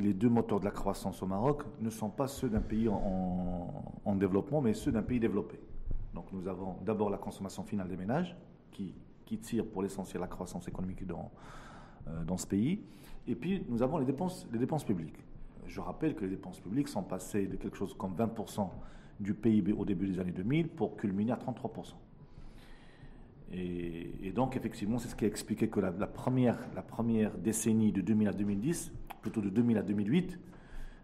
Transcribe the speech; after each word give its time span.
les 0.00 0.14
deux 0.14 0.28
moteurs 0.28 0.60
de 0.60 0.64
la 0.64 0.70
croissance 0.70 1.22
au 1.22 1.26
Maroc 1.26 1.62
ne 1.80 1.90
sont 1.90 2.10
pas 2.10 2.26
ceux 2.26 2.48
d'un 2.48 2.60
pays 2.60 2.88
en, 2.88 4.16
développement, 4.16 4.60
mais 4.60 4.74
ceux 4.74 4.92
d'un 4.92 5.02
pays 5.02 5.20
développé. 5.20 5.58
Donc 6.14 6.26
nous 6.32 6.46
avons 6.48 6.76
d'abord 6.84 7.08
la 7.08 7.16
consommation 7.16 7.62
finale 7.62 7.88
des 7.88 7.96
ménages, 7.96 8.36
qui, 8.72 8.94
tire 9.40 9.64
pour 9.64 9.82
l'essentiel 9.82 10.20
la 10.20 10.26
croissance 10.26 10.66
économique 10.66 11.06
dans, 11.06 11.30
euh, 12.08 12.24
dans 12.24 12.36
ce 12.36 12.48
pays. 12.48 12.82
Et 13.28 13.36
puis 13.36 13.64
nous 13.68 13.80
avons 13.80 13.98
les 13.98 14.04
dépenses, 14.04 14.48
les 14.52 14.58
dépenses 14.58 14.82
publiques. 14.82 15.14
Je 15.68 15.80
rappelle 15.80 16.16
que 16.16 16.24
les 16.24 16.30
dépenses 16.30 16.58
publiques 16.58 16.88
sont 16.88 17.04
passées 17.04 17.46
de 17.46 17.54
quelque 17.54 17.76
chose 17.76 17.94
comme 17.94 18.16
20% 18.16 18.68
du 19.20 19.34
PIB 19.34 19.72
au 19.72 19.84
début 19.84 20.08
des 20.08 20.18
années 20.18 20.32
2000 20.32 20.68
pour 20.68 20.96
culminer 20.96 21.30
à 21.30 21.36
33%. 21.36 21.92
Et, 23.52 24.32
donc, 24.34 24.56
effectivement, 24.56 24.98
c'est 24.98 25.08
ce 25.08 25.16
qui 25.16 25.24
a 25.24 25.28
expliqué 25.28 25.68
que 25.68 25.80
la, 25.80 25.90
première, 25.90 26.58
la 26.74 26.82
première 26.82 27.36
décennie 27.36 27.92
de 27.92 28.00
2000 28.00 28.28
à 28.28 28.32
2010, 28.32 28.92
plutôt 29.22 29.40
de 29.40 29.48
2000 29.48 29.78
à 29.78 29.82
2008, 29.82 30.38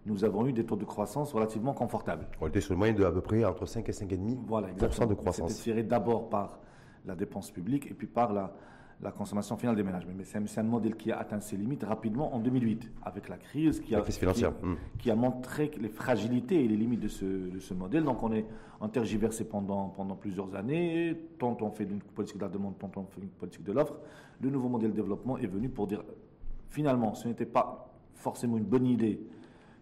nous 0.06 0.24
avons 0.24 0.46
eu 0.46 0.52
des 0.52 0.64
taux 0.64 0.77
de 0.77 0.84
croissance 0.84 1.32
relativement 1.32 1.74
confortables. 1.74 2.28
On 2.40 2.46
était 2.46 2.60
sur 2.60 2.74
le 2.74 2.78
moyen 2.78 2.95
de 2.95 3.04
à 3.04 3.10
peu 3.10 3.20
près 3.20 3.45
entre 3.45 3.66
5 3.66 3.88
et 3.88 3.92
5,5% 3.92 4.38
voilà, 4.46 4.68
de 4.68 5.14
croissance. 5.14 5.51
C'était 5.51 5.62
tiré 5.64 5.82
d'abord 5.82 6.28
par 6.28 6.60
la 7.04 7.16
dépense 7.16 7.51
publique 7.51 7.90
et 7.90 7.95
puis 7.95 8.06
par 8.06 8.32
la, 8.32 8.54
la 9.02 9.10
consommation 9.10 9.56
finale 9.56 9.77
des 9.77 9.82
ménages. 9.82 10.06
Mais 10.06 10.24
c'est 10.24 10.60
un, 10.60 10.62
modèle 10.62 10.96
qui 10.96 11.12
a 11.12 11.18
atteint 11.18 11.41
ses 11.41 11.56
limites 11.56 11.84
rapidement 11.84 12.34
en 12.34 12.38
2008, 12.38 12.91
avec 13.04 13.28
la 13.28 13.37
crise 13.37 13.80
qui 13.80 13.95
a, 13.95 14.00
hmm. 14.00 14.77
qui, 14.98 15.10
a 15.10 15.16
montré 15.16 15.70
les 15.78 15.88
fragilités 15.88 16.64
et 16.64 16.68
les 16.68 16.77
limites 16.77 17.01
de 17.01 17.09
ce, 17.09 17.24
de 17.24 17.59
ce 17.60 17.74
modèle. 17.74 18.04
Donc 18.04 18.23
on 18.23 18.32
est 18.32 18.46
intergiversé 18.80 19.45
pendant, 19.45 19.88
pendant 19.88 20.16
plusieurs 20.16 20.54
années. 20.54 21.16
Tant 21.38 21.56
on 21.60 21.70
fait 21.70 21.84
une 21.84 22.01
politique 22.01 22.38
de 22.38 22.42
la 22.42 22.48
demande, 22.48 22.78
tant 22.78 22.90
on 22.96 23.04
fait 23.04 23.20
une 23.20 23.28
politique 23.28 23.64
de 23.64 23.73
l'offre. 23.73 23.96
Le 24.40 24.51
nouveau 24.51 24.68
modèle 24.68 24.90
de 24.90 24.96
développement 24.96 25.37
est 25.38 25.46
venu 25.46 25.68
pour 25.68 25.87
dire, 25.87 26.02
finalement, 26.68 27.15
ce 27.15 27.28
n'était 27.28 27.46
pas 27.46 27.92
forcément 28.15 28.56
une 28.56 28.65
bonne 28.65 28.87
idée 28.87 29.20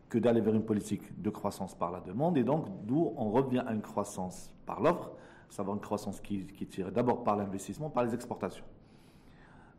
que 0.09 0.19
d'aller 0.19 0.41
vers 0.41 0.55
une 0.55 0.65
politique 0.65 1.21
de 1.21 1.31
croissance 1.31 1.75
par 1.75 1.91
la 1.91 2.01
demande. 2.01 2.37
Et 2.37 2.45
donc, 2.45 2.67
d'où 2.85 3.13
on 3.17 3.31
revient 3.31 3.63
à 3.67 3.73
une 3.73 3.83
croissance 3.83 4.53
par 4.67 4.81
l'offre, 4.81 5.13
savoir 5.49 5.77
une 5.77 5.83
croissance 5.83 6.21
qui, 6.21 6.47
qui 6.47 6.67
tire 6.67 6.91
d'abord 6.91 7.23
par 7.23 7.37
l'investissement, 7.37 7.91
par 7.91 8.05
les 8.05 8.15
exportations. 8.15 8.65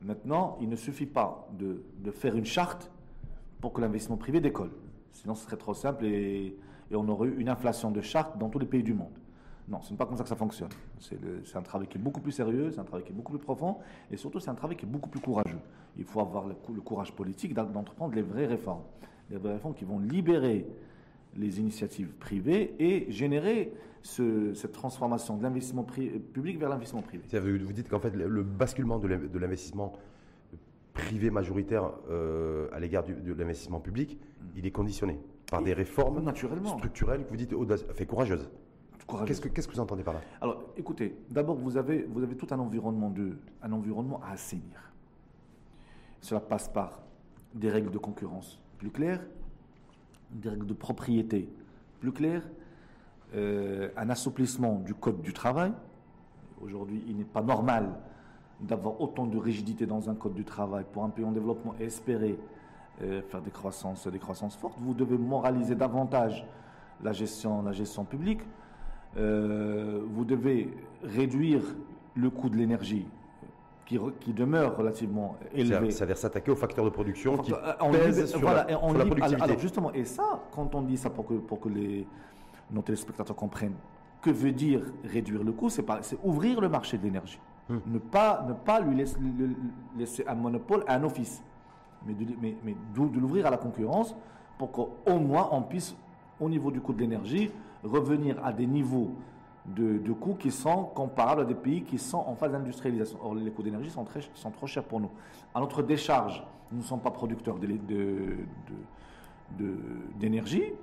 Maintenant, 0.02 0.58
il 0.62 0.70
ne 0.70 0.76
suffit 0.76 1.06
pas 1.06 1.48
de, 1.58 2.12
faire 2.12 2.36
une 2.36 2.46
charte 2.46 2.92
pour 3.62 3.74
que 3.74 3.82
l'investissement 3.82 4.18
privé 4.18 4.40
décolle. 4.40 4.72
Sinon, 5.12 5.36
ce 5.36 5.46
serait 5.46 5.58
trop 5.58 5.74
simple 5.74 6.06
et, 6.06 6.56
on 6.92 7.08
aurait 7.10 7.30
eu 7.30 7.40
une 7.40 7.50
inflation 7.50 7.90
de 7.90 8.00
chartes 8.00 8.38
dans 8.38 8.50
tous 8.50 8.60
les 8.60 8.68
pays 8.68 8.84
du 8.84 8.94
monde. 8.94 9.18
Non, 9.68 9.82
ce 9.82 9.90
n'est 9.90 9.98
pas 9.98 10.06
comme 10.06 10.16
ça 10.16 10.22
que 10.24 10.30
ça 10.30 10.36
fonctionne. 10.36 10.70
C'est 11.00 11.56
un 11.56 11.62
travail 11.64 11.88
qui 11.88 11.98
est 11.98 12.02
beaucoup 12.02 12.22
plus 12.22 12.32
sérieux, 12.32 12.70
c'est 12.72 12.80
un 12.80 12.84
travail 12.84 13.04
qui 13.04 13.12
est 13.12 13.16
beaucoup 13.16 13.32
plus 13.32 13.42
profond, 13.42 13.80
et 14.12 14.18
surtout 14.18 14.40
c'est 14.40 14.52
un 14.52 14.56
travail 14.56 14.78
qui 14.78 14.86
est 14.86 14.90
beaucoup 14.90 15.10
plus 15.10 15.20
courageux. 15.20 15.58
Il 15.98 16.04
faut 16.04 16.20
avoir 16.20 16.46
le, 16.46 16.56
le 16.74 16.82
courage 16.82 17.12
politique 17.12 17.56
d'entreprendre 17.56 18.14
les 18.14 18.22
vraies 18.22 18.46
réformes. 18.46 18.84
Les 19.32 19.38
vraies 19.38 19.54
réformes 19.54 19.74
qui 19.74 19.86
vont 19.86 19.98
libérer 19.98 20.68
les 21.36 21.60
initiatives 21.60 22.14
privées 22.20 22.76
et 22.80 23.12
générer 23.12 23.74
cette 24.02 24.72
transformation 24.72 25.38
de 25.38 25.44
l'investissement 25.44 25.84
public 25.84 26.60
vers 26.60 26.70
l'investissement 26.70 27.02
privé. 27.02 27.24
Vous 27.40 27.74
dites 27.74 27.90
qu'en 27.90 28.00
fait, 28.00 28.16
le 28.16 28.44
basculement 28.44 29.00
de 29.00 29.40
l'investissement 29.40 29.94
privé 30.94 31.30
majoritaire 31.30 31.92
euh, 32.10 32.68
à 32.72 32.80
l'égard 32.80 33.04
de 33.04 33.34
l'investissement 33.34 33.80
public, 33.80 34.18
mm. 34.18 34.46
il 34.58 34.66
est 34.66 34.72
conditionné 34.72 35.20
par 35.52 35.62
des 35.62 35.74
réformes 35.74 36.24
naturellement. 36.24 36.78
structurelles 36.78 37.26
que 37.26 37.30
vous 37.30 37.38
dites 37.38 37.54
fait 37.94 38.06
courageuses. 38.06 38.50
Qu'est-ce 39.28 39.42
que, 39.42 39.50
qu'est-ce 39.50 39.68
que 39.68 39.74
vous 39.74 39.80
entendez 39.80 40.04
par 40.04 40.16
là? 40.16 40.22
Alors, 40.42 40.64
écoutez, 40.78 41.16
d'abord, 41.30 41.56
vous 41.56 41.78
avez, 41.78 42.04
vous 42.04 42.24
avez 42.24 42.36
tout 42.36 42.48
un 42.50 42.58
environnement, 42.58 43.12
de, 43.12 43.38
un 43.62 43.72
environnement 43.72 44.20
à 44.24 44.32
assainir. 44.32 44.92
Cela 46.22 46.40
passe 46.40 46.70
par 46.70 47.04
des 47.54 47.70
règles 47.70 47.92
de 47.92 48.00
concurrence 48.00 48.60
plus 48.80 48.90
claires, 48.90 49.24
des 50.32 50.50
règles 50.50 50.68
de 50.68 50.74
propriété 50.74 51.50
plus 52.00 52.12
claires, 52.12 52.44
euh, 53.36 53.90
un 53.98 54.10
assouplissement 54.10 54.80
du 54.80 54.94
code 54.94 55.22
du 55.22 55.34
travail. 55.34 55.72
Aujourd'hui, 56.62 57.04
il 57.08 57.18
n'est 57.18 57.24
pas 57.24 57.42
normal 57.42 57.90
d'avoir 58.62 59.02
autant 59.02 59.26
de 59.26 59.38
rigidité 59.38 59.86
dans 59.86 60.10
un 60.10 60.16
code 60.16 60.34
du 60.34 60.46
travail 60.46 60.86
pour 60.92 61.04
un 61.04 61.10
pays 61.10 61.26
en 61.26 61.32
développement 61.32 61.76
et 61.80 61.86
espérer 61.86 62.38
euh, 63.02 63.22
faire 63.24 63.42
des 63.42 63.52
croissances, 63.52 64.08
des 64.08 64.20
croissances 64.20 64.56
fortes. 64.56 64.78
Vous 64.80 64.94
devez 64.94 65.18
moraliser 65.18 65.76
davantage 65.76 66.46
la 67.04 67.12
gestion, 67.12 67.62
la 67.62 67.74
gestion 67.74 68.06
publique. 68.06 68.40
Euh, 69.18 70.02
vous 70.08 70.24
devez 70.24 70.74
réduire 71.04 71.62
le 72.16 72.30
coût 72.30 72.50
de 72.50 72.56
l'énergie 72.56 73.06
qui, 73.86 74.34
demeure 74.34 74.76
relativement 74.76 75.36
élevé. 75.54 75.92
C'est-à-dire 75.92 76.18
s'attaquer 76.18 76.52
aux 76.52 76.56
facteurs 76.56 76.86
de 76.86 76.90
production 76.90 77.38
qui 77.38 77.54
on 77.80 77.92
pèsent 77.92 78.26
sur, 78.26 78.42
la, 78.42 78.66
productivité. 78.66 79.42
Alors, 79.42 79.60
justement, 79.60 79.94
et 79.94 80.06
ça, 80.06 80.42
quand 80.52 80.74
on 80.74 80.82
dit 80.82 80.98
ça 80.98 81.10
pour 81.10 81.26
que, 81.26 81.36
pour 81.36 81.60
que 81.60 81.70
les, 81.70 82.08
nos 82.72 82.82
téléspectateurs 82.82 83.36
comprennent, 83.36 83.76
que 84.22 84.32
veut 84.32 84.52
dire 84.52 84.82
réduire 85.04 85.44
le 85.44 85.52
coût 85.52 85.70
C'est 85.70 85.86
ouvrir 86.24 86.60
le 86.60 86.68
marché 86.68 86.98
de 86.98 87.04
l'énergie. 87.04 87.40
Hmm. 87.70 87.78
Ne, 87.86 88.00
pas, 88.00 88.44
ne 88.48 88.54
pas 88.54 88.80
lui 88.80 88.96
laisser, 88.96 89.18
laisser, 89.98 90.26
un 90.28 90.36
monopole 90.36 90.84
à 90.88 90.96
un 90.96 91.04
office, 91.04 91.44
mais 92.06 92.14
de, 92.14 92.26
mais, 92.42 92.56
mais 92.64 92.76
de 92.96 93.20
l'ouvrir 93.20 93.46
à 93.46 93.50
la 93.52 93.58
concurrence 93.58 94.16
pour 94.58 94.72
qu'au 94.72 95.20
moins 95.20 95.50
on 95.52 95.62
puisse, 95.62 95.96
au 96.40 96.50
niveau 96.50 96.72
du 96.72 96.82
coût 96.82 96.94
de 96.94 97.00
l'énergie, 97.00 97.52
revenir 97.84 98.44
à 98.44 98.52
des 98.52 98.68
niveaux 98.68 99.12
de, 99.68 100.14
coûts 100.14 100.36
qui 100.36 100.52
sont 100.52 100.84
comparables 100.84 101.42
à 101.42 101.46
des 101.46 101.56
pays 101.56 101.84
qui 101.84 101.98
sont 101.98 102.20
en 102.20 102.36
phase 102.36 102.52
d'industrialisation. 102.52 103.18
Or, 103.24 103.36
les 103.36 103.52
coûts 103.52 103.64
d'énergie 103.64 103.90
sont, 103.90 104.06
trop 104.52 104.68
chers 104.68 104.84
pour 104.84 105.00
nous. 105.00 105.10
À 105.54 105.60
notre 105.60 105.82
décharge, 105.82 106.44
nous 106.72 106.80
ne 106.80 106.84
sommes 106.84 107.02
pas 107.02 107.12
producteurs 107.12 107.58
d'énergie, 110.20 110.74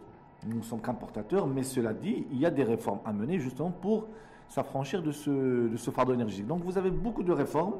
nous 0.47 0.56
ne 0.56 0.62
sommes 0.62 0.81
qu'importateurs, 0.81 1.47
mais 1.47 1.62
cela 1.62 1.93
dit, 1.93 2.26
il 2.31 2.38
y 2.38 2.47
a 2.47 2.50
des 2.50 2.65
réformes 2.65 3.00
à 3.04 3.12
mener 3.12 3.38
justement 3.38 3.70
pour 3.70 4.06
s'affranchir 4.48 5.03
de 5.03 5.12
ce, 5.12 5.69
de 5.69 5.76
ce 5.76 5.91
fardeau 5.91 6.14
énergétique. 6.14 6.47
Donc 6.47 6.62
vous 6.64 6.76
avez 6.76 6.91
beaucoup 6.91 7.22
de 7.22 7.32
réformes 7.32 7.75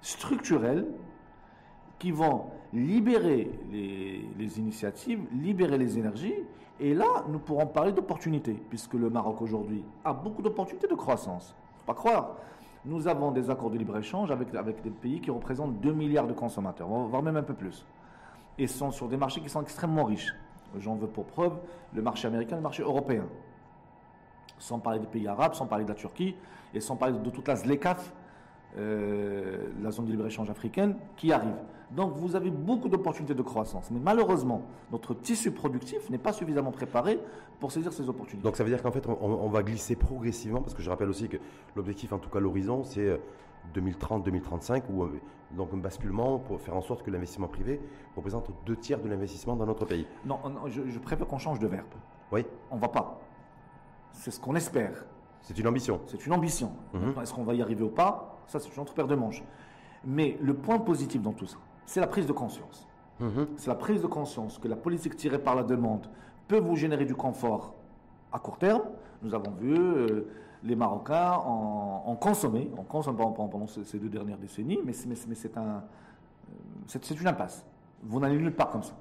structurelles 0.00 0.86
qui 1.98 2.12
vont 2.12 2.44
libérer 2.72 3.50
les, 3.72 4.58
initiatives, 4.58 5.20
libérer 5.32 5.78
les 5.78 5.98
énergies. 5.98 6.34
Et 6.80 6.94
là, 6.94 7.24
nous 7.28 7.38
pourrons 7.38 7.66
parler 7.66 7.92
d'opportunités, 7.92 8.60
puisque 8.68 8.94
le 8.94 9.10
Maroc 9.10 9.42
aujourd'hui 9.42 9.84
a 10.04 10.12
beaucoup 10.12 10.42
d'opportunités 10.42 10.86
de 10.86 10.94
croissance. 10.94 11.54
Pas 11.86 11.94
croire. 11.94 12.36
Nous 12.84 13.08
avons 13.08 13.32
des 13.32 13.50
accords 13.50 13.70
de 13.70 13.78
libre-échange 13.78 14.30
avec, 14.30 14.54
avec 14.54 14.82
des 14.82 14.90
pays 14.90 15.20
qui 15.20 15.30
représentent 15.30 15.80
2 15.80 15.92
milliards 15.92 16.28
de 16.28 16.32
consommateurs, 16.32 16.88
voire 16.88 17.22
même 17.22 17.36
un 17.36 17.42
peu 17.42 17.54
plus. 17.54 17.84
Et 18.58 18.66
sont 18.66 18.92
sur 18.92 19.08
des 19.08 19.16
marchés 19.16 19.40
qui 19.40 19.48
sont 19.48 19.62
extrêmement 19.62 20.04
riches. 20.04 20.34
J'en 20.78 20.94
veux 20.94 21.08
pour 21.08 21.24
preuve 21.24 21.58
le 21.94 22.02
marché 22.02 22.28
américain 22.28 22.56
le 22.56 22.62
marché 22.62 22.82
européen. 22.82 23.24
Sans 24.58 24.78
parler 24.78 25.00
des 25.00 25.06
pays 25.06 25.26
arabes, 25.26 25.54
sans 25.54 25.66
parler 25.66 25.84
de 25.84 25.88
la 25.88 25.94
Turquie, 25.94 26.36
et 26.74 26.80
sans 26.80 26.96
parler 26.96 27.18
de 27.18 27.30
toute 27.30 27.48
la 27.48 27.56
ZLECAF, 27.56 28.12
euh, 28.76 29.68
la 29.82 29.90
zone 29.90 30.06
de 30.06 30.12
libre-échange 30.12 30.50
africaine, 30.50 30.96
qui 31.16 31.32
arrive. 31.32 31.56
Donc 31.90 32.14
vous 32.14 32.36
avez 32.36 32.50
beaucoup 32.50 32.88
d'opportunités 32.88 33.34
de 33.34 33.42
croissance. 33.42 33.90
Mais 33.90 34.00
malheureusement, 34.02 34.62
notre 34.92 35.14
tissu 35.14 35.50
productif 35.50 36.10
n'est 36.10 36.18
pas 36.18 36.32
suffisamment 36.32 36.70
préparé 36.70 37.18
pour 37.60 37.72
saisir 37.72 37.92
ces 37.92 38.08
opportunités. 38.08 38.44
Donc 38.44 38.56
ça 38.56 38.64
veut 38.64 38.70
dire 38.70 38.82
qu'en 38.82 38.92
fait, 38.92 39.06
on, 39.06 39.48
va 39.48 39.62
glisser 39.62 39.96
progressivement, 39.96 40.60
parce 40.60 40.74
que 40.74 40.82
je 40.82 40.90
rappelle 40.90 41.08
aussi 41.08 41.28
que 41.28 41.38
l'objectif, 41.76 42.12
en 42.12 42.18
tout 42.18 42.30
cas 42.30 42.40
l'horizon, 42.40 42.84
c'est 42.84 43.18
2030-2035, 43.74 44.82
euh, 44.90 44.92
ou 44.92 45.08
donc 45.56 45.70
un 45.72 45.78
basculement 45.78 46.38
pour 46.38 46.60
faire 46.60 46.76
en 46.76 46.82
sorte 46.82 47.02
que 47.02 47.10
l'investissement 47.10 47.48
privé 47.48 47.80
représente 48.16 48.50
deux 48.66 48.76
tiers 48.76 49.00
de 49.00 49.08
l'investissement 49.08 49.56
dans 49.56 49.66
notre 49.66 49.86
pays. 49.86 50.06
Non, 50.26 50.38
je, 50.66 50.98
préfère 50.98 51.26
qu'on 51.26 51.38
change 51.38 51.58
de 51.58 51.66
verbe. 51.66 51.86
Oui. 52.32 52.44
On 52.70 52.76
va 52.76 52.88
pas. 52.88 53.20
C'est 54.12 54.30
ce 54.30 54.40
qu'on 54.40 54.54
espère. 54.54 55.06
C'est 55.40 55.58
une 55.58 55.66
ambition. 55.66 56.00
C'est 56.06 56.26
une 56.26 56.32
ambition. 56.32 56.72
Mhm. 56.92 57.14
Est-ce 57.22 57.32
qu'on 57.32 57.44
va 57.44 57.54
y 57.54 57.62
arriver 57.62 57.82
ou 57.82 57.90
pas? 57.90 58.42
Ça, 58.46 58.58
c'est 58.58 58.74
une 58.74 58.82
autre 58.82 58.92
paire 58.92 59.06
de 59.06 59.14
manches. 59.14 59.42
Mais 60.04 60.36
le 60.40 60.54
point 60.54 60.78
positif 60.78 61.22
dans 61.22 61.32
tout 61.32 61.46
ça, 61.46 61.58
c'est 61.88 62.00
la 62.00 62.06
prise 62.06 62.26
de 62.26 62.32
conscience. 62.32 62.86
Mhm. 63.18 63.48
C'est 63.56 63.68
la 63.68 63.74
prise 63.74 64.02
de 64.02 64.06
conscience 64.06 64.58
que 64.58 64.68
la 64.68 64.76
politique 64.76 65.16
tirée 65.16 65.38
par 65.38 65.56
la 65.56 65.62
demande 65.62 66.06
peut 66.46 66.58
vous 66.58 66.76
générer 66.76 67.06
du 67.06 67.14
confort 67.14 67.74
à 68.30 68.38
court 68.38 68.58
terme. 68.58 68.82
Nous 69.22 69.34
avons 69.34 69.50
vu 69.52 69.74
euh, 69.74 70.26
les 70.62 70.76
Marocains 70.76 71.32
en, 71.32 72.14
consommer, 72.16 72.70
en 72.76 72.82
consomment 72.82 73.16
pendant, 73.16 73.66
ces 73.66 73.98
deux 73.98 74.10
dernières 74.10 74.36
décennies, 74.36 74.78
mais, 74.84 74.92
c'est 74.92 75.56
un, 75.56 75.60
euh, 75.62 75.78
c'est 76.86 77.20
une 77.20 77.26
impasse. 77.26 77.64
Vous 78.02 78.20
n'allez 78.20 78.36
nulle 78.36 78.54
part 78.54 78.70
comme 78.70 78.82
ça. 78.82 78.94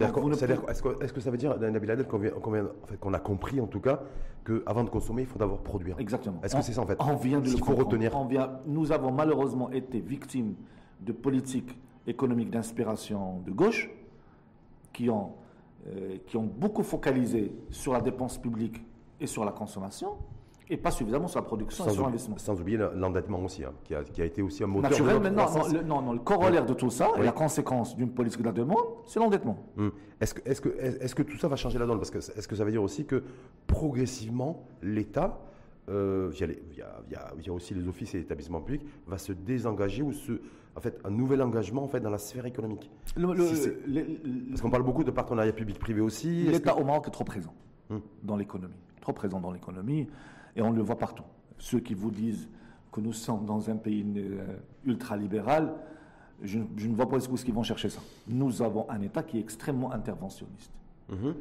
Est-ce 0.00 1.12
que, 1.12 1.20
ça 1.20 1.30
veut 1.30 1.36
dire, 1.36 1.56
Nabil 1.56 1.90
Adel, 1.92 2.06
qu'on 2.08 3.14
a 3.14 3.18
compris 3.20 3.60
en 3.60 3.66
tout 3.68 3.80
cas 3.80 4.00
qu'avant 4.44 4.82
de 4.82 4.90
consommer, 4.90 5.22
il 5.22 5.28
faut 5.28 5.38
d'abord 5.38 5.58
produire 5.58 6.00
Exactement. 6.00 6.40
Est-ce 6.42 6.56
que 6.56 6.62
c'est 6.62 6.72
ça 6.72 6.80
en 6.80 6.86
fait? 6.86 6.96
On 6.98 7.14
vient 7.14 7.38
de 7.38 7.48
le 7.48 7.56
faut 7.58 7.76
retenir. 7.76 8.16
On 8.16 8.24
vient, 8.24 8.58
nous 8.66 8.90
avons 8.90 9.12
malheureusement 9.12 9.70
été 9.70 10.00
victimes 10.00 10.54
de 11.00 11.12
politiques 11.12 11.78
économiques 12.06 12.50
d'inspiration 12.50 13.40
de 13.44 13.50
gauche 13.50 13.90
qui 14.92 15.10
ont, 15.10 15.32
euh, 15.86 16.18
qui 16.26 16.36
ont 16.36 16.44
beaucoup 16.44 16.82
focalisé 16.82 17.52
sur 17.70 17.92
la 17.92 18.00
dépense 18.00 18.38
publique 18.38 18.82
et 19.20 19.26
sur 19.26 19.44
la 19.44 19.52
consommation. 19.52 20.16
Et 20.70 20.78
pas 20.78 20.90
suffisamment 20.90 21.28
sur 21.28 21.40
la 21.40 21.44
production 21.44 21.86
et 21.86 21.90
sur 21.90 22.04
l'investissement. 22.04 22.38
Sans 22.38 22.58
oublier 22.58 22.78
l'endettement 22.94 23.38
aussi, 23.44 23.62
hein, 23.64 23.72
qui, 23.84 23.94
a, 23.94 24.02
qui, 24.02 24.22
a, 24.22 24.24
été 24.24 24.40
aussi 24.40 24.64
un 24.64 24.66
moteur 24.66 24.90
Naturel, 24.90 25.20
de 25.20 25.28
non, 25.28 25.44
non, 25.44 25.68
le, 25.68 25.82
non, 25.82 26.02
non, 26.02 26.12
le 26.14 26.20
corollaire 26.20 26.64
de 26.64 26.72
tout 26.72 26.88
ça, 26.88 27.10
et 27.18 27.22
la 27.22 27.32
conséquence 27.32 27.94
d'une 27.94 28.10
politique 28.10 28.40
de 28.40 28.46
la 28.46 28.52
demande, 28.52 28.82
c'est 29.04 29.20
l'endettement. 29.20 29.58
Hum. 29.76 29.92
Est-ce 30.22 30.32
que, 30.32 30.40
est 30.48 30.60
que, 30.62 30.68
est 30.70 31.14
que 31.14 31.22
tout 31.22 31.36
ça 31.36 31.48
va 31.48 31.56
changer 31.56 31.78
la 31.78 31.84
donne? 31.84 31.98
Parce 31.98 32.10
que 32.10 32.16
est-ce 32.16 32.48
que 32.48 32.56
ça 32.56 32.64
veut 32.64 32.70
dire 32.70 32.82
aussi 32.82 33.04
que 33.04 33.22
progressivement, 33.66 34.66
l'État, 34.80 35.38
euh, 35.90 36.30
via, 36.32 36.46
via, 36.46 37.34
via, 37.36 37.52
aussi 37.52 37.74
les 37.74 37.86
offices 37.86 38.14
et 38.14 38.18
les 38.18 38.24
établissements 38.24 38.62
publics, 38.62 38.86
va 39.06 39.18
se 39.18 39.32
désengager 39.32 40.02
ou 40.02 40.14
se, 40.14 40.40
en 40.76 40.80
fait, 40.80 40.98
un 41.04 41.10
nouvel 41.10 41.40
engagement 41.42 41.84
en 41.84 41.88
fait, 41.88 42.00
dans 42.00 42.10
la 42.10 42.18
sphère 42.18 42.46
économique 42.46 42.90
Parce 44.50 44.60
qu'on 44.60 44.70
parle 44.70 44.82
beaucoup 44.82 45.04
de 45.04 45.10
partenariat 45.10 45.52
public-privé 45.52 46.00
aussi. 46.00 46.44
L'État 46.44 46.76
au 46.76 46.84
Maroc 46.84 47.08
est 47.08 47.12
trop 47.12 47.24
présent 47.24 47.54
hum. 47.90 48.00
dans 48.22 48.36
l'économie. 48.36 48.74
Trop 49.00 49.12
présent 49.12 49.40
dans 49.40 49.52
l'économie. 49.52 50.08
Et 50.56 50.62
on 50.62 50.70
le 50.70 50.82
voit 50.82 50.98
partout. 50.98 51.24
Ceux 51.58 51.80
qui 51.80 51.94
vous 51.94 52.10
disent 52.10 52.48
que 52.90 53.00
nous 53.00 53.12
sommes 53.12 53.44
dans 53.44 53.70
un 53.70 53.76
pays 53.76 54.04
euh, 54.16 54.56
ultralibéral, 54.84 55.74
je, 56.42 56.58
je, 56.76 56.88
ne 56.88 56.94
vois 56.94 57.08
pas 57.08 57.16
où 57.16 57.34
est-ce 57.34 57.44
qu'ils 57.44 57.54
vont 57.54 57.62
chercher 57.62 57.88
ça. 57.88 58.00
Nous 58.26 58.62
avons 58.62 58.88
un 58.90 59.00
État 59.02 59.22
qui 59.22 59.38
est 59.38 59.40
extrêmement 59.40 59.92
interventionniste. 59.92 60.72
Mhm. 61.08 61.34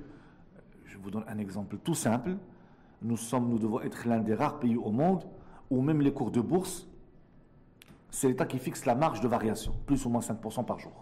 Je 0.85 0.97
vous 0.97 1.09
donne 1.09 1.23
un 1.27 1.37
exemple 1.37 1.77
tout 1.83 1.95
simple. 1.95 2.35
Nous, 3.01 3.17
sommes, 3.17 3.49
nous 3.49 3.59
devons 3.59 3.81
être 3.81 4.07
l'un 4.07 4.19
des 4.19 4.33
rares 4.33 4.59
pays 4.59 4.77
au 4.77 4.91
monde 4.91 5.23
où 5.69 5.81
même 5.81 6.01
les 6.01 6.13
cours 6.13 6.31
de 6.31 6.39
bourse, 6.41 6.87
c'est 8.13 8.27
l'État 8.27 8.45
qui 8.45 8.59
fixe 8.59 8.85
la 8.85 8.93
marge 8.93 9.21
de 9.21 9.27
variation, 9.27 9.73
plus 9.87 10.05
ou 10.05 10.09
moins 10.09 10.21
5% 10.21 10.63
par 10.65 10.77
jour. 10.77 10.93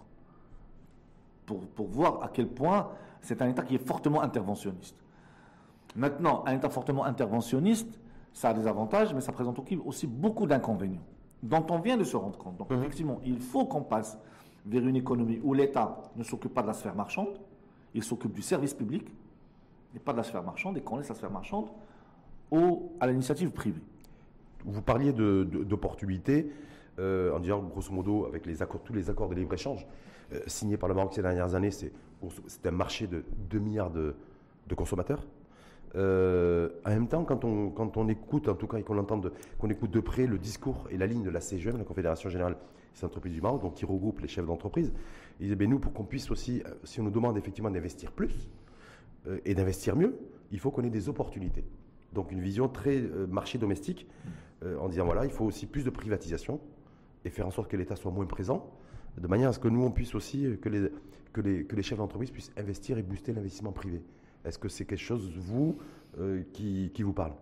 Pour, 1.45 1.59
pour 1.67 1.87
voir 1.87 2.23
à 2.23 2.29
quel 2.29 2.47
point 2.47 2.89
c'est 3.19 3.41
un 3.41 3.49
État 3.49 3.63
qui 3.63 3.75
est 3.75 3.85
fortement 3.85 4.21
interventionniste. 4.21 4.95
Maintenant, 5.97 6.41
un 6.45 6.55
État 6.55 6.69
fortement 6.69 7.03
interventionniste, 7.03 7.99
ça 8.31 8.51
a 8.51 8.53
des 8.53 8.65
avantages, 8.65 9.13
mais 9.13 9.19
ça 9.19 9.33
présente 9.33 9.61
aussi 9.85 10.07
beaucoup 10.07 10.47
d'inconvénients, 10.47 11.03
dont 11.43 11.65
on 11.69 11.79
vient 11.79 11.97
de 11.97 12.05
se 12.05 12.15
rendre 12.15 12.37
compte. 12.37 12.55
Donc, 12.55 12.69
mhm. 12.69 12.79
effectivement, 12.79 13.19
il 13.25 13.41
faut 13.41 13.65
qu'on 13.65 13.83
passe 13.83 14.17
vers 14.65 14.87
une 14.87 14.95
économie 14.95 15.41
où 15.43 15.53
l'État 15.53 15.97
ne 16.15 16.23
s'occupe 16.23 16.53
pas 16.53 16.61
de 16.61 16.67
la 16.67 16.73
sphère 16.73 16.95
marchande, 16.95 17.37
il 17.93 18.03
s'occupe 18.03 18.31
du 18.31 18.41
service 18.41 18.73
public, 18.73 19.05
et 19.93 19.99
pas 19.99 20.13
de 20.13 20.17
la 20.17 20.23
sphère 20.23 20.43
marchande, 20.43 20.77
et 20.77 20.81
qu'on 20.81 20.95
laisse 20.95 21.09
la 21.09 21.15
sphère 21.15 21.31
marchande 21.31 21.67
au, 22.51 22.93
à 23.01 23.07
l'initiative 23.07 23.51
privée. 23.51 23.83
Vous 24.63 24.81
parliez 24.81 25.11
d'opportunités, 25.11 26.49
en 26.99 27.39
disant 27.39 27.61
grosso 27.63 27.91
modo, 27.91 28.25
avec 28.25 28.43
tous 28.43 28.93
les 28.93 29.09
accords 29.09 29.29
de 29.29 29.35
libre-échange 29.35 29.88
euh, 30.33 30.39
signés 30.47 30.77
par 30.77 30.88
le 30.88 30.95
Maroc 30.95 31.13
ces 31.13 31.21
dernières 31.21 31.55
années, 31.55 31.71
c'est 31.71 31.91
un 32.65 32.71
marché 32.71 33.07
de 33.07 33.23
2 33.49 33.59
milliards 33.59 33.91
de 33.91 34.15
consommateurs. 34.75 35.25
Euh, 35.95 36.69
en 36.85 36.89
même 36.89 37.07
temps, 37.07 37.23
quand 37.23 37.43
on, 37.43 38.07
écoute, 38.07 38.47
en 38.47 38.55
tout 38.55 38.67
cas, 38.67 38.77
et 38.77 38.83
qu'on 38.83 39.69
écoute 39.69 39.91
de 39.91 39.99
près 39.99 40.25
le 40.25 40.38
discours 40.38 40.88
et 40.89 40.97
la 40.97 41.05
ligne 41.05 41.23
de 41.23 41.29
la 41.29 41.41
CGM, 41.41 41.77
la 41.77 41.83
Confédération 41.83 42.29
Générale 42.29 42.55
des 42.95 43.05
Entreprises 43.05 43.33
du 43.33 43.41
Maroc, 43.41 43.61
donc 43.61 43.73
qui 43.75 43.85
regroupe 43.85 44.19
les 44.21 44.27
chefs 44.27 44.45
d'entreprise, 44.45 44.94
ils 45.39 45.47
disent, 45.47 45.57
ben 45.57 45.69
nous, 45.69 45.79
pour 45.79 45.94
qu'on 45.94 46.03
puisse 46.03 46.31
aussi, 46.31 46.61
euh, 46.65 46.69
si 46.83 46.99
on 46.99 47.03
nous 47.03 47.11
demande 47.11 47.37
effectivement 47.37 47.71
d'investir 47.71 48.11
plus 48.11 48.49
euh, 49.27 49.39
et 49.45 49.53
d'investir 49.53 49.95
mieux, 49.95 50.17
il 50.51 50.59
faut 50.59 50.71
qu'on 50.71 50.83
ait 50.83 50.89
des 50.89 51.09
opportunités. 51.09 51.65
Donc 52.13 52.31
une 52.31 52.41
vision 52.41 52.67
très 52.67 53.01
marché 53.29 53.57
domestique, 53.57 54.05
en 54.79 54.89
disant, 54.89 55.05
voilà, 55.05 55.23
il 55.23 55.31
faut 55.31 55.45
aussi 55.45 55.65
plus 55.65 55.85
de 55.85 55.89
privatisation 55.89 56.59
et 57.25 57.29
faire 57.29 57.47
en 57.47 57.51
sorte 57.51 57.69
que 57.69 57.77
l'État 57.77 57.95
soit 57.95 58.12
moins 58.12 58.25
présent, 58.25 58.71
de 59.18 59.27
manière 59.27 59.50
à 59.50 59.53
ce 59.53 59.59
que 59.59 59.68
nous, 59.68 59.83
on 59.83 59.91
puisse 59.91 60.15
aussi, 60.15 60.57
que 60.62 60.69
les, 60.69 60.89
que 61.33 61.41
les, 61.41 61.65
que 61.65 61.75
les 61.75 61.83
chefs 61.83 61.97
d'entreprise 61.97 62.31
puissent 62.31 62.51
investir 62.57 62.97
et 62.97 63.03
booster 63.03 63.33
l'investissement 63.33 63.71
privé. 63.71 64.01
Est-ce 64.45 64.57
que 64.57 64.69
c'est 64.69 64.85
quelque 64.85 65.00
chose, 65.00 65.31
vous, 65.38 65.77
euh, 66.19 66.44
qui, 66.53 66.91
vous 67.00 67.13
parle? 67.13 67.33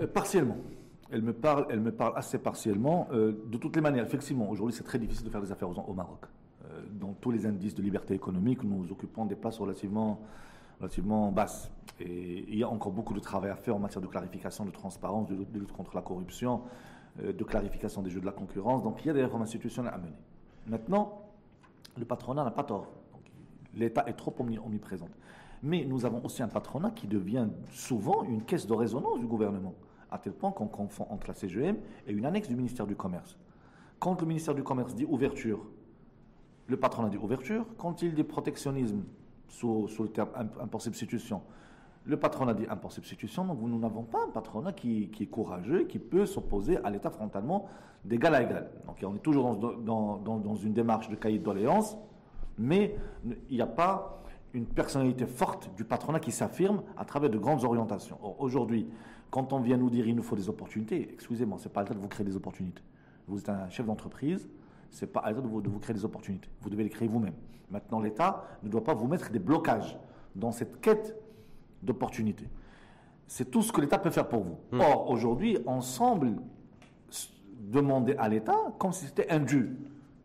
Euh, 0.00 0.06
Partiellement. 0.06 0.58
Elle 1.10 1.22
me 1.22 1.32
parle, 1.32 1.66
elle 1.70 1.80
me 1.80 1.92
parle 1.92 2.14
assez 2.16 2.38
partiellement. 2.38 3.08
Euh, 3.12 3.32
de 3.46 3.58
toutes 3.58 3.76
les 3.76 3.82
manières, 3.82 4.04
effectivement, 4.04 4.50
aujourd'hui, 4.50 4.74
c'est 4.74 4.82
très 4.82 4.98
difficile 4.98 5.24
de 5.24 5.30
faire 5.30 5.42
des 5.42 5.52
affaires 5.52 5.68
au 5.68 5.94
Maroc. 5.94 6.26
dans 6.90 7.12
tous 7.12 7.30
les 7.30 7.46
indices 7.46 7.74
de 7.74 7.82
liberté 7.82 8.14
économique, 8.14 8.64
nous 8.64 8.90
occupons 8.90 9.24
des 9.24 9.36
places 9.36 9.58
relativement, 9.58 10.20
relativement 10.80 11.30
basses. 11.30 11.70
Et 12.00 12.44
il 12.48 12.58
y 12.58 12.64
a 12.64 12.68
encore 12.68 12.92
beaucoup 12.92 13.14
de 13.14 13.20
travail 13.20 13.50
à 13.50 13.56
faire 13.56 13.76
en 13.76 13.78
matière 13.78 14.02
de 14.02 14.08
clarification, 14.08 14.64
de 14.64 14.72
transparence, 14.72 15.28
de, 15.28 15.36
lutte 15.58 15.72
contre 15.72 15.94
la 15.94 16.02
corruption, 16.02 16.62
de 17.22 17.44
clarification 17.44 18.02
des 18.02 18.10
jeux 18.10 18.20
de 18.20 18.26
la 18.26 18.32
concurrence. 18.32 18.82
Donc 18.82 19.04
il 19.04 19.08
y 19.08 19.10
a 19.10 19.14
des 19.14 19.22
réformes 19.22 19.42
institutionnelles 19.42 19.94
à 19.94 19.98
mener. 19.98 20.16
Maintenant, 20.66 21.22
le 21.96 22.04
patronat 22.04 22.44
n'a 22.44 22.50
pas 22.50 22.64
tort. 22.64 22.88
L'État 23.74 24.04
est 24.06 24.14
trop 24.14 24.34
omniprésent. 24.38 25.08
Mais 25.62 25.84
nous 25.84 26.04
avons 26.04 26.24
aussi 26.24 26.42
un 26.42 26.48
patronat 26.48 26.90
qui 26.90 27.06
devient 27.06 27.48
souvent 27.72 28.22
une 28.24 28.42
caisse 28.42 28.66
de 28.66 28.74
résonance 28.74 29.18
du 29.18 29.26
gouvernement, 29.26 29.74
à 30.10 30.18
tel 30.18 30.32
point 30.32 30.52
qu'on 30.52 30.66
confond 30.66 31.06
entre 31.10 31.28
la 31.28 31.34
CGM 31.34 31.76
et 32.06 32.12
une 32.12 32.26
annexe 32.26 32.48
du 32.48 32.56
ministère 32.56 32.86
du 32.86 32.94
Commerce. 32.94 33.38
Quand 33.98 34.20
le 34.20 34.26
ministère 34.26 34.54
du 34.54 34.62
Commerce 34.62 34.94
dit 34.94 35.06
ouverture, 35.06 35.66
le 36.66 36.76
patronat 36.76 37.08
dit 37.08 37.16
ouverture. 37.16 37.64
Quand 37.78 38.02
il 38.02 38.14
dit 38.14 38.24
protectionnisme, 38.24 39.02
sous, 39.48 39.88
le 39.98 40.08
terme 40.08 40.28
import 40.60 40.82
substitution, 40.82 41.42
le 42.06 42.16
patronat 42.16 42.54
dit 42.54 42.66
import 42.68 42.92
substitution. 42.92 43.44
Donc 43.44 43.58
nous 43.60 43.78
n'avons 43.78 44.04
pas 44.04 44.24
un 44.26 44.30
patronat 44.30 44.72
qui, 44.72 45.10
est 45.20 45.26
courageux, 45.26 45.84
qui 45.84 45.98
peut 45.98 46.26
s'opposer 46.26 46.78
à 46.84 46.90
l'État 46.90 47.10
frontalement 47.10 47.66
d'égal 48.04 48.34
à 48.34 48.42
égal. 48.42 48.70
Donc 48.86 48.96
on 49.02 49.16
est 49.16 49.20
toujours 49.20 49.56
dans, 49.56 50.54
une 50.54 50.72
démarche 50.72 51.08
de 51.08 51.16
cahier 51.16 51.38
de 51.38 51.44
doléances, 51.44 51.96
mais 52.58 52.96
il 53.50 53.56
n'y 53.56 53.62
a 53.62 53.66
pas 53.66 54.22
une 54.54 54.66
personnalité 54.66 55.26
forte 55.26 55.70
du 55.76 55.84
patronat 55.84 56.20
qui 56.20 56.32
s'affirme 56.32 56.82
à 56.96 57.04
travers 57.04 57.28
de 57.28 57.38
grandes 57.38 57.64
orientations. 57.64 58.18
Or, 58.22 58.40
aujourd'hui, 58.40 58.88
quand 59.30 59.52
on 59.52 59.60
vient 59.60 59.76
nous 59.76 59.90
dire 59.90 60.06
il 60.06 60.14
nous 60.14 60.22
faut 60.22 60.36
des 60.36 60.48
opportunités, 60.48 61.10
excusez-moi, 61.12 61.58
ce 61.58 61.64
n'est 61.64 61.74
pas 61.74 61.82
le 61.82 61.88
cas 61.88 61.94
de 61.94 61.98
vous 61.98 62.08
créer 62.08 62.24
des 62.24 62.36
opportunités. 62.36 62.82
Vous 63.26 63.40
êtes 63.40 63.48
un 63.48 63.68
chef 63.68 63.84
d'entreprise, 63.84 64.48
ce 64.90 65.04
n'est 65.04 65.10
pas 65.10 65.20
à 65.20 65.32
vous, 65.32 65.60
de 65.60 65.68
vous 65.68 65.80
créer 65.80 65.94
des 65.94 66.04
opportunités. 66.04 66.48
Vous 66.60 66.70
devez 66.70 66.84
les 66.84 66.90
créer 66.90 67.08
vous-même. 67.08 67.34
Maintenant, 67.70 68.00
l'État 68.00 68.44
ne 68.62 68.68
doit 68.68 68.84
pas 68.84 68.94
vous 68.94 69.08
mettre 69.08 69.30
des 69.30 69.40
blocages 69.40 69.98
dans 70.36 70.52
cette 70.52 70.80
quête 70.80 71.20
d'opportunités. 71.86 72.48
C'est 73.26 73.50
tout 73.50 73.62
ce 73.62 73.72
que 73.72 73.80
l'État 73.80 73.98
peut 73.98 74.10
faire 74.10 74.28
pour 74.28 74.42
vous. 74.42 74.58
Hmm. 74.72 74.80
Or, 74.80 75.10
aujourd'hui, 75.10 75.58
on 75.66 75.80
semble 75.80 76.34
demander 77.58 78.14
à 78.18 78.28
l'État 78.28 78.56
comme 78.78 78.92
si 78.92 79.06
c'était 79.06 79.30
un 79.30 79.40
dû 79.40 79.76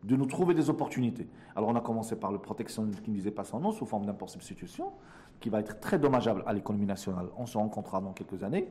de 0.04 0.16
nous 0.16 0.26
trouver 0.26 0.54
des 0.54 0.68
opportunités. 0.68 1.28
Alors 1.54 1.68
on 1.68 1.76
a 1.76 1.80
commencé 1.80 2.16
par 2.16 2.32
le 2.32 2.38
protection 2.38 2.90
qui 3.02 3.10
ne 3.10 3.16
disait 3.16 3.30
pas 3.30 3.44
son 3.44 3.60
nom 3.60 3.72
sous 3.72 3.86
forme 3.86 4.06
d'import 4.06 4.30
substitution, 4.30 4.92
qui 5.40 5.48
va 5.48 5.60
être 5.60 5.80
très 5.80 5.98
dommageable 5.98 6.42
à 6.46 6.52
l'économie 6.52 6.86
nationale. 6.86 7.26
On 7.36 7.46
se 7.46 7.56
rencontrera 7.56 8.00
dans 8.00 8.12
quelques 8.12 8.42
années, 8.42 8.68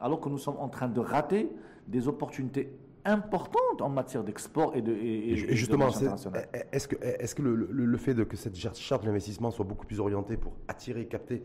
alors 0.00 0.20
que 0.20 0.28
nous 0.28 0.38
sommes 0.38 0.58
en 0.58 0.68
train 0.68 0.88
de 0.88 1.00
rater 1.00 1.50
des 1.86 2.08
opportunités 2.08 2.76
importantes 3.04 3.82
en 3.82 3.88
matière 3.88 4.24
d'export 4.24 4.74
et 4.74 4.82
de 4.82 4.92
et, 4.92 5.36
justement, 5.36 5.88
est-ce 5.88 6.88
que, 7.34 7.42
le, 7.42 7.96
fait 7.98 8.14
de, 8.14 8.24
que 8.24 8.36
cette 8.36 8.56
charte 8.56 9.04
d'investissement 9.04 9.50
soit 9.50 9.64
beaucoup 9.64 9.86
plus 9.86 10.00
orientée 10.00 10.36
pour 10.36 10.54
attirer 10.68 11.02
et 11.02 11.06
capter 11.06 11.42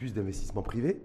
plus 0.00 0.14
d'investissements 0.14 0.62
privés, 0.62 1.02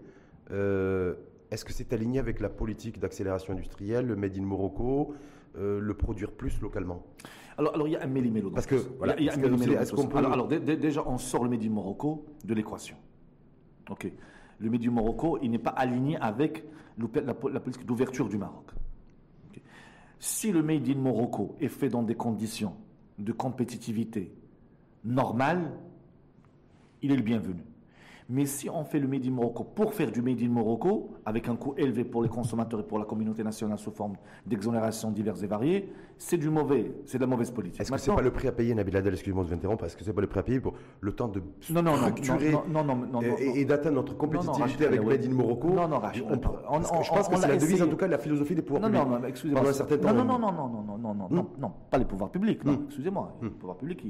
euh, 0.51 1.15
est-ce 1.51 1.65
que 1.65 1.73
c'est 1.73 1.91
aligné 1.91 2.17
avec 2.17 2.39
la 2.39 2.47
politique 2.47 2.97
d'accélération 2.97 3.51
industrielle, 3.51 4.07
le 4.07 4.15
Made 4.15 4.37
in 4.37 4.43
Morocco, 4.43 5.13
euh, 5.57 5.81
le 5.81 5.93
produire 5.95 6.31
plus 6.31 6.61
localement? 6.61 7.05
Alors, 7.57 7.73
alors, 7.75 7.89
il 7.89 7.91
y 7.91 7.97
a 7.97 8.03
un 8.03 8.07
méli-mélo. 8.07 8.51
Parce 8.51 8.65
que, 8.65 8.75
voilà, 8.97 9.19
il 9.19 9.25
y 9.25 9.29
a, 9.29 9.33
un 9.33 9.37
méli 9.37 9.75
Alors, 10.15 10.31
alors 10.31 10.47
déjà, 10.47 11.03
on 11.05 11.17
sort 11.17 11.43
le 11.43 11.49
Made 11.49 11.63
in 11.63 11.71
Morocco 11.71 12.25
de 12.45 12.53
l'équation. 12.53 12.95
OK. 13.89 14.09
Le 14.59 14.69
Made 14.69 14.85
in 14.85 14.91
Morocco, 14.91 15.39
il 15.41 15.51
n'est 15.51 15.59
pas 15.59 15.71
aligné 15.71 16.15
avec 16.15 16.63
la, 16.97 17.33
politique 17.33 17.85
d'ouverture 17.85 18.29
du 18.29 18.37
Maroc. 18.37 18.71
Si 20.19 20.53
le 20.53 20.63
Made 20.63 20.87
in 20.87 20.95
Morocco 20.95 21.57
est 21.59 21.67
fait 21.67 21.89
dans 21.89 22.03
des 22.03 22.15
conditions 22.15 22.77
de 23.19 23.33
compétitivité 23.33 24.33
normales, 25.03 25.69
il 27.01 27.11
est 27.11 27.17
le 27.17 27.21
bienvenu. 27.21 27.61
Mais 28.27 28.47
si 28.47 28.69
on 28.71 28.83
fait 28.83 28.99
le 28.99 29.07
Made 29.07 29.25
in 29.25 29.31
Morocco 29.31 29.63
pour 29.63 29.93
faire 29.93 30.11
du 30.11 30.21
Made 30.23 30.41
in 30.41 30.49
Morocco, 30.49 31.11
avec 31.25 31.47
un 31.47 31.55
coût 31.55 31.75
élevé 31.77 32.03
pour 32.03 32.23
les 32.23 32.29
consommateurs 32.29 32.79
et 32.79 32.83
pour 32.83 32.97
la 32.97 33.05
communauté 33.05 33.43
nationale 33.43 33.77
sous 33.77 33.91
forme 33.91 34.15
d'exonérations 34.47 35.11
diverses 35.11 35.43
et 35.43 35.47
variées, 35.47 35.93
c'est 36.17 36.37
du 36.37 36.49
mauvais, 36.49 36.91
c'est 37.05 37.17
de 37.17 37.23
la 37.23 37.27
mauvaise 37.27 37.51
politique. 37.51 37.81
Est-ce 37.81 37.91
que 37.91 37.97
c'est 37.97 38.13
pas 38.13 38.21
le 38.21 38.31
prix 38.31 38.47
à 38.47 38.51
payer, 38.51 38.73
Nabil 38.73 38.95
Adel, 38.95 39.13
excusez-moi 39.13 39.43
de 39.43 39.49
vous 39.49 39.55
interrompre, 39.55 39.85
est-ce 39.85 39.97
que 39.97 40.03
c'est 40.03 40.13
pas 40.13 40.21
le 40.21 40.27
prix 40.27 40.39
à 40.39 40.43
payer 40.43 40.59
pour 40.59 40.73
le 41.01 41.11
temps 41.11 41.27
de 41.27 41.41
structurer 41.59 42.53
et, 43.55 43.65
d'atteindre 43.65 43.95
notre 43.95 44.15
compétitivité 44.15 44.85
avec 44.85 45.03
Made 45.03 45.25
in 45.25 45.33
Morocco 45.33 45.69
Non, 45.69 45.87
non, 45.87 46.01
Je 46.13 47.09
pense 47.09 47.27
que 47.27 47.35
c'est 47.37 47.47
la 47.47 47.57
devise, 47.57 47.81
en 47.81 47.87
tout 47.87 47.97
cas, 47.97 48.07
de 48.07 48.11
la 48.11 48.17
philosophie 48.17 48.55
des 48.55 48.61
pouvoirs 48.61 48.83
publics. 48.83 49.03
Non, 49.03 49.19
non, 49.19 49.27
excusez-moi. 49.27 49.63
Non, 49.63 50.13
non, 50.13 50.25
non, 50.25 50.39
non, 50.39 50.51
non, 50.51 50.69
non, 50.69 50.97
non, 50.97 51.13
non, 51.13 51.27
non, 51.29 51.47
non, 51.57 51.71
pas 51.89 51.97
les 51.97 52.05
pouvoirs 52.05 52.31
publics, 52.31 52.63
non, 52.63 52.83
excusez-moi. 52.85 53.37
Les 53.41 53.49
pouvoirs 53.49 53.77
publics, 53.77 54.05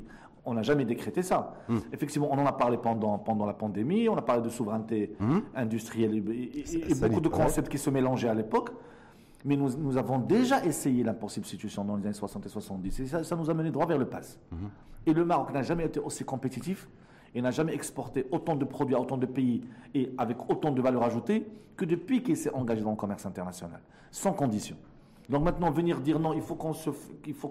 on 0.46 0.54
n'a 0.54 0.62
jamais 0.62 0.86
décrété 0.86 1.24
ça. 1.24 1.56
Hmm. 1.68 1.80
Effectivement, 1.92 2.30
on 2.32 2.38
en 2.38 2.46
a 2.46 2.54
parlé 2.54 2.78
pendant, 2.78 3.18
pendant 3.18 3.46
la 3.46 3.54
pandémie, 3.54 4.08
on 4.10 4.16
a 4.16 4.22
parlé 4.22 4.44
de 4.44 4.50
souveraineté 4.50 5.16
hmm. 5.20 5.40
industrielle 5.56 6.16
et, 6.16 6.64
beaucoup 6.96 7.22
de 7.22 7.30
concepts 7.30 7.70
qui 7.70 7.78
se 7.78 7.90
mélangeaient 7.90 8.30
à 8.30 8.36
l'époque. 8.36 8.70
Mais 9.46 9.56
nous, 9.56 9.78
nous, 9.78 9.96
avons 9.96 10.18
déjà 10.18 10.66
essayé 10.66 11.04
l'import 11.04 11.30
substitution 11.30 11.86
dans 11.86 11.96
les 11.96 12.06
années 12.06 12.14
60 12.14 12.48
et 12.48 12.50
70. 12.50 13.00
Et 13.00 13.06
ça, 13.06 13.24
ça 13.24 13.36
nous 13.36 13.48
a 13.50 13.54
mené 13.54 13.70
droit 13.70 13.86
vers 13.86 14.00
le 14.00 14.08
pass. 14.08 14.40
Hmm. 14.52 14.68
Et 15.06 15.14
le 15.14 15.24
Maroc 15.24 15.54
n'a 15.54 15.62
jamais 15.62 15.86
été 15.86 16.00
aussi 16.00 16.26
compétitif 16.26 16.90
et 17.36 17.42
n'a 17.44 17.52
jamais 17.52 17.76
exporté 17.76 18.26
autant 18.32 18.56
de 18.56 18.66
produits 18.66 18.96
à 18.96 19.00
autant 19.00 19.18
de 19.18 19.28
pays 19.28 19.62
et 19.94 20.12
avec 20.18 20.50
autant 20.50 20.72
de 20.72 20.82
valeur 20.82 21.04
ajoutée 21.04 21.46
que 21.78 21.86
depuis 21.86 22.24
qu'il 22.24 22.36
s'est 22.36 22.54
engagé 22.54 22.82
dans 22.82 22.90
le 22.90 22.96
commerce 22.96 23.26
international, 23.26 23.82
sans 24.10 24.34
condition. 24.34 24.78
Donc 25.30 25.44
maintenant, 25.44 25.70
venir 25.70 26.00
dire 26.02 26.20
non, 26.20 26.34
il 26.34 26.42
faut 26.42 26.56
qu'on 26.56 26.74
se, 26.74 26.90
faut 26.90 27.50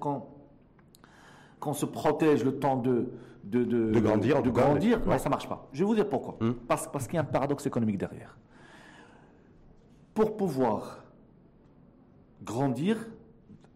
qu'on, 1.60 1.72
se 1.74 1.86
protège 1.86 2.44
le 2.44 2.58
temps 2.58 2.76
de, 2.76 3.12
de, 3.44 3.62
de, 3.62 4.00
grandir, 4.00 4.42
de 4.42 4.50
grandir, 4.50 5.00
ça 5.18 5.28
marche 5.28 5.48
pas. 5.48 5.68
Je 5.72 5.80
vais 5.80 5.84
vous 5.84 5.94
dire 5.94 6.08
pourquoi. 6.08 6.38
Hmm. 6.40 6.54
Parce, 6.66 6.88
parce 6.90 7.06
qu'il 7.06 7.14
y 7.14 7.18
a 7.18 7.22
un 7.22 7.24
paradoxe 7.24 7.66
économique 7.66 7.98
derrière. 7.98 8.36
Pour 10.12 10.36
pouvoir 10.36 11.03
grandir 12.44 13.08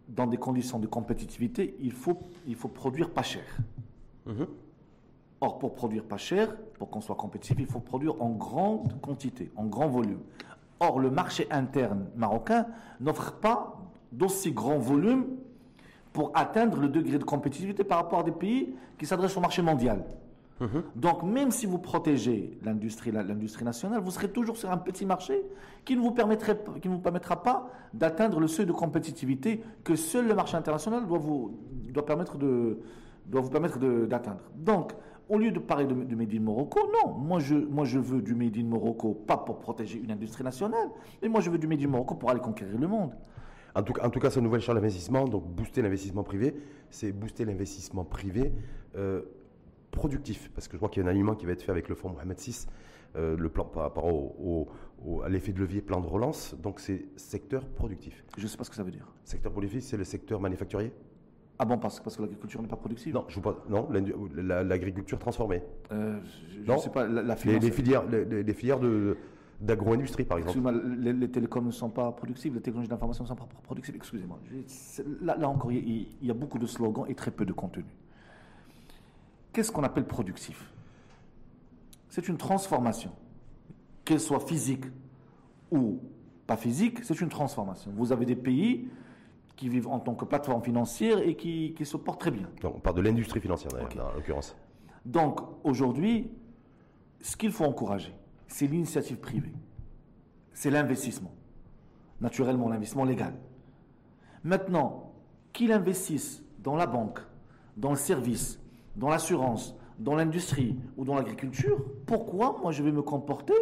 dans 0.09 0.27
des 0.27 0.37
conditions 0.37 0.79
de 0.79 0.87
compétitivité, 0.87 1.77
il 1.81 1.93
faut, 1.93 2.19
il 2.47 2.55
faut 2.55 2.69
produire 2.69 3.11
pas 3.11 3.23
cher. 3.23 3.45
Mhm. 4.27 4.47
Or, 5.41 5.59
pour 5.59 5.75
produire 5.75 6.05
pas 6.05 6.17
cher, 6.17 6.57
pour 6.79 6.91
qu'on 6.91 7.01
soit 7.01 7.15
compétitif, 7.15 7.57
il 7.59 7.67
faut 7.67 7.81
produire 7.81 8.21
en 8.21 8.31
grande 8.31 9.01
quantité, 9.01 9.51
en 9.57 9.67
grand 9.67 9.89
volume. 9.89 10.21
Or, 10.81 10.99
le 10.99 11.11
marché 11.11 11.47
interne 11.51 12.07
marocain 12.17 12.67
n'offre 13.01 13.33
pas 13.33 13.79
d'aussi 14.11 14.53
grand 14.53 14.79
volume 14.79 15.27
pour 16.13 16.33
atteindre 16.35 16.79
le 16.79 16.89
degré 16.89 17.19
de 17.19 17.25
compétitivité 17.25 17.85
par 17.85 17.99
rapport 17.99 18.21
à 18.21 18.23
des 18.23 18.33
pays 18.33 18.75
qui 18.99 19.07
s'adressent 19.07 19.37
au 19.37 19.41
marché 19.41 19.63
mondial. 19.63 20.05
Mhm. 20.61 20.83
Donc, 20.97 21.23
même 21.23 21.51
si 21.51 21.67
vous 21.67 21.79
protégez 21.79 22.59
l'industrie, 22.65 23.13
nationale, 23.63 24.01
vous 24.01 24.11
serez 24.11 24.31
toujours 24.31 24.57
sur 24.57 24.71
un 24.71 24.77
petit 24.77 25.07
marché 25.07 25.43
qui 25.85 25.97
ne 25.97 26.01
vous, 26.01 26.11
permettrait, 26.11 26.59
permettra 27.03 27.43
pas 27.43 27.71
d'atteindre 27.95 28.41
le 28.41 28.49
seuil 28.49 28.67
de 28.67 28.73
compétitivité 28.73 29.63
que 29.85 29.95
seul 29.95 30.27
le 30.27 30.35
marché 30.35 30.57
international 30.57 31.07
doit 31.07 31.19
vous, 31.19 31.57
permettre 32.07 32.39
de, 32.39 32.79
d'atteindre. 34.07 34.43
Donc, 34.57 34.93
au 35.29 35.39
lieu 35.39 35.51
de 35.51 35.59
parler 35.59 35.87
de, 35.87 35.95
de 35.95 36.17
Made 36.17 36.35
in 36.35 36.41
Morocco, 36.41 36.81
non. 37.05 37.13
Moi 37.15 37.39
je, 37.39 37.99
veux 37.99 38.23
du 38.23 38.35
Made 38.35 38.57
in 38.57 38.65
Morocco, 38.65 39.15
pas 39.15 39.37
pour 39.37 39.59
protéger 39.59 39.99
une 39.99 40.11
industrie 40.11 40.45
nationale, 40.45 40.89
mais 41.23 41.29
moi, 41.29 41.41
je 41.41 41.51
veux 41.51 41.59
du 41.59 41.67
Made 41.67 41.83
in 41.83 41.89
Morocco 41.89 42.15
pour 42.15 42.31
aller 42.31 42.41
conquérir 42.41 42.79
le 42.79 42.87
monde. 42.87 43.13
En 43.75 43.83
tout, 43.83 43.93
en 44.03 44.11
tout 44.11 44.19
cas, 44.19 44.31
ce 44.31 44.41
nouvel 44.41 44.61
champ 44.61 44.75
d'investissement, 44.75 45.27
donc 45.27 45.47
booster 45.47 45.83
l'investissement 45.83 46.25
privé, 46.25 46.55
c'est 46.91 47.13
booster 47.13 47.45
l'investissement 47.45 48.05
privé 48.05 48.53
euh, 48.97 49.23
productif. 49.99 50.51
Parce 50.55 50.69
que 50.69 50.73
je 50.73 50.79
crois 50.79 50.89
qu'il 50.89 51.03
y 51.03 51.07
a 51.07 51.09
un 51.09 51.11
alignement 51.11 51.35
qui 51.35 51.45
va 51.47 51.53
être 51.53 51.63
fait 51.63 51.73
avec 51.73 51.89
le 51.89 51.95
fonds 51.95 52.11
Mohamed 52.11 52.39
VI, 52.39 52.67
euh, 53.17 53.37
le 53.37 53.49
plan 53.49 53.65
par 53.65 53.83
rapport 53.83 54.05
au, 54.05 54.69
à 55.25 55.29
l'effet 55.29 55.53
de 55.53 55.61
levier 55.61 55.83
plan 55.83 56.01
de 56.01 56.07
relance. 56.07 56.55
Donc, 56.61 56.81
c'est 56.81 57.07
secteur 57.17 57.65
productif. 57.67 58.25
Je 58.37 58.43
ne 58.43 58.49
sais 58.49 58.57
pas 58.57 58.65
ce 58.65 58.71
que 58.71 58.77
ça 58.77 58.83
veut 58.83 58.91
dire. 58.91 59.07
Secteur 59.25 59.53
productif, 59.53 59.83
c'est 59.83 59.97
le 59.97 60.05
secteur 60.05 60.41
manufacturier? 60.41 60.93
Ah 61.59 61.65
bon, 61.65 61.77
parce, 61.77 61.99
parce 61.99 62.17
que 62.17 62.23
l'agriculture 62.23 62.63
n'est 62.63 62.69
pas 62.69 62.77
productive 62.77 63.15
Non, 63.15 63.25
je 63.29 63.41
non 63.69 63.89
l'agriculture 63.91 65.19
transformée. 65.19 65.61
Euh, 65.91 66.21
je 66.65 66.77
sais 66.79 66.91
pas, 66.91 67.07
la, 67.09 67.23
les, 67.23 67.71
filières, 67.73 68.05
les, 68.07 68.55
filières 68.55 68.79
de, 68.79 69.17
d'agro-industrie, 69.61 70.25
par 70.25 70.39
exemple. 70.39 70.81
Les, 70.99 71.13
les, 71.13 71.29
télécoms 71.29 71.67
ne 71.67 71.73
sont 71.73 71.91
pas 71.91 72.13
productives, 72.13 72.55
les 72.55 72.61
technologies 72.61 72.89
d'information 72.89 73.25
ne 73.25 73.29
sont 73.29 73.35
pas 73.35 73.49
productives. 73.65 73.97
Excusez-moi. 73.97 74.39
Là, 75.23 75.37
là, 75.37 75.49
encore, 75.49 75.73
il 75.73 76.07
y, 76.23 76.31
a 76.31 76.35
beaucoup 76.35 76.59
de 76.59 76.67
slogans 76.67 77.07
et 77.09 77.15
très 77.15 77.33
peu 77.33 77.45
de 77.45 77.53
contenu. 77.53 77.85
Qu'est-ce 79.59 79.73
qu'on 79.73 79.83
appelle 79.83 80.07
productif? 80.07 80.73
C'est 82.09 82.29
une 82.29 82.37
transformation. 82.37 83.11
Qu'elle 84.05 84.21
soit 84.21 84.39
physique 84.39 84.85
ou 85.73 86.01
pas 86.47 86.57
physique, 86.57 87.03
c'est 87.03 87.21
une 87.21 87.29
transformation. 87.29 87.91
Vous 87.97 88.13
avez 88.13 88.25
des 88.25 88.37
pays 88.37 88.89
qui 89.57 89.69
vivent 89.69 89.89
en 89.89 89.99
tant 89.99 90.15
que 90.15 90.25
plateforme 90.25 90.63
financière 90.63 91.19
et 91.19 91.35
qui, 91.35 91.75
se 91.83 91.97
portent 91.97 92.21
très 92.21 92.31
bien. 92.31 92.49
on 92.63 92.79
parle 92.79 92.99
de 92.99 93.01
l'industrie 93.01 93.41
financière, 93.41 93.73
en 93.75 94.15
l'occurrence. 94.15 94.55
Donc, 95.05 95.41
aujourd'hui, 95.65 96.31
ce 97.21 97.37
qu'il 97.37 97.51
faut 97.51 97.65
encourager, 97.65 98.15
c'est 98.47 98.69
l'initiative 98.69 99.17
privée. 99.17 99.55
C'est 100.53 100.71
l'investissement. 100.71 101.35
Naturellement, 102.21 102.69
l'investissement 102.69 103.05
légal. 103.05 103.35
Maintenant, 104.45 105.15
qu'il 105.53 105.73
investisse 105.73 106.45
dans 106.61 106.77
la 106.77 106.87
banque, 106.87 107.19
dans 107.77 107.91
le 107.91 107.97
service, 107.97 108.61
dans 108.99 109.09
l'assurance, 109.09 109.75
dans 109.99 110.15
l'industrie 110.15 110.77
ou 110.97 111.05
dans 111.05 111.15
l'agriculture, 111.15 111.83
pourquoi 112.07 112.59
moi 112.61 112.73
je 112.73 112.83
vais 112.83 112.93
me 112.93 113.03
comporter 113.03 113.55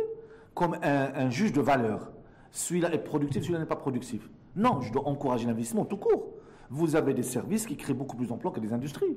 comme 0.54 0.74
un, 0.82 1.12
un 1.14 1.30
juge 1.30 1.52
de 1.52 1.60
valeur? 1.60 2.10
Celui-là 2.50 2.92
est 2.92 2.98
productif, 2.98 3.42
celui-là 3.42 3.60
n'est 3.60 3.66
pas 3.66 3.76
productif. 3.76 4.28
Non, 4.56 4.80
je 4.80 4.92
dois 4.92 5.06
encourager 5.06 5.46
l'investissement 5.46 5.84
tout 5.84 5.98
court. 5.98 6.32
Vous 6.70 6.96
avez 6.96 7.14
des 7.14 7.22
services 7.22 7.66
qui 7.66 7.76
créent 7.76 7.94
beaucoup 7.94 8.16
plus 8.16 8.28
d'emplois 8.28 8.50
que 8.50 8.60
des 8.60 8.72
industries. 8.72 9.16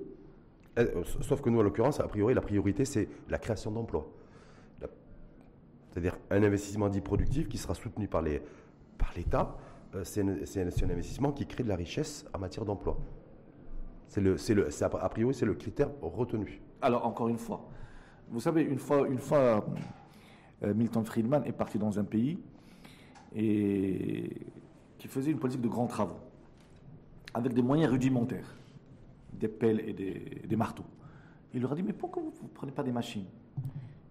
Euh, 0.77 1.03
sauf 1.21 1.41
que 1.41 1.49
nous, 1.49 1.59
en 1.59 1.63
l'occurrence, 1.63 1.99
a 1.99 2.07
priori, 2.07 2.33
la 2.33 2.41
priorité, 2.41 2.85
c'est 2.85 3.09
la 3.29 3.37
création 3.37 3.71
d'emplois. 3.71 4.07
C'est-à-dire 5.89 6.17
un 6.29 6.43
investissement 6.43 6.87
dit 6.87 7.01
productif 7.01 7.49
qui 7.49 7.57
sera 7.57 7.73
soutenu 7.73 8.07
par 8.07 8.21
l'État. 8.21 9.57
Euh, 9.95 10.03
c'est 10.03 10.21
un, 10.21 10.89
investissement 10.89 11.31
qui 11.31 11.47
crée 11.47 11.63
de 11.63 11.69
la 11.69 11.75
richesse 11.75 12.25
en 12.33 12.39
matière 12.39 12.65
d'emploi. 12.65 12.99
C'est 14.09 14.21
le, 14.21 14.37
a 14.81 15.09
priori, 15.09 15.35
c'est 15.35 15.45
le 15.45 15.53
critère 15.53 15.89
retenu. 16.01 16.59
Alors, 16.81 17.05
encore 17.05 17.27
une 17.29 17.37
fois, 17.37 17.69
vous 18.29 18.39
savez, 18.39 18.63
une 18.63 18.79
fois, 18.79 19.05
euh, 20.63 20.73
Milton 20.73 21.05
Friedman 21.05 21.43
est 21.45 21.51
parti 21.51 21.77
dans 21.77 21.99
un 21.99 22.03
pays 22.03 22.39
et 23.35 24.31
qui 24.97 25.07
faisait 25.07 25.29
une 25.29 25.37
politique 25.37 25.61
de 25.61 25.67
grands 25.67 25.85
travaux, 25.85 26.17
avec 27.35 27.53
des 27.53 27.61
moyens 27.61 27.91
rudimentaires, 27.91 28.55
des 29.31 29.47
pelles 29.47 29.79
et 29.81 29.93
des, 29.93 30.55
marteaux. 30.55 30.85
Il 31.53 31.61
leur 31.61 31.71
a 31.71 31.75
dit, 31.75 31.83
mais 31.83 31.93
pourquoi 31.93 32.23
vous 32.23 32.33
ne 32.41 32.47
prenez 32.47 32.71
pas 32.71 32.83
des 32.83 32.91
machines? 32.91 33.27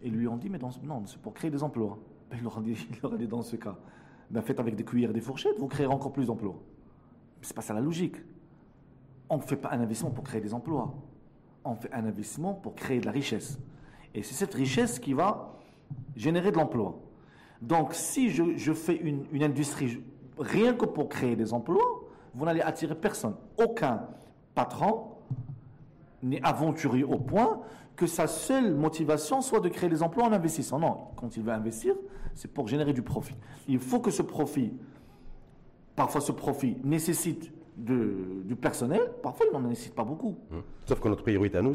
Et 0.01 0.11
lui 0.11 0.29
ont 0.29 0.37
dit, 0.37 0.49
mais 0.49 0.61
non, 0.85 1.07
c'est 1.07 1.21
pour 1.21 1.35
créer 1.35 1.51
des 1.51 1.65
emplois. 1.65 1.99
Ben, 2.31 2.37
il, 2.39 2.45
leur 2.45 2.57
a 2.57 2.61
dit, 2.61 2.71
il 3.03 3.19
dit, 3.19 3.27
dans 3.27 3.43
ce 3.43 3.57
cas, 3.57 3.77
ben, 4.31 4.43
faites 4.43 4.61
avec 4.61 4.77
des 4.77 4.85
cuillères 4.85 5.11
et 5.11 5.15
des 5.15 5.21
fourchettes, 5.21 5.59
vous 5.59 5.67
créerez 5.67 5.93
encore 5.93 6.13
plus 6.13 6.27
d'emplois. 6.27 6.55
Ce 7.43 7.49
n'est 7.49 7.55
pas 7.55 7.63
ça 7.63 7.75
la 7.75 7.81
logique. 7.81 8.17
On 9.31 9.37
ne 9.37 9.43
fait 9.43 9.57
pas 9.57 9.71
un 9.71 9.81
investissement 9.81 10.11
pour 10.11 10.25
créer 10.25 10.41
des 10.41 10.55
emplois. 10.55 10.95
On 11.65 11.75
fait 11.75 11.93
un 11.93 12.05
investissement 12.07 12.55
pour 12.55 12.75
créer 12.75 13.01
de 13.01 13.07
la 13.07 13.13
richesse. 13.13 13.59
Et 14.15 14.23
c'est 14.23 14.35
cette 14.35 14.55
richesse 14.55 14.99
qui 14.99 15.13
va 15.13 15.55
générer 16.17 16.51
de 16.51 16.57
l'emploi. 16.57 16.99
Donc, 17.61 17.93
si 17.93 18.31
je, 18.31 18.73
fais 18.73 18.97
une, 18.97 19.43
industrie 19.43 20.03
rien 20.39 20.75
que 20.75 20.87
pour 20.87 21.09
créer 21.09 21.37
des 21.37 21.53
emplois, 21.53 22.05
vous 22.35 22.45
n'allez 22.45 22.61
attirer 22.61 22.95
personne. 22.95 23.35
Aucun 23.59 24.07
patron 24.55 25.09
n'est 26.23 26.43
aventurier 26.43 27.05
au 27.05 27.19
point 27.19 27.61
que 27.97 28.07
sa 28.07 28.29
seule 28.29 28.75
motivation 28.75 29.41
soit 29.41 29.61
de 29.61 29.69
créer 29.69 29.91
des 29.91 30.03
emplois 30.03 30.25
en 30.25 30.33
investissant. 30.33 30.79
Non, 30.79 31.09
quand 31.17 31.37
il 31.37 31.43
veut 31.43 31.53
investir, 31.53 31.95
c'est 32.35 32.53
pour 32.53 32.69
générer 32.69 32.93
du 32.93 33.03
profit. 33.03 33.35
Il 33.67 33.81
faut 33.81 33.99
que 33.99 34.13
ce 34.13 34.23
profit, 34.23 34.73
parfois 35.97 36.21
ce 36.21 36.31
profit 36.31 36.77
nécessite 36.85 37.53
du 37.79 38.57
personnel, 38.57 39.01
parfois 39.23 39.47
il 39.49 39.53
n'en 39.53 39.61
nécessite 39.61 39.95
pas 39.95 40.05
beaucoup. 40.05 40.37
Hum. 40.51 40.63
Sauf 40.85 41.01
que 41.01 41.09
notre 41.09 41.23
priorité 41.23 41.59
à 41.59 41.63
nous, 41.63 41.75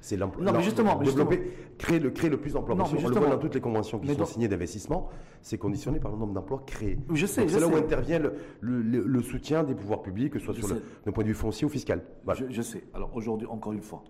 c'est 0.00 0.16
l'emploi. 0.16 0.44
Non, 0.44 0.52
mais 0.52 0.62
justement, 0.62 0.96
développer, 0.96 1.42
créer 1.78 2.00
le, 2.00 2.10
créer 2.10 2.30
le 2.30 2.38
plus 2.38 2.54
d'emplois 2.54 2.76
possible. 2.76 3.02
On 3.04 3.08
le 3.08 3.14
voit 3.14 3.28
dans 3.28 3.38
toutes 3.38 3.54
les 3.54 3.60
conventions 3.60 3.98
qui 4.00 4.14
sont 4.14 4.24
signées 4.24 4.48
d'investissement, 4.48 5.08
c'est 5.42 5.58
conditionné 5.58 6.00
par 6.00 6.10
le 6.10 6.18
nombre 6.18 6.32
d'emplois 6.32 6.62
créés. 6.66 6.98
Je 7.12 7.26
sais. 7.26 7.48
C'est 7.48 7.60
là 7.60 7.68
où 7.68 7.76
intervient 7.76 8.20
le, 8.60 9.22
soutien 9.22 9.62
des 9.62 9.74
pouvoirs 9.74 10.02
publics, 10.02 10.32
que 10.32 10.38
ce 10.38 10.46
soit 10.46 10.54
sur 10.54 10.68
le, 10.68 11.12
point 11.12 11.22
de 11.22 11.28
vue 11.28 11.34
foncier 11.34 11.66
ou 11.66 11.70
fiscal. 11.70 12.02
Je, 12.50 12.62
sais. 12.62 12.84
Alors 12.92 13.14
aujourd'hui, 13.14 13.46
encore 13.46 13.72
une 13.72 13.82
fois, 13.82 14.02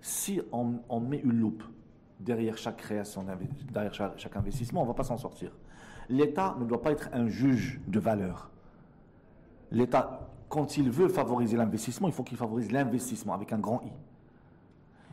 si 0.00 0.40
on, 0.52 1.00
met 1.00 1.18
une 1.18 1.32
loupe 1.32 1.62
derrière 2.18 2.58
chaque 2.58 2.76
création, 2.76 3.24
derrière 3.72 3.94
chaque, 3.94 4.18
chaque 4.18 4.36
investissement, 4.36 4.82
on 4.82 4.84
ne 4.84 4.88
va 4.88 4.94
pas 4.94 5.04
s'en 5.04 5.16
sortir. 5.16 5.50
L'État 6.10 6.56
ne 6.60 6.66
doit 6.66 6.82
pas 6.82 6.90
être 6.92 7.08
un 7.12 7.28
juge 7.28 7.80
de 7.86 8.00
valeur. 8.00 8.50
L'État 9.70 10.28
quand 10.50 10.76
il 10.76 10.90
veut 10.90 11.08
favoriser 11.08 11.56
l'investissement, 11.56 12.08
il 12.08 12.12
faut 12.12 12.24
qu'il 12.24 12.36
favorise 12.36 12.72
l'investissement 12.72 13.32
avec 13.32 13.52
un 13.52 13.58
grand 13.58 13.80
I. 13.82 13.92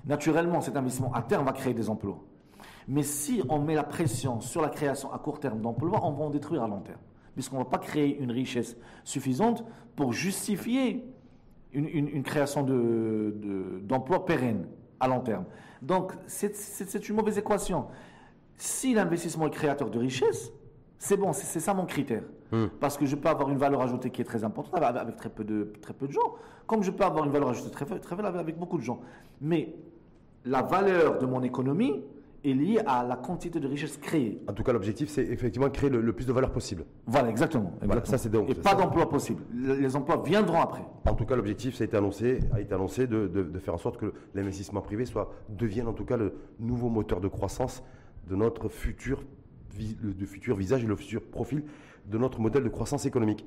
Naturellement, 0.06 0.62
cet 0.62 0.76
investissement 0.76 1.14
à 1.14 1.22
terme 1.22 1.46
va 1.46 1.54
créer 1.54 1.76
des 1.76 1.90
emplois. 1.90 2.20
Mais 2.88 3.04
si 3.04 3.44
on 3.48 3.60
met 3.60 3.76
la 3.76 3.84
pression 3.84 4.42
sur 4.42 4.62
la 4.62 4.70
création 4.70 5.14
à 5.14 5.20
court 5.20 5.40
terme 5.40 5.62
d'emplois, 5.62 6.04
on 6.04 6.12
va 6.12 6.26
en 6.26 6.30
détruire 6.32 6.64
à 6.64 6.68
long 6.68 6.80
terme. 6.80 7.00
Puisqu'on 7.36 7.60
ne 7.60 7.64
va 7.64 7.70
pas 7.70 7.78
créer 7.78 8.18
une 8.18 8.32
richesse 8.32 8.76
suffisante 9.04 9.64
pour 9.96 10.12
justifier 10.12 11.06
une, 11.72 12.24
création 12.24 12.64
d'emplois 12.64 14.18
de, 14.18 14.24
pérennes 14.24 14.68
à 15.00 15.08
long 15.08 15.20
terme. 15.20 15.46
Donc, 15.84 16.14
c'est 16.26 17.10
une 17.10 17.16
mauvaise 17.16 17.38
équation. 17.38 17.86
Si 18.56 18.96
l'investissement 18.96 19.46
est 19.46 19.52
créateur 19.52 19.92
de 19.92 20.00
richesse, 20.00 20.52
c'est 20.98 21.18
bon, 21.18 21.32
c'est 21.32 21.60
ça 21.60 21.76
mon 21.76 21.86
critère. 21.86 22.24
Hmm. 22.52 22.68
Parce 22.80 22.98
que 22.98 23.06
je 23.06 23.16
peux 23.16 23.30
avoir 23.30 23.50
une 23.50 23.58
valeur 23.58 23.82
ajoutée 23.82 24.10
qui 24.10 24.22
est 24.22 24.26
très 24.26 24.44
importante 24.44 24.82
avec, 24.82 25.16
très, 25.18 25.30
peu 25.30 25.44
de, 25.44 25.74
très 25.82 25.94
peu 25.94 26.08
de 26.08 26.14
gens, 26.14 26.36
comme 26.66 26.84
je 26.84 26.92
peux 26.92 27.04
avoir 27.04 27.26
une 27.26 27.32
valeur 27.32 27.50
ajoutée 27.50 27.72
très, 27.72 27.86
très 27.86 28.16
faible 28.16 28.26
avec 28.26 28.58
beaucoup 28.58 28.78
de 28.78 28.84
gens. 28.84 29.00
Mais 29.42 29.76
la 30.46 30.62
valeur 30.62 31.20
de 31.20 31.26
mon 31.26 31.44
économie 31.44 32.02
est 32.46 32.54
lié 32.54 32.80
à 32.86 33.04
la 33.04 33.16
quantité 33.18 33.60
de 33.60 33.68
richesse 33.68 33.98
créée. 33.98 34.42
En 34.48 34.54
tout 34.54 34.64
cas, 34.64 34.72
l'objectif, 34.72 35.10
c'est 35.10 35.26
effectivement 35.26 35.70
créer 35.70 35.90
le, 35.90 36.14
plus 36.14 36.26
de 36.26 36.32
valeur 36.32 36.52
possible. 36.52 36.86
Voilà, 37.06 37.30
exactement. 37.30 37.74
ça, 38.06 38.18
c'est 38.18 38.34
Et 38.34 38.56
pas 38.56 38.76
d'emplois 38.76 39.10
possibles. 39.10 39.44
Les 39.54 39.96
emplois 39.96 40.22
viendront 40.24 40.62
après. 40.62 40.86
En 41.06 41.16
tout 41.16 41.26
cas, 41.26 41.36
l'objectif, 41.36 41.76
ça 41.76 41.84
a 41.84 41.86
été 41.86 41.98
annoncé, 41.98 42.40
a 42.54 42.62
été 42.62 42.74
annoncé 42.74 43.08
de, 43.08 43.28
de 43.28 43.60
faire 43.60 43.74
en 43.74 43.80
sorte 43.80 43.98
que 43.98 44.14
l'investissement 44.34 44.82
privé 44.82 45.06
soit, 45.06 45.32
devienne 45.50 45.88
en 45.88 45.94
tout 45.94 46.06
cas 46.06 46.16
le 46.16 46.34
nouveau 46.60 46.90
moteur 46.90 47.20
de 47.20 47.28
croissance 47.28 47.84
de 48.30 48.36
notre 48.36 48.70
futur, 48.70 49.24
le, 50.02 50.26
futur 50.26 50.56
visage 50.56 50.84
et 50.84 50.88
le 50.88 50.96
futur 50.96 51.24
profil 51.24 51.64
de 52.06 52.18
notre 52.18 52.40
modèle 52.40 52.64
de 52.64 52.70
croissance 52.70 53.06
économique. 53.06 53.46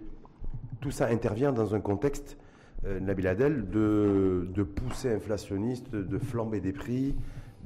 Tout 0.80 0.90
ça 0.90 1.06
intervient 1.06 1.52
dans 1.52 1.74
un 1.74 1.80
contexte, 1.80 2.38
euh, 2.84 3.00
Nabil 3.00 3.26
Adel, 3.26 3.68
de, 3.70 4.62
poussée 4.62 5.12
inflationniste, 5.12 5.90
de 5.90 6.18
flambée 6.18 6.60
des 6.60 6.72
prix, 6.72 7.14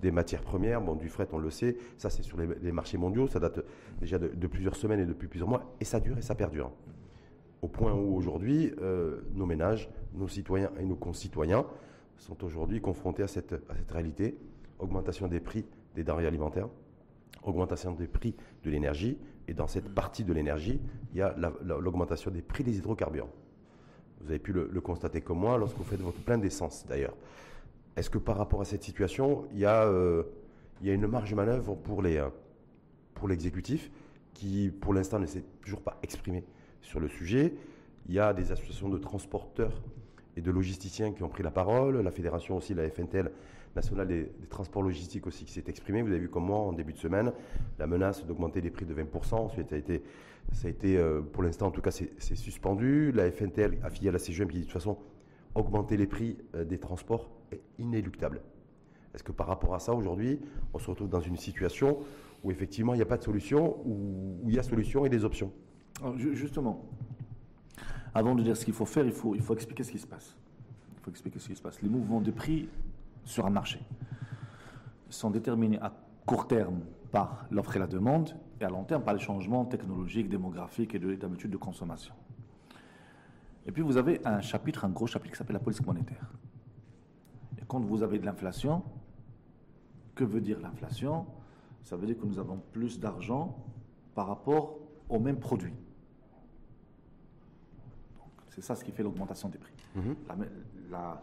des 0.05 0.11
matières 0.11 0.43
premières, 0.43 0.83
bon, 0.83 0.95
du 0.95 1.09
fret, 1.09 1.29
on 1.33 1.39
le 1.39 1.51
sait, 1.51 1.77
ça 1.97 2.11
c'est 2.11 2.23
sur 2.23 2.39
les, 2.39 2.73
marchés 2.73 2.99
mondiaux, 2.99 3.27
ça 3.27 3.41
date 3.41 3.65
déjà 4.01 4.19
de, 4.19 4.47
plusieurs 4.47 4.77
semaines 4.77 5.01
et 5.01 5.07
depuis 5.07 5.29
plusieurs 5.29 5.49
mois, 5.49 5.75
et 5.81 5.85
ça 5.85 5.99
dure 5.99 6.19
et 6.19 6.23
ça 6.23 6.35
perdure. 6.35 6.71
Au 7.63 7.69
point 7.69 7.95
où 7.95 8.15
aujourd'hui, 8.15 8.73
euh, 8.83 9.23
nos 9.35 9.47
ménages, 9.47 9.89
nos 10.13 10.29
citoyens 10.29 10.71
et 10.79 10.85
nos 10.85 10.97
concitoyens 10.97 11.65
sont 12.19 12.45
aujourd'hui 12.45 12.83
confrontés 12.83 13.23
à 13.23 13.27
cette, 13.29 13.55
à 13.55 13.75
cette 13.77 13.91
réalité, 13.91 14.37
augmentation 14.79 15.27
des 15.27 15.41
prix 15.41 15.65
des 15.95 16.05
denrées 16.05 16.27
alimentaires, 16.27 16.69
augmentation 17.43 17.93
des 17.93 18.07
prix 18.07 18.35
de 18.65 18.71
l'énergie, 18.71 19.19
et 19.49 19.55
dans 19.55 19.67
cette 19.67 19.89
partie 19.89 20.25
de 20.25 20.33
l'énergie, 20.33 20.81
il 21.13 21.19
y 21.19 21.23
a 21.23 21.35
l'augmentation 21.63 22.31
des 22.31 22.43
prix 22.43 22.65
des 22.65 22.79
hydrocarbures. 22.79 23.29
Vous 24.21 24.31
avez 24.31 24.39
pu 24.39 24.53
le, 24.53 24.81
constater 24.81 25.21
comme 25.21 25.39
moi 25.39 25.59
lorsque 25.59 25.77
vous 25.77 25.85
faites 25.85 26.01
votre 26.01 26.21
plein 26.21 26.39
d'essence 26.39 26.87
d'ailleurs. 26.89 27.15
Est-ce 27.97 28.09
que 28.09 28.19
par 28.19 28.37
rapport 28.37 28.61
à 28.61 28.65
cette 28.65 28.83
situation, 28.83 29.45
il 29.53 29.59
y 29.59 29.67
a, 29.67 29.85
euh, 29.85 30.23
il 30.81 30.87
y 30.87 30.91
a 30.91 30.95
une 30.95 31.07
marge 31.07 31.31
de 31.31 31.37
manœuvre 31.37 31.77
euh, 31.77 32.29
pour 33.15 33.29
l'exécutif 33.29 33.91
qui, 34.33 34.71
pour 34.81 34.95
l'instant, 34.95 35.19
ne 35.19 35.27
s'est 35.27 35.45
toujours 35.61 35.83
pas 35.83 35.99
exprimé 36.03 36.45
sur 36.81 37.01
le 37.01 37.09
sujet? 37.09 37.55
Il 38.09 38.15
y 38.15 38.19
a 38.19 38.33
des 38.33 38.51
associations 38.51 38.89
de 38.89 38.99
transporteurs 38.99 39.83
et 40.37 40.41
de 40.41 40.51
logisticiens 40.51 41.13
qui 41.13 41.23
ont 41.23 41.29
pris 41.29 41.43
la 41.43 41.51
parole, 41.51 42.01
la 42.01 42.11
fédération 42.11 42.57
aussi, 42.57 42.75
la 42.75 42.89
FNTL, 42.89 43.31
nationale 43.77 44.09
des, 44.09 44.31
transports 44.49 44.83
logistiques 44.83 45.27
aussi 45.27 45.45
qui 45.45 45.53
s'est 45.53 45.65
exprimée. 45.67 46.03
Vous 46.03 46.11
avez 46.11 46.21
vu 46.21 46.29
comme 46.29 46.47
moi 46.47 46.59
en 46.59 46.73
début 46.73 46.93
de 46.93 46.99
semaine 46.99 47.33
la 47.79 47.87
menace 47.87 48.25
d'augmenter 48.25 48.61
les 48.61 48.71
prix 48.71 48.87
de 48.87 48.95
20%. 48.95 49.35
Ensuite, 49.35 49.71
ça 49.71 49.77
a 49.77 49.79
été, 49.79 50.03
ça 50.53 50.69
a 50.69 50.71
été 50.71 50.97
euh, 50.97 51.21
pour 51.21 51.43
l'instant 51.43 51.67
en 51.67 51.71
tout 51.71 51.81
cas, 51.81 51.91
c'est 51.91 52.37
suspendu. 52.37 53.13
La 53.13 53.31
FNTL, 53.31 53.79
affiliée 53.83 54.09
à 54.11 54.13
la 54.13 54.19
CGM, 54.19 54.49
qui 54.49 54.55
dit 54.55 54.61
de 54.61 54.65
toute 54.65 54.73
façon, 54.73 54.99
augmenter 55.55 55.97
les 55.97 56.07
prix 56.07 56.37
euh, 56.55 56.65
des 56.65 56.79
transports 56.79 57.31
est 57.53 57.63
inéluctable. 57.79 58.41
Est-ce 59.15 59.23
que 59.23 59.33
par 59.33 59.47
rapport 59.47 59.75
à 59.75 59.79
ça, 59.79 59.95
aujourd'hui, 59.95 60.41
on 60.73 60.79
se 60.79 60.91
retrouve 60.91 61.09
dans 61.09 61.21
une 61.21 61.37
situation 61.37 61.99
où 62.43 62.51
effectivement 62.51 62.95
il 62.95 62.97
n'y 62.97 63.03
a 63.03 63.07
pas 63.07 63.17
de 63.17 63.23
solution, 63.23 63.79
où 63.87 64.41
il 64.49 64.55
y 64.55 64.59
a 64.59 64.63
solution 64.63 65.07
et 65.07 65.09
des 65.09 65.25
options? 65.25 65.53
Justement, 66.17 66.85
avant 68.13 68.35
de 68.35 68.43
dire 68.43 68.57
ce 68.57 68.65
qu'il 68.65 68.75
faut 68.75 68.85
faire, 68.85 69.07
il 69.07 69.13
faut, 69.13 69.35
il 69.35 69.41
faut 69.41 69.55
expliquer 69.55 69.85
ce 69.85 69.93
qui 69.93 69.99
se 69.99 70.07
passe. 70.07 70.37
Il 70.97 71.01
faut 71.01 71.11
expliquer 71.11 71.39
ce 71.39 71.49
qui 71.49 71.55
se 71.57 71.63
passe. 71.63 71.81
Les 71.83 71.89
mouvements 71.89 72.21
de 72.21 72.33
prix 72.33 72.69
sur 73.25 73.47
un 73.47 73.51
marché 73.51 73.81
sont 75.15 75.31
déterminés 75.31 75.79
à 75.81 75.93
court 76.27 76.47
terme 76.47 76.81
par 77.13 77.47
l'offre 77.51 77.77
et 77.77 77.79
la 77.79 77.87
demande 77.87 78.35
et 78.61 78.65
à 78.65 78.69
long 78.69 78.85
terme 78.85 79.03
par 79.03 79.15
les 79.15 79.21
changements 79.21 79.65
technologiques, 79.65 80.29
démographiques 80.29 80.95
et 80.95 80.99
d'habitude 80.99 81.51
de 81.51 81.57
consommation. 81.57 82.15
Et 83.67 83.73
puis 83.73 83.83
vous 83.83 83.97
avez 83.97 84.21
un 84.27 84.41
chapitre, 84.41 84.85
un 84.85 84.91
gros 84.91 85.07
chapitre 85.07 85.33
qui 85.33 85.39
s'appelle 85.39 85.55
la 85.55 85.61
politique 85.61 85.87
monétaire. 85.87 86.31
Et 87.59 87.63
quand 87.67 87.81
vous 87.81 88.03
avez 88.03 88.19
de 88.19 88.27
l'inflation, 88.27 88.83
que 90.15 90.25
veut 90.25 90.41
dire 90.41 90.61
l'inflation? 90.61 91.27
Ça 91.83 91.97
veut 91.97 92.07
dire 92.07 92.19
que 92.19 92.27
nous 92.27 92.39
avons 92.39 92.61
plus 92.73 92.99
d'argent 92.99 93.57
par 94.15 94.27
rapport 94.27 94.79
aux 95.09 95.19
mêmes 95.19 95.39
produits. 95.39 95.75
C'est 98.51 98.63
ça 98.63 98.75
ce 98.75 98.85
qui 98.85 98.93
fait 98.93 99.03
l'augmentation 99.03 99.49
des 99.49 99.59
prix. 99.59 99.75
Mhm. 99.97 100.17
la, 100.91 101.23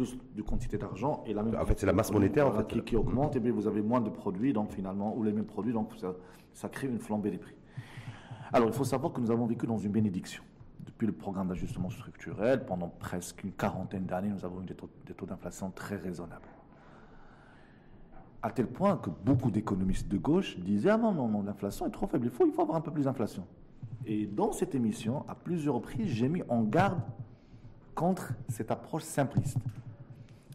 plus 0.00 0.16
de 0.34 0.42
quantité 0.42 0.78
d'argent 0.78 1.22
et 1.26 1.34
la 1.34 1.42
même. 1.42 1.56
En 1.60 1.66
fait, 1.66 1.78
c'est 1.78 1.86
la 1.86 1.92
masse 1.92 2.10
monétaire 2.10 2.46
en 2.46 2.52
fait. 2.52 2.84
qui, 2.84 2.96
augmente, 2.96 3.36
et 3.36 3.40
bien 3.40 3.52
vous 3.52 3.66
avez 3.66 3.82
moins 3.82 4.00
de 4.00 4.08
produits, 4.08 4.52
donc 4.52 4.72
finalement, 4.72 5.14
ou 5.16 5.22
les 5.22 5.32
mêmes 5.32 5.44
produits, 5.44 5.72
donc 5.72 5.92
ça, 5.98 6.14
ça 6.54 6.68
crée 6.68 6.86
une 6.86 6.98
flambée 6.98 7.30
des 7.30 7.38
prix. 7.38 7.54
Alors, 8.52 8.68
il 8.68 8.74
faut 8.74 8.84
savoir 8.84 9.12
que 9.12 9.20
nous 9.20 9.30
avons 9.30 9.46
vécu 9.46 9.66
dans 9.66 9.78
une 9.78 9.92
bénédiction. 9.92 10.42
Depuis 10.86 11.06
le 11.06 11.12
programme 11.12 11.48
d'ajustement 11.48 11.90
structurel, 11.90 12.64
pendant 12.64 12.88
presque 12.88 13.44
une 13.44 13.52
quarantaine 13.52 14.06
d'années, 14.06 14.30
nous 14.30 14.44
avons 14.44 14.62
eu 14.62 14.66
des 14.66 14.74
taux, 14.74 15.26
d'inflation 15.26 15.70
très 15.70 15.96
raisonnables. 15.96 16.48
À 18.42 18.50
tel 18.50 18.66
point 18.66 18.96
que 18.96 19.10
beaucoup 19.10 19.50
d'économistes 19.50 20.08
de 20.08 20.16
gauche 20.16 20.58
disaient 20.58 20.90
Ah 20.90 20.96
non, 20.96 21.12
non, 21.12 21.28
non, 21.28 21.42
l'inflation 21.42 21.86
est 21.86 21.90
trop 21.90 22.06
faible, 22.06 22.26
il 22.26 22.30
faut, 22.30 22.46
il 22.46 22.52
faut 22.52 22.62
avoir 22.62 22.78
un 22.78 22.80
peu 22.80 22.90
plus 22.90 23.04
d'inflation. 23.04 23.46
Et 24.06 24.26
dans 24.26 24.50
cette 24.50 24.74
émission, 24.74 25.24
à 25.28 25.34
plusieurs 25.34 25.74
reprises, 25.74 26.08
j'ai 26.08 26.28
mis 26.28 26.42
en 26.48 26.62
garde 26.62 27.00
contre 27.94 28.32
cette 28.48 28.70
approche 28.70 29.02
simpliste. 29.02 29.58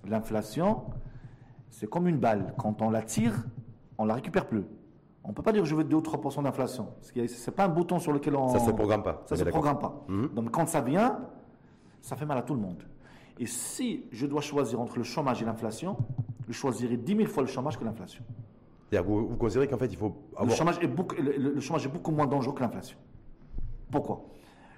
L'inflation, 0.08 0.84
c'est 1.70 1.90
comme 1.90 2.08
une 2.08 2.18
balle. 2.18 2.54
Quand 2.58 2.82
on 2.82 2.90
la 2.90 3.02
tire, 3.02 3.34
on 3.98 4.06
la 4.06 4.14
récupère 4.14 4.48
plus. 4.48 4.64
On 5.24 5.30
ne 5.30 5.34
peut 5.34 5.42
pas 5.42 5.52
dire 5.52 5.66
je 5.66 5.76
veux 5.76 5.84
2 5.84 5.96
ou 5.96 6.02
3% 6.02 6.44
d'inflation. 6.44 6.88
Ce 7.02 7.12
n'est 7.20 7.56
pas 7.56 7.66
un 7.66 7.70
bouton 7.70 8.00
sur 8.00 8.14
lequel 8.14 8.36
on. 8.36 8.50
Ça 8.50 8.60
ne 8.60 8.66
se 8.66 8.72
programme 8.72 9.04
pas. 9.04 9.24
Ça 9.26 9.36
ne 9.36 9.40
se 9.40 9.46
programme 9.46 9.80
pas. 9.80 10.06
Mhm. 10.08 10.30
Donc 10.36 10.52
quand 10.52 10.68
ça 10.68 10.82
vient, 10.82 11.20
ça 12.02 12.16
fait 12.16 12.26
mal 12.26 12.38
à 12.38 12.44
tout 12.44 12.54
le 12.54 12.62
monde. 12.62 12.84
Et 13.40 13.48
si 13.48 14.06
je 14.12 14.26
dois 14.28 14.42
choisir 14.42 14.80
entre 14.80 14.98
le 14.98 15.04
chômage 15.04 15.42
et 15.42 15.46
l'inflation, 15.46 15.98
je 16.48 16.54
choisirai 16.54 16.98
10 16.98 17.16
000 17.18 17.28
fois 17.28 17.44
le 17.44 17.50
chômage 17.50 17.78
que 17.78 17.84
l'inflation. 17.84 18.24
Vous, 19.04 19.28
vous, 19.28 19.36
considérez 19.36 19.68
qu'en 19.68 19.78
fait, 19.78 19.88
il 19.88 19.98
faut. 19.98 20.16
Le, 20.42 20.50
chômage 20.50 20.80
est 20.82 20.88
beaucoup, 20.88 21.16
le 21.20 21.60
chômage 21.60 21.86
est 21.86 21.90
beaucoup 21.90 22.12
moins 22.12 22.28
dangereux 22.28 22.54
que 22.54 22.62
l'inflation. 22.62 22.98
Pourquoi? 23.92 24.24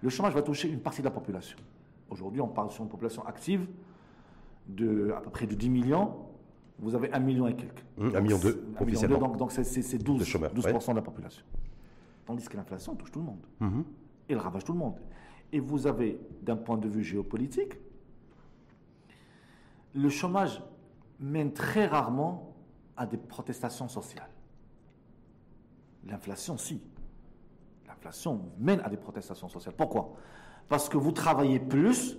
Le 0.01 0.09
chômage 0.09 0.33
va 0.33 0.41
toucher 0.41 0.69
une 0.69 0.79
partie 0.79 1.01
de 1.01 1.05
la 1.05 1.11
population. 1.11 1.57
Aujourd'hui, 2.09 2.41
on 2.41 2.47
parle 2.47 2.71
sur 2.71 2.83
une 2.83 2.89
population 2.89 3.23
active 3.25 3.67
de 4.67 5.11
à 5.15 5.21
peu 5.21 5.29
près 5.29 5.47
de 5.47 5.55
10 5.55 5.69
millions. 5.69 6.15
Vous 6.79 6.93
avez 6.93 7.11
1 7.11 7.19
million 7.19 7.47
et 7.47 7.55
quelques. 7.55 7.83
Mmh, 7.97 8.15
1 8.15 8.21
million 8.21 8.37
2, 8.37 8.73
officiellement. 8.79 9.17
donc, 9.17 9.37
donc 9.37 9.51
c'est 9.51 9.63
12, 9.97 10.19
12 10.53 10.63
de 10.63 10.93
la 10.93 11.01
population. 11.01 11.43
Tandis 12.25 12.47
que 12.47 12.55
l'inflation 12.57 12.95
touche 12.95 13.11
tout 13.11 13.19
le 13.19 13.25
monde. 13.25 13.39
Mmh. 13.59 13.81
Elle 14.29 14.37
ravage 14.37 14.63
tout 14.63 14.73
le 14.73 14.79
monde. 14.79 14.99
Et 15.51 15.59
vous 15.59 15.87
avez, 15.87 16.19
d'un 16.41 16.57
point 16.57 16.77
de 16.77 16.87
vue 16.87 17.03
géopolitique, 17.03 17.73
le 19.95 20.09
chômage 20.09 20.61
mène 21.19 21.53
très 21.53 21.87
rarement 21.87 22.53
à 22.95 23.05
des 23.05 23.17
protestations 23.17 23.87
sociales. 23.87 24.29
L'inflation, 26.05 26.57
si. 26.57 26.81
L'inflation 27.87 28.41
mène 28.59 28.81
à 28.81 28.89
des 28.89 28.97
protestations 28.97 29.49
sociales. 29.49 29.73
Pourquoi? 29.75 30.13
Parce 30.67 30.89
que 30.89 30.97
vous 30.97 31.11
travaillez 31.11 31.59
plus, 31.59 32.17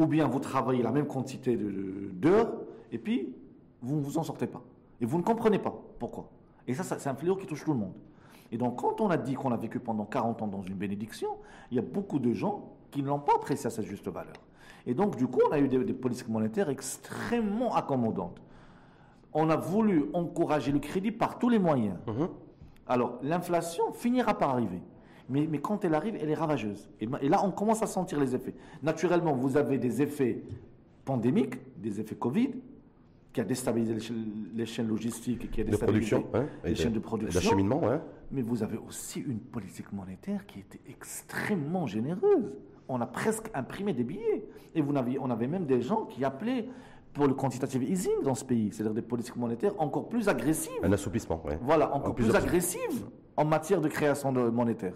ou 0.00 0.06
bien 0.06 0.26
vous 0.26 0.40
travaillez 0.40 0.82
la 0.82 0.92
même 0.92 1.06
quantité 1.06 1.56
d'heures, 1.56 2.52
et 2.90 2.98
puis 2.98 3.34
vous 3.82 3.96
ne 3.96 4.00
vous 4.00 4.18
en 4.18 4.22
sortez 4.22 4.46
pas. 4.46 4.62
Et 5.00 5.06
vous 5.06 5.18
ne 5.18 5.22
comprenez 5.22 5.58
pas 5.58 5.74
pourquoi. 5.98 6.30
Et 6.66 6.74
ça, 6.74 6.82
c'est 6.84 7.08
un 7.08 7.14
fléau 7.14 7.36
qui 7.36 7.46
touche 7.46 7.64
tout 7.64 7.72
le 7.72 7.78
monde. 7.78 7.92
Et 8.50 8.56
donc, 8.58 8.80
quand 8.80 9.00
on 9.00 9.10
a 9.10 9.16
dit 9.16 9.34
qu'on 9.34 9.52
a 9.52 9.56
vécu 9.56 9.78
pendant 9.78 10.04
40 10.04 10.42
ans 10.42 10.46
dans 10.46 10.62
une 10.62 10.74
bénédiction, 10.74 11.28
il 11.70 11.76
y 11.76 11.78
a 11.78 11.82
beaucoup 11.82 12.18
de 12.18 12.32
gens 12.32 12.72
qui 12.90 13.02
ne 13.02 13.08
l'ont 13.08 13.20
pas 13.20 13.34
apprécié 13.36 13.66
à 13.66 13.70
sa 13.70 13.82
juste 13.82 14.08
valeur. 14.08 14.34
Et 14.86 14.94
donc, 14.94 15.16
du 15.16 15.26
coup, 15.26 15.40
on 15.48 15.52
a 15.52 15.58
eu 15.58 15.68
des, 15.68 15.92
politiques 15.92 16.28
monétaires 16.28 16.70
extrêmement 16.70 17.74
accommodantes. 17.74 18.40
On 19.32 19.50
a 19.50 19.56
voulu 19.56 20.06
encourager 20.14 20.72
le 20.72 20.80
crédit 20.80 21.12
par 21.12 21.38
tous 21.38 21.50
les 21.50 21.58
moyens. 21.58 21.96
Mm-hmm. 22.06 22.28
Alors, 22.88 23.18
l'inflation 23.22 23.92
finira 23.92 24.36
par 24.36 24.50
arriver 24.50 24.80
mais, 25.30 25.58
quand 25.58 25.84
elle 25.84 25.94
arrive, 25.94 26.16
elle 26.20 26.30
est 26.30 26.34
ravageuse. 26.34 26.88
Et, 27.00 27.06
là, 27.28 27.44
on 27.44 27.50
commence 27.50 27.82
à 27.82 27.86
sentir 27.86 28.18
les 28.18 28.34
effets. 28.34 28.54
Naturellement, 28.82 29.32
vous 29.32 29.56
avez 29.56 29.78
des 29.78 30.02
effets 30.02 30.42
pandémiques, 31.04 31.54
des 31.78 32.00
effets 32.00 32.16
Covid, 32.16 32.50
qui 33.32 33.40
a 33.40 33.44
déstabilisé 33.44 33.94
les, 34.54 34.66
chaînes 34.66 34.88
logistiques, 34.88 35.50
qui 35.50 35.60
a 35.60 35.64
déstabilisé 35.64 36.16
les 36.64 36.74
chaînes 36.74 36.92
de 36.92 36.98
production. 36.98 37.40
L'acheminement, 37.40 37.80
Mais 38.32 38.42
vous 38.42 38.62
avez 38.62 38.78
aussi 38.78 39.20
une 39.20 39.38
politique 39.38 39.92
monétaire 39.92 40.44
qui 40.46 40.58
était 40.58 40.80
extrêmement 40.88 41.86
généreuse. 41.86 42.58
On 42.88 43.00
a 43.00 43.06
presque 43.06 43.50
imprimé 43.54 43.92
des 43.92 44.02
billets. 44.02 44.44
Et 44.74 44.80
vous 44.80 44.92
on 44.92 45.30
avait 45.30 45.46
même 45.46 45.66
des 45.66 45.80
gens 45.80 46.06
qui 46.06 46.24
appelaient 46.24 46.66
pour 47.12 47.26
le 47.26 47.34
quantitative 47.34 47.82
easing 47.84 48.22
dans 48.22 48.34
ce 48.34 48.44
pays, 48.44 48.70
c'est-à-dire 48.72 48.94
des 48.94 49.02
politiques 49.02 49.36
monétaires 49.36 49.74
encore 49.78 50.08
plus 50.08 50.28
agressives. 50.28 50.72
Un 50.82 50.92
assouplissement, 50.92 51.42
oui. 51.44 51.54
Voilà, 51.60 51.92
encore 51.94 52.14
plus, 52.14 52.26
plus 52.26 52.36
agressives 52.36 53.06
en 53.36 53.44
matière 53.44 53.80
de 53.80 53.88
création 53.88 54.32
de 54.32 54.42
monétaire. 54.42 54.94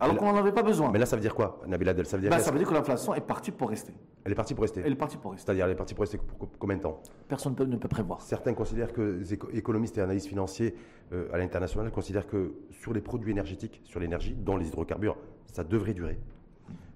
Alors 0.00 0.16
qu'on 0.16 0.32
n'en 0.32 0.38
avait 0.38 0.52
pas 0.52 0.62
besoin. 0.62 0.90
Mais 0.90 0.98
là, 0.98 1.06
ça 1.06 1.16
veut 1.16 1.22
dire 1.22 1.34
quoi, 1.34 1.60
Nabil 1.66 1.88
Adel 1.88 2.06
ça 2.06 2.16
veut 2.16 2.22
dire, 2.22 2.30
bah, 2.30 2.38
ça 2.38 2.50
veut 2.50 2.58
dire 2.58 2.68
que 2.68 2.74
l'inflation 2.74 3.14
est 3.14 3.20
partie 3.20 3.50
pour 3.50 3.68
rester. 3.68 3.92
Elle 4.24 4.32
est 4.32 4.34
partie 4.34 4.54
pour 4.54 4.62
rester 4.62 4.82
Elle 4.84 4.92
est 4.92 4.96
partie 4.96 5.16
pour 5.16 5.32
rester. 5.32 5.46
C'est-à-dire, 5.46 5.66
elle 5.66 5.72
est 5.72 5.76
partie 5.76 5.94
pour 5.94 6.02
rester 6.02 6.18
pour 6.18 6.48
combien 6.58 6.76
de 6.76 6.82
temps? 6.82 7.02
Personne 7.28 7.54
ne 7.58 7.76
peut 7.76 7.88
prévoir. 7.88 8.22
Certains 8.22 8.54
considèrent 8.54 8.92
que 8.92 9.20
les 9.20 9.34
économistes 9.34 9.98
et 9.98 10.00
analystes 10.00 10.28
financiers 10.28 10.74
euh, 11.12 11.28
à 11.32 11.38
l'international 11.38 11.90
considèrent 11.90 12.26
que 12.26 12.54
sur 12.70 12.92
les 12.92 13.00
produits 13.00 13.32
énergétiques, 13.32 13.80
sur 13.84 14.00
l'énergie, 14.00 14.34
dont 14.34 14.56
les 14.56 14.68
hydrocarbures, 14.68 15.16
ça 15.52 15.64
devrait 15.64 15.94
durer. 15.94 16.18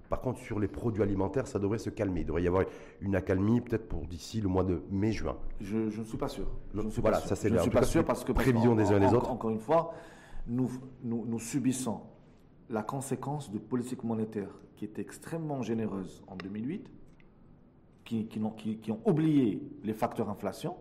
Par 0.09 0.21
contre, 0.21 0.39
sur 0.39 0.59
les 0.59 0.67
produits 0.67 1.01
alimentaires, 1.01 1.47
ça 1.47 1.59
devrait 1.59 1.79
se 1.79 1.89
calmer. 1.89 2.21
Il 2.21 2.25
devrait 2.27 2.43
y 2.43 2.47
avoir 2.47 2.63
une 3.01 3.15
accalmie 3.15 3.61
peut-être 3.61 3.87
pour 3.87 4.05
d'ici 4.05 4.39
le 4.39 4.47
mois 4.47 4.63
de 4.63 4.83
mai-juin. 4.91 5.35
Je, 5.61 5.77
ne 5.77 6.03
suis 6.03 6.17
pas 6.17 6.27
sûr. 6.27 6.45
Je 6.73 6.81
ne 6.81 6.89
suis 6.89 7.01
voilà, 7.01 7.19
pas 7.19 7.27
ça 7.27 7.35
c'est 7.35 7.49
Je 7.49 7.55
ne 7.55 7.59
suis 7.59 7.71
pas 7.71 7.83
sûr 7.83 8.05
parce 8.05 8.23
que 8.23 8.31
prévision 8.31 8.75
des 8.75 8.91
uns 8.91 8.97
et 8.97 9.07
des 9.07 9.13
autres. 9.13 9.31
Encore 9.31 9.49
une 9.49 9.59
fois, 9.59 9.93
nous, 10.47 10.69
nous, 11.03 11.39
subissons 11.39 12.01
la 12.69 12.83
conséquence 12.83 13.51
de 13.51 13.57
politiques 13.57 14.03
monétaires 14.03 14.59
qui 14.75 14.85
étaient 14.85 15.01
extrêmement 15.01 15.61
généreuses 15.61 16.23
en 16.27 16.35
2008, 16.35 16.91
qui, 18.03 18.27
qui, 18.27 18.39
ont, 18.39 18.51
qui, 18.51 18.77
qui 18.77 18.91
ont 18.91 18.99
oublié 19.05 19.61
les 19.83 19.93
facteurs 19.93 20.29
inflation. 20.29 20.75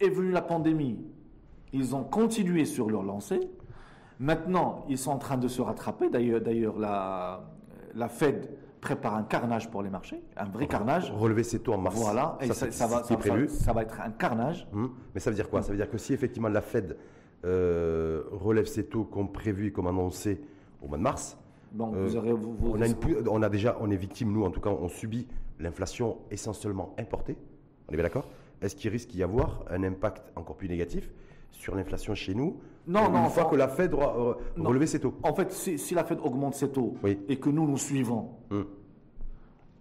Est 0.00 0.10
venue 0.10 0.30
la 0.30 0.42
pandémie, 0.42 0.98
ils 1.72 1.94
ont 1.94 2.04
continué 2.04 2.64
sur 2.64 2.88
leur 2.88 3.02
lancée. 3.02 3.40
Maintenant, 4.20 4.84
ils 4.88 4.98
sont 4.98 5.10
en 5.10 5.18
train 5.18 5.36
de 5.36 5.48
se 5.48 5.60
rattraper. 5.60 6.08
D'ailleurs, 6.08 6.40
d'ailleurs 6.40 6.78
la, 6.78 7.48
la 7.94 8.08
Fed 8.08 8.48
prépare 8.80 9.14
un 9.16 9.24
carnage 9.24 9.70
pour 9.70 9.82
les 9.82 9.90
marchés, 9.90 10.22
un 10.36 10.44
vrai 10.44 10.66
carnage. 10.66 11.10
Relever 11.10 11.42
ses 11.42 11.60
taux 11.60 11.74
en 11.74 11.78
mars. 11.78 11.96
Voilà, 11.96 12.38
et 12.40 12.52
ça, 12.52 12.66
va, 12.86 13.02
ça, 13.02 13.72
va, 13.72 13.82
être 13.82 14.00
un 14.00 14.10
carnage. 14.10 14.68
Hum, 14.72 14.94
mais 15.14 15.20
ça 15.20 15.30
veut 15.30 15.36
dire 15.36 15.50
quoi? 15.50 15.62
Ça 15.62 15.72
veut 15.72 15.76
dire 15.76 15.90
que 15.90 15.98
si 15.98 16.12
effectivement 16.12 16.48
la 16.48 16.60
Fed 16.60 16.96
euh, 17.44 18.22
relève 18.32 18.66
ses 18.66 18.86
taux 18.86 19.04
comme 19.04 19.30
prévu 19.30 19.68
et 19.68 19.72
comme 19.72 19.86
annoncé 19.86 20.40
au 20.82 20.88
mois 20.88 20.98
de 20.98 21.02
mars, 21.02 21.38
vous 21.72 21.84
on, 21.84 22.80
a 22.80 22.86
on, 23.28 23.42
a 23.42 23.48
déjà, 23.48 23.76
on 23.80 23.90
est 23.90 23.96
victime, 23.96 24.32
nous 24.32 24.44
en 24.44 24.50
tout 24.50 24.60
cas, 24.60 24.70
on 24.70 24.88
subit 24.88 25.26
l'inflation 25.60 26.18
essentiellement 26.30 26.94
importée. 26.98 27.36
On 27.88 27.92
est 27.92 27.96
bien 27.96 28.04
d'accord? 28.04 28.26
Est-ce 28.62 28.74
qu'il 28.74 28.90
risque 28.90 29.10
d'y 29.10 29.22
avoir 29.22 29.64
un 29.70 29.82
impact 29.84 30.32
encore 30.34 30.56
plus 30.56 30.68
négatif 30.68 31.10
sur 31.52 31.74
l'inflation 31.74 32.14
chez 32.14 32.34
nous? 32.34 32.56
Non, 32.86 33.10
non, 33.10 33.24
une 33.24 33.30
fois 33.30 33.44
que 33.44 33.56
la 33.56 33.68
Fed 33.68 33.90
doit 33.90 34.18
euh, 34.18 34.62
relever 34.62 34.86
ses 34.86 34.98
taux. 34.98 35.14
En 35.22 35.34
fait, 35.34 35.52
si, 35.52 35.94
la 35.94 36.04
Fed 36.04 36.18
augmente 36.22 36.54
ses 36.54 36.70
taux 36.70 36.94
et 37.04 37.36
que 37.36 37.50
nous 37.50 37.68
nous 37.68 37.76
suivons, 37.76 38.30
hum. 38.50 38.64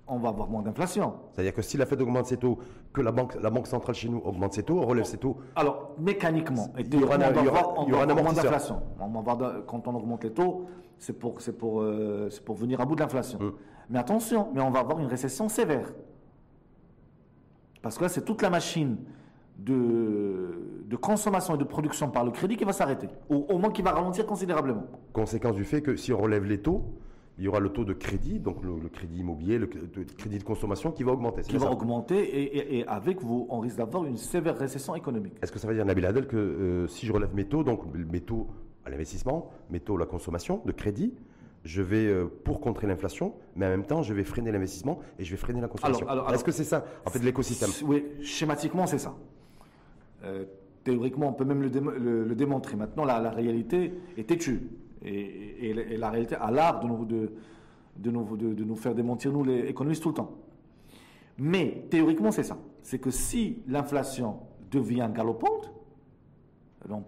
On 0.07 0.17
va 0.17 0.29
avoir 0.29 0.49
moins 0.49 0.61
d'inflation. 0.61 1.13
C'est-à-dire 1.31 1.53
que 1.53 1.61
si 1.61 1.77
la 1.77 1.85
Fed 1.85 2.01
augmente 2.01 2.25
ses 2.25 2.37
taux, 2.37 2.59
que 2.93 3.01
la 3.01 3.11
banque, 3.11 3.35
la 3.41 3.49
banque 3.49 3.67
centrale 3.67 3.95
chez 3.95 4.09
nous 4.09 4.19
augmente 4.19 4.53
ses 4.53 4.63
taux, 4.63 4.81
relève 4.81 5.05
ses 5.05 5.17
taux. 5.17 5.37
Alors, 5.55 5.91
mécaniquement, 5.99 6.67
il 6.77 6.93
y 6.93 7.03
aura, 7.03 7.15
un 7.15 8.13
moins 8.13 8.33
d'inflation. 8.33 8.81
Quand 9.67 9.87
on 9.87 9.95
augmente 9.95 10.23
les 10.23 10.31
taux, 10.31 10.65
c'est 10.97 11.13
pour, 11.13 11.39
pour, 11.59 11.81
euh, 11.81 12.29
pour 12.45 12.55
venir 12.55 12.81
à 12.81 12.85
bout 12.85 12.95
de 12.95 13.01
l'inflation. 13.01 13.39
Hum. 13.39 13.53
Mais 13.89 13.99
attention, 13.99 14.49
mais 14.53 14.61
on 14.61 14.71
va 14.71 14.79
avoir 14.79 14.99
une 14.99 15.07
récession 15.07 15.47
sévère. 15.47 15.93
Parce 17.81 17.97
que 17.97 18.03
là, 18.03 18.09
c'est 18.09 18.25
toute 18.25 18.41
la 18.41 18.49
machine 18.49 18.97
de, 19.57 20.95
consommation 21.01 21.55
et 21.55 21.57
de 21.57 21.63
production 21.63 22.09
par 22.09 22.25
le 22.25 22.31
crédit 22.31 22.57
qui 22.57 22.65
va 22.65 22.73
s'arrêter, 22.73 23.07
ou 23.29 23.45
au 23.49 23.57
moins 23.57 23.71
qui 23.71 23.81
va 23.81 23.91
ralentir 23.91 24.25
considérablement. 24.25 24.83
Conséquence 25.13 25.55
du 25.55 25.63
fait 25.63 25.81
que 25.81 25.95
si 25.95 26.11
on 26.11 26.17
relève 26.17 26.43
les 26.43 26.61
taux, 26.61 26.83
il 27.37 27.45
y 27.45 27.47
aura 27.47 27.59
le 27.59 27.69
taux 27.69 27.83
de 27.83 27.93
crédit, 27.93 28.39
donc 28.39 28.63
le, 28.63 28.89
crédit 28.89 29.19
immobilier, 29.19 29.59
le, 29.59 29.67
crédit 29.67 30.39
de 30.39 30.43
consommation 30.43 30.91
qui 30.91 31.03
va 31.03 31.11
augmenter. 31.11 31.41
Qui 31.41 31.57
va 31.57 31.71
augmenter 31.71 32.77
et, 32.79 32.87
avec 32.87 33.21
vous, 33.21 33.45
on 33.49 33.59
risque 33.59 33.77
d'avoir 33.77 34.05
une 34.05 34.17
sévère 34.17 34.57
récession 34.57 34.95
économique. 34.95 35.33
Est-ce 35.41 35.51
que 35.51 35.59
ça 35.59 35.67
veut 35.67 35.75
dire, 35.75 35.85
Nabil 35.85 36.05
Adel, 36.05 36.27
que 36.27 36.35
euh, 36.35 36.87
si 36.87 37.05
je 37.05 37.13
relève 37.13 37.35
mes 37.35 37.45
taux, 37.45 37.63
donc 37.63 37.81
mes 37.93 38.21
taux 38.21 38.47
à 38.85 38.89
l'investissement, 38.89 39.51
mes 39.69 39.79
taux 39.79 39.97
à 39.97 39.99
la 39.99 40.05
consommation, 40.05 40.61
de 40.65 40.71
crédit, 40.71 41.13
je 41.63 41.81
vais, 41.81 42.07
euh, 42.07 42.25
pour 42.43 42.59
contrer 42.61 42.87
l'inflation, 42.87 43.33
mais 43.55 43.65
en 43.65 43.69
même 43.69 43.85
temps, 43.85 44.01
je 44.01 44.13
vais 44.13 44.23
freiner 44.23 44.51
l'investissement 44.51 44.99
et 45.19 45.23
je 45.23 45.31
vais 45.31 45.37
freiner 45.37 45.61
la 45.61 45.67
consommation. 45.67 46.07
Est-ce 46.29 46.43
que 46.43 46.51
c'est 46.51 46.63
ça, 46.63 46.85
en 47.05 47.09
fait, 47.09 47.19
l'écosystème? 47.19 47.69
Oui, 47.85 48.05
schématiquement, 48.21 48.87
c'est 48.87 48.99
ça. 48.99 49.15
Euh, 50.23 50.45
théoriquement, 50.83 51.29
on 51.29 51.33
peut 51.33 51.45
même 51.45 51.61
le, 51.61 52.35
démontrer. 52.35 52.75
Maintenant, 52.77 53.05
la, 53.05 53.29
réalité 53.29 53.93
est 54.17 54.27
têtue. 54.27 54.69
Et, 55.03 55.73
la 55.97 56.09
réalité 56.09 56.35
a 56.35 56.51
l'art 56.51 56.79
de 56.79 56.87
nous, 58.09 58.37
nous 58.65 58.75
faire 58.75 58.95
démentir, 58.95 59.31
nous, 59.31 59.43
les 59.43 59.59
économistes, 59.67 60.03
tout 60.03 60.09
le 60.09 60.15
temps. 60.15 60.31
Mais 61.37 61.85
théoriquement, 61.89 62.31
c'est 62.31 62.43
ça. 62.43 62.57
C'est 62.81 62.99
que 62.99 63.11
si 63.11 63.61
l'inflation 63.67 64.39
devient 64.71 65.09
galopante, 65.13 65.71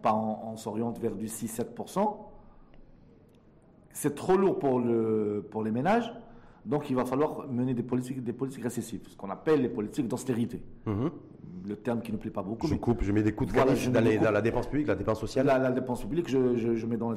pas 0.01 0.13
on, 0.13 0.57
s'oriente 0.57 0.99
vers 0.99 1.15
du 1.15 1.27
6-7%, 1.27 2.17
c'est 3.91 4.13
trop 4.13 4.37
lourd 4.37 4.59
pour, 4.59 4.79
le, 4.79 5.45
pour 5.49 5.63
les 5.63 5.71
ménages, 5.71 6.13
donc 6.65 6.89
il 6.89 6.95
va 6.95 7.05
falloir 7.05 7.47
mener 7.47 7.73
des 7.73 7.83
politiques, 7.83 8.61
récessives, 8.61 9.07
ce 9.09 9.15
qu'on 9.15 9.29
appelle 9.29 9.61
les 9.61 9.69
politiques 9.69 10.07
d'austérité. 10.07 10.61
Mm-hmm 10.85 11.09
le 11.67 11.75
terme 11.75 12.01
qui 12.01 12.11
ne 12.11 12.17
plaît 12.17 12.31
pas 12.31 12.43
beaucoup. 12.43 12.67
Je 12.67 12.75
coupe, 12.75 13.03
je 13.03 13.11
mets 13.11 13.23
des 13.23 13.33
coups 13.33 13.51
de 13.51 13.55
voilà, 13.55 13.73
dans, 13.73 14.31
la 14.31 14.41
dépense 14.41 14.67
publique, 14.67 14.87
la 14.87 14.95
dépense 14.95 15.19
sociale 15.19 15.45
La, 15.45 15.71
dépense 15.71 16.01
publique, 16.01 16.27
je, 16.27 16.85
mets 16.85 16.97
dans 16.97 17.11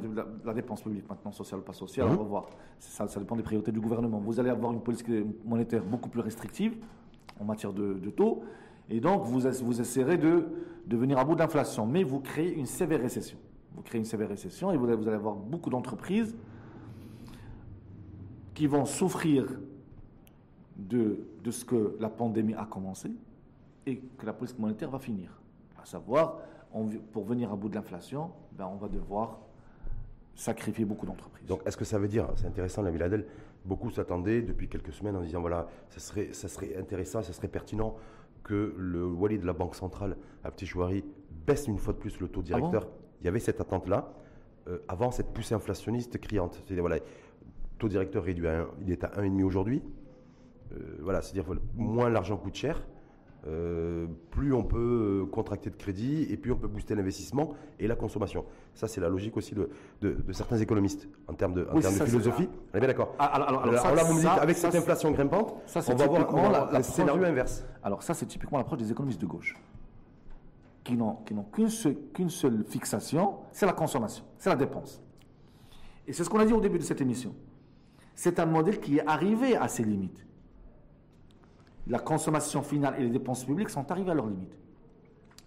la, 0.45 0.55
dépense 0.55 0.83
publique 0.83 1.09
maintenant, 1.09 1.33
sociale 1.33 1.61
ou 1.61 1.63
pas 1.63 1.73
sociale, 1.73 2.09
mhm. 2.09 2.15
on 2.15 2.23
va 2.23 2.29
voir. 2.29 2.51
Ça, 2.79 3.07
dépend 3.19 3.37
des 3.37 3.43
priorités 3.43 3.73
du 3.73 3.81
gouvernement. 3.81 4.19
Vous 4.19 4.41
allez 4.41 4.51
avoir 4.51 4.73
une 4.73 4.81
politique 4.81 5.09
monétaire 5.45 5.83
beaucoup 5.85 6.09
plus 6.09 6.21
restrictive 6.21 6.75
en 7.41 7.45
matière 7.45 7.73
de, 7.73 8.11
taux, 8.11 8.43
et 8.91 9.01
donc 9.01 9.25
vous, 9.25 9.41
vous 9.41 9.81
essaierez 9.81 10.19
de, 10.19 10.47
de 10.87 10.97
venir 10.97 11.19
à 11.19 11.25
bout 11.25 11.35
d'inflation, 11.35 11.87
mais 11.87 12.03
vous 12.03 12.21
créez 12.21 12.55
une 12.55 12.67
sévère 12.67 13.01
récession. 13.01 13.39
Vous 13.75 13.83
créez 13.83 13.99
une 13.99 14.05
sévère 14.05 14.29
récession 14.29 14.71
et 14.73 14.77
vous 14.77 14.85
allez, 14.87 14.97
vous 14.97 15.09
allez 15.09 15.17
avoir 15.17 15.35
beaucoup 15.35 15.71
d'entreprises 15.71 16.37
qui 18.55 18.67
vont 18.67 18.85
souffrir 18.85 19.47
de, 20.77 21.25
de 21.43 21.51
ce 21.51 21.65
que 21.65 21.97
la 21.99 22.09
pandémie 22.09 22.55
a 22.55 22.67
commencé, 22.67 23.11
et 23.87 23.99
que 24.19 24.27
la 24.27 24.33
politique 24.33 24.59
monétaire 24.59 24.91
va 24.91 24.99
finir. 24.99 25.41
À 25.81 25.85
savoir, 25.85 26.39
pour 27.13 27.25
venir 27.25 27.53
à 27.53 27.57
bout 27.57 27.69
de 27.69 27.75
l'inflation, 27.75 28.31
ben 28.53 28.67
on 28.67 28.77
va 28.77 28.89
devoir 28.89 29.41
sacrifier 30.35 30.85
beaucoup 30.85 31.07
d'entreprises. 31.07 31.47
Donc, 31.47 31.63
est-ce 31.67 31.77
que 31.77 31.85
ça 31.85 31.99
veut 31.99 32.09
dire, 32.09 32.29
c'est 32.37 32.47
intéressant, 32.47 32.83
la 32.83 32.91
Villadelle, 32.91 33.27
beaucoup 33.65 33.91
s'attendaient 33.91 34.43
depuis 34.43 34.69
quelques 34.69 34.93
semaines 34.93 35.17
en 35.17 35.21
disant 35.21 35.41
voilà, 35.41 35.69
ça 35.91 36.01
serait, 36.01 36.33
ça 36.33 36.49
serait 36.49 36.77
intéressant, 36.77 37.23
ça 37.23 37.33
serait 37.33 37.49
pertinent 37.49 37.97
que 38.43 38.75
le 38.77 39.07
Wali 39.07 39.39
de 39.39 39.47
la 39.47 39.53
Banque 39.53 39.77
centrale, 39.77 40.17
à 40.43 40.51
Petit 40.51 40.67
Chouari, 40.67 41.05
baisse 41.47 41.67
une 41.69 41.79
fois 41.79 41.93
de 41.93 41.99
plus 41.99 42.19
le 42.21 42.29
taux 42.29 42.43
directeur. 42.43 42.87
Ah 42.87 42.97
Il 43.21 43.25
y 43.27 43.29
avait 43.29 43.39
cette 43.39 43.61
attente-là, 43.61 44.13
euh, 44.69 44.79
avant 44.89 45.11
cette 45.11 45.29
poussée 45.29 45.55
inflationniste 45.55 46.19
criante. 46.19 46.55
C'est-à-dire, 46.55 46.83
voilà, 46.83 46.99
taux 47.79 47.89
directeur 47.89 48.25
réduit 48.25 48.49
à 48.49 48.63
1, 48.63 48.67
il 48.81 48.91
est 48.91 49.05
à 49.05 49.09
1,5 49.09 49.45
aujourd'hui. 49.45 49.83
Euh, 50.73 50.97
voilà, 51.01 51.23
c'est-à-dire 51.23 51.55
moins 51.75 52.09
l'argent 52.09 52.37
coûte 52.37 52.55
cher. 52.55 52.83
Euh, 53.49 54.07
plus 54.31 54.53
on 54.55 54.63
peut 54.63 55.25
euh, 55.25 55.27
contracter 55.27 55.69
de 55.69 55.75
crédit 55.75 56.29
et 56.31 56.37
plus 56.37 56.53
on 56.53 56.57
peut 56.57 56.69
booster 56.69 56.95
l'investissement 56.95 57.55
et 57.81 57.89
la 57.89 57.97
consommation. 57.97 58.45
Ça, 58.73 58.87
c'est 58.87 59.01
la 59.01 59.09
logique 59.09 59.37
aussi 59.37 59.57
de, 59.57 59.69
de, 60.01 60.33
certains 60.33 60.59
économistes 60.59 61.09
en 61.27 61.35
termes 61.35 61.55
de, 61.55 61.67
en 61.73 61.81
termes 61.81 61.99
de 61.99 62.05
philosophie. 62.05 62.49
on 62.73 62.77
est 62.77 62.81
bien 62.81 62.87
d'accord. 62.87 63.17
Ah, 63.19 63.27
alors, 63.27 63.67
là, 63.67 64.05
vous 64.05 64.15
me 64.15 64.21
dites, 64.21 64.29
avec 64.29 64.57
cette 64.57 64.75
inflation 64.77 65.11
grimpante, 65.11 65.57
ça, 65.67 65.81
on 65.89 65.95
va 65.97 66.07
voir 66.07 66.73
le 66.73 66.83
scénario 66.85 67.25
inverse. 67.25 67.65
Alors 67.83 68.05
ça, 68.05 68.15
c'est 68.15 68.27
typiquement 68.27 68.59
l'approche 68.59 68.79
des 68.79 68.93
économistes 68.93 69.21
de 69.21 69.27
gauche 69.27 69.57
qui 70.85 70.97
n'ont 70.97 71.17
qu'une 71.53 71.69
seule, 71.69 71.97
qu'une 72.13 72.31
seule 72.31 72.65
fixation, 72.65 73.39
c'est 73.53 73.67
la 73.67 73.73
consommation, 73.73 74.25
c'est 74.39 74.51
la 74.51 74.57
dépense. 74.57 75.01
Et 76.07 76.13
c'est 76.13 76.25
ce 76.25 76.31
qu'on 76.31 76.41
a 76.41 76.45
dit 76.45 76.53
au 76.53 76.61
début 76.61 76.79
de 76.79 76.83
cette 76.83 77.01
émission. 77.01 77.35
C'est 78.15 78.39
un 78.41 78.47
modèle 78.47 78.81
qui 78.81 78.99
est 78.99 79.07
arrivé 79.07 79.57
à 79.57 79.69
ses 79.69 79.85
limites 79.85 80.27
la 81.87 81.99
consommation 81.99 82.63
finale 82.63 82.95
et 82.99 83.03
les 83.03 83.11
dépenses 83.11 83.45
publiques 83.45 83.71
sont 83.71 83.91
arrivées 83.91 84.11
à 84.11 84.15
leurs 84.15 84.27
limites. 84.27 84.57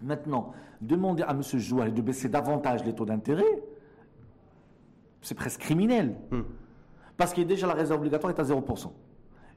Maintenant, 0.02 0.52
demander 0.80 1.22
à 1.22 1.30
M. 1.30 1.42
Joual 1.42 1.94
de 1.94 2.02
baisser 2.02 2.28
davantage 2.28 2.84
les 2.84 2.94
taux 2.94 3.06
d'intérêt, 3.06 3.62
c'est 5.22 5.34
presque 5.34 5.60
criminel. 5.60 6.16
Hmm. 6.30 6.42
Parce 7.16 7.32
que 7.32 7.40
déjà 7.40 7.66
la 7.66 7.72
réserve 7.72 8.00
obligatoire 8.00 8.32
est 8.32 8.40
à 8.40 8.44
0%. 8.44 8.92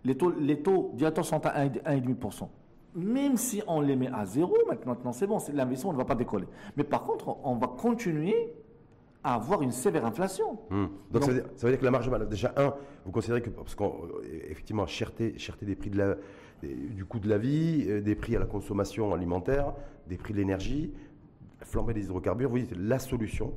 Les 0.05 0.15
taux, 0.15 0.33
les 0.39 0.61
taux 0.61 0.95
sont 1.23 1.45
à 1.45 1.65
1,5%. 1.65 2.47
Même 2.95 3.37
si 3.37 3.61
on 3.67 3.81
les 3.81 3.95
met 3.95 4.09
à 4.11 4.25
zéro, 4.25 4.55
maintenant 4.67 5.11
c'est 5.11 5.27
bon, 5.27 5.37
l'investissement 5.53 5.93
ne 5.93 5.97
va 5.97 6.05
pas 6.05 6.15
décoller. 6.15 6.47
Mais 6.77 6.83
par 6.83 7.03
contre, 7.03 7.37
on 7.43 7.55
va 7.55 7.67
continuer 7.67 8.53
à 9.23 9.35
avoir 9.35 9.61
une 9.61 9.71
sévère 9.71 10.05
inflation. 10.05 10.57
Hmm. 10.69 10.87
Donc, 11.11 11.23
ça, 11.23 11.31
veut 11.31 11.71
dire, 11.71 11.79
que 11.79 11.85
la 11.85 11.91
marge, 11.91 12.09
déjà, 12.29 12.53
un, 12.55 12.73
vous 13.05 13.11
considérez 13.11 13.41
que, 13.41 13.49
parce 13.49 13.75
qu'effectivement, 13.75 14.87
cherté, 14.87 15.37
cherté 15.37 15.65
des 15.65 15.75
prix 15.75 15.89
de 15.89 15.97
la, 15.97 16.15
du 16.63 17.05
coût 17.05 17.19
de 17.19 17.29
la 17.29 17.37
vie, 17.37 17.85
euh, 17.87 18.01
des 18.01 18.15
prix 18.15 18.35
à 18.35 18.39
la 18.39 18.45
consommation 18.45 19.13
alimentaire, 19.13 19.73
des 20.07 20.17
prix 20.17 20.33
de 20.33 20.39
l'énergie, 20.39 20.93
flamber 21.61 21.93
des 21.93 22.05
hydrocarbures. 22.05 22.49
Vous 22.49 22.59
dites 22.59 22.75
la 22.75 22.99
solution, 22.99 23.53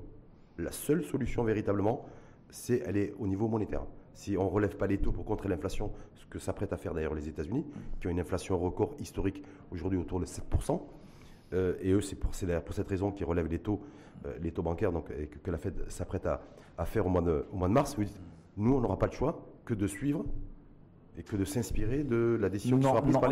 la 0.58 0.72
seule 0.72 1.04
solution 1.04 1.44
véritablement, 1.44 2.04
c'est 2.50 2.82
elle 2.86 2.96
est 2.96 3.14
au 3.18 3.26
niveau 3.26 3.48
monétaire. 3.48 3.82
Si 4.14 4.36
on 4.36 4.44
ne 4.44 4.50
relève 4.50 4.76
pas 4.76 4.86
les 4.86 4.98
taux 4.98 5.12
pour 5.12 5.24
contrer 5.24 5.48
l'inflation, 5.48 5.92
ce 6.14 6.26
que 6.26 6.38
s'apprêtent 6.38 6.72
à 6.72 6.76
faire 6.76 6.94
d'ailleurs 6.94 7.14
les 7.14 7.28
États-Unis, 7.28 7.64
qui 8.00 8.06
ont 8.06 8.10
une 8.10 8.20
inflation 8.20 8.58
record 8.58 8.94
historique 9.00 9.42
aujourd'hui 9.70 9.98
autour 9.98 10.20
de 10.20 10.26
7%, 10.26 10.80
euh, 11.54 11.74
et 11.80 11.92
eux, 11.92 12.00
c'est 12.00 12.16
pour, 12.16 12.30
pour, 12.30 12.74
cette 12.74 12.88
raison 12.88 13.10
qu'ils 13.10 13.26
relèvent 13.26 13.48
les 13.48 13.58
taux, 13.58 13.80
euh, 14.26 14.34
les 14.40 14.52
taux 14.52 14.62
bancaires, 14.62 14.92
donc, 14.92 15.10
et 15.10 15.26
que, 15.26 15.50
la 15.50 15.58
Fed 15.58 15.90
s'apprête 15.90 16.26
à, 16.26 16.40
faire 16.84 17.06
au 17.06 17.10
mois 17.10 17.22
de, 17.22 17.46
au 17.52 17.56
mois 17.56 17.68
de 17.68 17.72
mars. 17.72 17.94
Vous 17.96 18.04
dites, 18.04 18.20
nous, 18.56 18.74
on 18.74 18.80
n'aura 18.80 18.98
pas 18.98 19.06
le 19.06 19.12
choix 19.12 19.46
que 19.64 19.74
de 19.74 19.86
suivre 19.86 20.24
et 21.16 21.22
que 21.22 21.36
de 21.36 21.44
s'inspirer 21.44 22.04
de 22.04 22.38
la 22.40 22.48
décision 22.48 22.78
qui 22.78 22.84
sera 22.84 23.02
prise 23.02 23.18
par, 23.18 23.28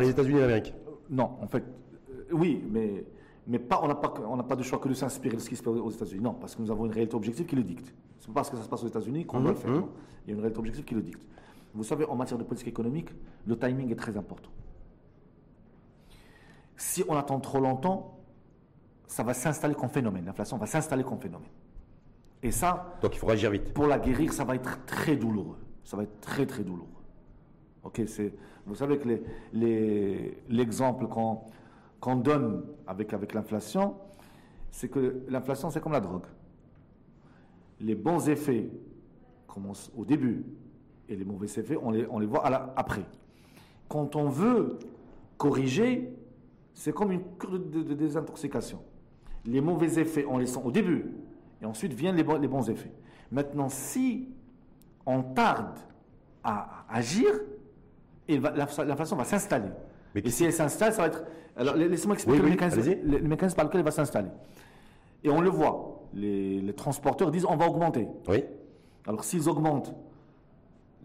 les, 0.00 0.08
États-Unis 0.08 0.40
d'Amérique. 0.40 0.74
Non, 1.08 1.30
en 1.40 1.46
fait, 1.46 1.64
euh, 2.10 2.24
oui, 2.32 2.64
mais, 2.70 3.04
Mais 3.46 3.58
pas, 3.58 3.80
on 3.82 3.88
n'a 3.88 3.94
pas, 3.94 4.12
on 4.26 4.36
pas 4.38 4.56
de 4.56 4.62
choix 4.62 4.78
que 4.78 4.88
de 4.88 4.94
s'inspirer 4.94 5.36
de 5.36 5.40
ce 5.40 5.48
qui 5.48 5.56
se 5.56 5.62
passe 5.62 5.74
aux 5.74 5.90
États-Unis. 5.90 6.22
Non, 6.22 6.34
parce 6.34 6.56
que 6.56 6.62
nous 6.62 6.70
avons 6.70 6.86
une 6.86 6.92
réalité 6.92 7.14
objective 7.14 7.46
qui 7.46 7.56
le 7.56 7.62
dicte. 7.62 7.94
C'est 8.18 8.28
pas 8.28 8.34
parce 8.34 8.50
que 8.50 8.56
ça 8.56 8.62
se 8.62 8.68
passe 8.68 8.82
aux 8.82 8.88
États-Unis 8.88 9.24
qu'on 9.24 9.40
doit 9.40 9.52
le 9.52 9.56
faire. 9.56 9.70
Mhm. 9.70 9.80
non. 9.80 9.88
Il 10.24 10.30
y 10.30 10.32
a 10.32 10.34
une 10.34 10.40
réalité 10.40 10.58
objective 10.58 10.84
qui 10.84 10.94
le 10.94 11.02
dicte. 11.02 11.22
Vous 11.74 11.84
savez, 11.84 12.04
en 12.04 12.16
matière 12.16 12.38
de 12.38 12.44
politique 12.44 12.68
économique, 12.68 13.10
le 13.46 13.58
timing 13.58 13.90
est 13.90 13.96
très 13.96 14.16
important. 14.16 14.50
Si 16.76 17.02
on 17.08 17.16
attend 17.16 17.40
trop 17.40 17.60
longtemps, 17.60 18.18
ça 19.06 19.22
va 19.22 19.34
s'installer 19.34 19.74
comme 19.74 19.88
phénomène. 19.88 20.24
L'inflation 20.24 20.56
va 20.56 20.66
s'installer 20.66 21.04
comme 21.04 21.20
phénomène. 21.20 21.50
Et 22.42 22.50
ça, 22.50 22.98
Donc 23.00 23.14
il 23.14 23.18
faut 23.18 23.26
réagir 23.26 23.50
vite. 23.50 23.72
pour 23.72 23.86
la 23.86 23.98
guérir, 23.98 24.32
ça 24.32 24.44
va 24.44 24.56
être 24.56 24.84
très 24.84 25.16
douloureux. 25.16 25.58
Ça 25.84 25.96
va 25.96 26.02
être 26.02 26.20
très 26.20 26.46
très 26.46 26.64
douloureux. 26.64 26.88
Ok, 27.84 28.02
c'est, 28.06 28.32
vous 28.66 28.74
savez 28.74 28.98
que 28.98 29.08
l'exemple 30.48 31.06
qu'on 31.08 32.16
donne 32.16 32.64
avec, 32.86 33.32
l'inflation, 33.32 33.96
c'est 34.70 34.88
que 34.88 35.22
l'inflation, 35.28 35.70
c'est 35.70 35.80
comme 35.80 35.92
la 35.92 36.00
drogue. 36.00 36.26
Les 37.80 37.94
bons 37.94 38.28
effets 38.28 38.70
commencent 39.48 39.90
au 39.96 40.04
début 40.04 40.44
et 41.08 41.16
les 41.16 41.24
mauvais 41.24 41.46
effets, 41.46 41.76
on 41.76 41.90
les, 41.90 42.26
voit 42.26 42.46
après. 42.76 43.04
Quand 43.88 44.14
on 44.14 44.28
veut 44.28 44.78
corriger, 45.36 46.14
c'est 46.72 46.92
comme 46.92 47.10
une 47.10 47.36
cure 47.38 47.58
de, 47.58 47.94
désintoxication. 47.94 48.80
Les 49.44 49.60
mauvais 49.60 49.98
effets, 49.98 50.24
on 50.24 50.38
les 50.38 50.46
sent 50.46 50.60
au 50.64 50.70
début 50.70 51.10
et 51.60 51.66
ensuite 51.66 51.92
viennent 51.92 52.16
les 52.16 52.22
bons 52.22 52.70
effets. 52.70 52.92
Maintenant, 53.32 53.68
si 53.68 54.28
on 55.04 55.22
tarde 55.22 55.78
à 56.44 56.86
agir, 56.88 57.28
et 58.28 58.38
va- 58.38 58.50
l'inflation 58.50 58.84
l'inflation 58.84 59.16
va 59.16 59.24
s'installer. 59.24 59.68
Et 60.14 60.30
si 60.30 60.44
elle 60.44 60.52
s'installe, 60.52 60.92
ça 60.92 61.02
va 61.02 61.08
être. 61.08 61.24
Alors, 61.56 61.74
la- 61.76 61.86
laissez-moi 61.88 62.14
expliquer 62.14 62.38
Oui, 62.38 62.44
le, 62.44 62.50
mécanisme, 62.50 62.94
le- 63.04 63.54
par 63.54 63.64
lequel 63.64 63.78
elle 63.80 63.84
va 63.84 63.90
s'installer. 63.90 64.28
Et 65.24 65.30
on 65.30 65.40
le 65.40 65.48
voit. 65.50 66.00
Les, 66.14 66.60
les 66.60 66.74
transporteurs 66.74 67.30
disent 67.30 67.46
on 67.46 67.56
va 67.56 67.66
augmenter. 67.68 68.06
Oui. 68.28 68.44
Alors, 69.06 69.24
s'ils 69.24 69.48
augmentent, 69.48 69.94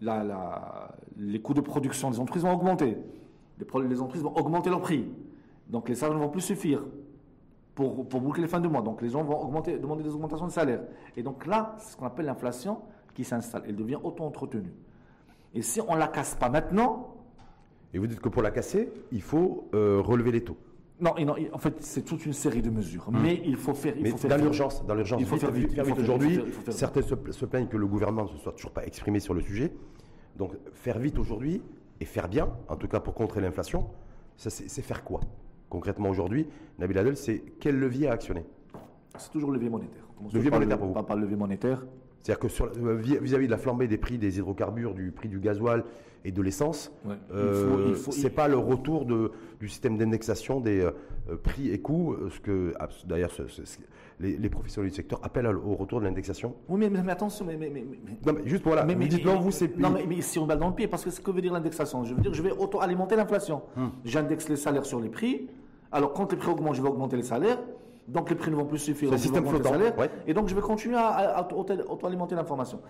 la- 0.02 0.22
la- 0.24 0.94
les 1.16 1.40
coûts 1.40 1.54
de 1.54 1.60
production 1.60 2.10
des 2.10 2.20
entreprises 2.20 2.42
vont 2.44 2.52
augmenter. 2.52 2.96
Les, 3.58 4.00
entreprises 4.00 4.22
vont 4.22 4.36
augmenter 4.36 4.70
leur 4.70 4.80
prix. 4.82 5.08
Donc, 5.68 5.88
les 5.88 5.94
salaires 5.94 6.16
ne 6.16 6.22
vont 6.22 6.28
plus 6.28 6.40
suffire 6.42 6.84
pour, 7.74 8.06
pour 8.08 8.20
boucler 8.20 8.42
les 8.42 8.48
fins 8.48 8.60
de 8.60 8.68
mois. 8.68 8.82
Donc, 8.82 9.02
les 9.02 9.08
gens 9.08 9.22
vont 9.24 9.40
augmenter, 9.42 9.78
demander 9.78 10.02
des 10.04 10.10
augmentations 10.10 10.46
de 10.46 10.52
salaire. 10.52 10.80
Et 11.16 11.22
donc, 11.22 11.46
là, 11.46 11.74
c'est 11.78 11.92
ce 11.92 11.96
qu'on 11.96 12.06
appelle 12.06 12.26
l'inflation 12.26 12.78
qui 13.14 13.24
s'installe. 13.24 13.62
Elle 13.66 13.76
devient 13.76 13.98
auto-entretenue. 14.02 14.72
Et 15.54 15.62
si 15.62 15.80
on 15.80 15.94
ne 15.94 15.98
la 15.98 16.08
casse 16.08 16.34
pas 16.36 16.48
maintenant, 16.50 17.07
Et 17.94 17.98
vous 17.98 18.06
dites 18.06 18.20
que 18.20 18.28
pour 18.28 18.42
la 18.42 18.50
casser, 18.50 18.90
il 19.12 19.22
faut 19.22 19.68
euh, 19.74 20.00
relever 20.00 20.30
les 20.32 20.42
taux. 20.44 20.56
non, 21.00 21.14
non, 21.24 21.34
en 21.52 21.58
fait, 21.58 21.76
c'est 21.80 22.02
toute 22.04 22.26
une 22.26 22.32
série 22.32 22.60
de 22.62 22.70
mesures. 22.70 23.08
Mais 23.10 23.40
il 23.44 23.56
faut 23.56 23.74
faire. 23.74 23.94
Il. 23.96 24.02
Mais 24.02 24.10
faut 24.10 24.16
faire 24.18 24.30
dans 24.30 24.36
vite. 24.36 24.44
l'urgence, 24.44 24.84
dans 24.86 24.94
l'urgence, 24.94 25.20
Il 25.20 25.26
faut 25.26 25.36
faire 25.36 25.50
vite, 25.52 25.78
aujourd'hui. 25.98 26.40
Certains 26.70 27.02
se, 27.02 27.14
se 27.30 27.46
plaignent 27.46 27.68
que 27.68 27.76
le 27.76 27.86
gouvernement 27.86 28.24
ne 28.24 28.28
se 28.28 28.36
soit 28.38 28.52
toujours 28.52 28.72
pas 28.72 28.84
exprimé 28.86 29.20
sur 29.20 29.32
le 29.34 29.40
sujet. 29.40 29.72
Donc 30.36 30.52
faire 30.74 30.98
vite 30.98 31.18
aujourd'hui 31.18 31.62
et 32.00 32.04
faire 32.04 32.28
bien, 32.28 32.48
en 32.68 32.76
tout 32.76 32.86
cas 32.88 33.00
pour 33.00 33.14
contrer 33.14 33.40
l'inflation, 33.40 33.88
ça, 34.36 34.50
c'est 34.50 34.82
faire 34.82 35.02
quoi 35.02 35.20
concrètement 35.68 36.08
aujourd'hui? 36.10 36.46
Nabil 36.78 36.96
Adel, 36.98 37.16
c'est 37.16 37.42
quel 37.60 37.78
levier 37.78 38.08
à 38.08 38.12
actionner? 38.12 38.44
C'est 39.18 39.30
toujours 39.32 39.50
le 39.50 39.56
levier 39.56 39.68
monétaire. 39.70 40.02
Levier 40.32 40.50
le- 40.50 40.56
monétaire 40.56 40.78
pour 40.78 40.88
vous. 40.88 40.94
Pas 40.94 41.02
par 41.02 41.16
le 41.16 41.22
levier 41.22 41.36
monétaire. 41.36 41.84
C'est-à-dire 42.22 42.40
que 42.40 42.62
euh, 42.84 42.94
vis- 42.96 43.18
vis-à-vis 43.18 43.46
de 43.46 43.50
la 43.50 43.58
flambée 43.58 43.88
des 43.88 43.98
prix 43.98 44.18
des 44.18 44.38
hydrocarbures, 44.38 44.94
du 44.94 45.10
prix 45.12 45.28
du 45.28 45.38
gasoil 45.38 45.84
et 46.24 46.32
de 46.32 46.42
l'essence, 46.42 46.92
Ouais. 47.04 47.14
euh, 47.32 47.94
c'est 48.10 48.30
pas 48.30 48.48
le 48.48 48.56
retour 48.58 49.04
de, 49.06 49.30
du 49.60 49.68
système 49.68 49.96
d'indexation 49.96 50.60
des 50.60 50.80
euh, 50.80 51.36
prix 51.42 51.70
et 51.70 51.80
coûts, 51.80 52.12
euh, 52.12 52.28
ce 52.30 52.40
que 52.40 52.74
d'ailleurs 53.06 53.30
les, 54.20 54.36
les 54.36 54.48
professionnels 54.50 54.90
du 54.90 54.96
secteur 54.96 55.20
appellent 55.22 55.46
au 55.46 55.74
retour 55.76 56.00
de 56.00 56.04
l'indexation. 56.06 56.54
Oui, 56.68 56.88
mais, 56.90 57.10
attention, 57.10 57.44
mais, 57.46 57.56
mais- 57.56 57.70
Non, 58.26 58.32
mais 58.32 58.40
juste 58.50 58.64
voilà, 58.64 58.84
mais- 58.84 58.94
vous 58.94 58.98
mais- 58.98 59.06
dites 59.08 59.24
mais- 59.24 59.32
non, 59.32 59.40
vous 59.40 59.52
c'est 59.52 59.78
Non, 59.78 59.90
mais, 59.90 60.20
si 60.20 60.40
on 60.40 60.46
balle 60.46 60.58
dans 60.58 60.68
le 60.68 60.74
pied, 60.74 60.88
parce 60.88 61.04
que 61.04 61.10
ce 61.10 61.20
que 61.20 61.30
veut 61.30 61.40
dire 61.40 61.52
l'indexation 61.52 62.04
Je 62.04 62.14
veux 62.14 62.20
dire, 62.20 62.34
je 62.34 62.42
vais 62.42 62.50
auto-alimenter 62.50 63.14
l'inflation. 63.14 63.62
Hmm. 63.76 63.86
J'indexe 64.04 64.48
les 64.48 64.56
salaires 64.56 64.84
sur 64.86 64.98
les 65.00 65.08
prix. 65.08 65.48
Alors, 65.92 66.12
quand 66.12 66.30
les 66.32 66.36
prix 66.36 66.50
augmentent, 66.50 66.74
je 66.74 66.82
vais 66.82 66.88
augmenter 66.88 67.16
les 67.16 67.22
salaires. 67.22 67.60
Donc, 68.08 68.30
les 68.30 68.36
prix 68.36 68.50
ne 68.50 68.56
vont 68.56 68.64
plus 68.64 68.78
suffire. 68.78 69.10
Vais 69.10 69.18
système 69.18 69.44
flottant, 69.46 69.70
ouais. 69.98 70.10
Et 70.26 70.34
donc, 70.34 70.48
je 70.48 70.54
vais 70.54 70.60
continuer 70.62 70.96
à, 70.96 71.08
à- 71.08 71.38
à 71.40 71.52
auto- 71.54 71.74
auto-alimenter 71.88 72.34
l'information. 72.34 72.80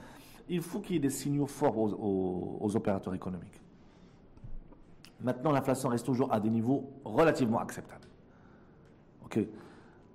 Il 0.49 0.63
faut 0.63 0.79
qu'il 0.81 0.95
y 0.95 0.97
ait 0.97 1.01
des 1.01 1.11
signaux 1.11 1.47
forts 1.47 1.77
aux, 1.77 1.91
aux- 1.93 2.59
aux 2.61 2.77
opérateurs 2.77 3.15
économiques. 3.15 3.61
Maintenant, 5.21 5.51
l'inflation 5.53 5.89
reste 5.89 6.07
toujours 6.07 6.33
à 6.33 6.39
des 6.41 6.49
niveaux 6.51 6.91
relativement 7.05 7.59
acceptables. 7.59 8.07
OK 9.25 9.41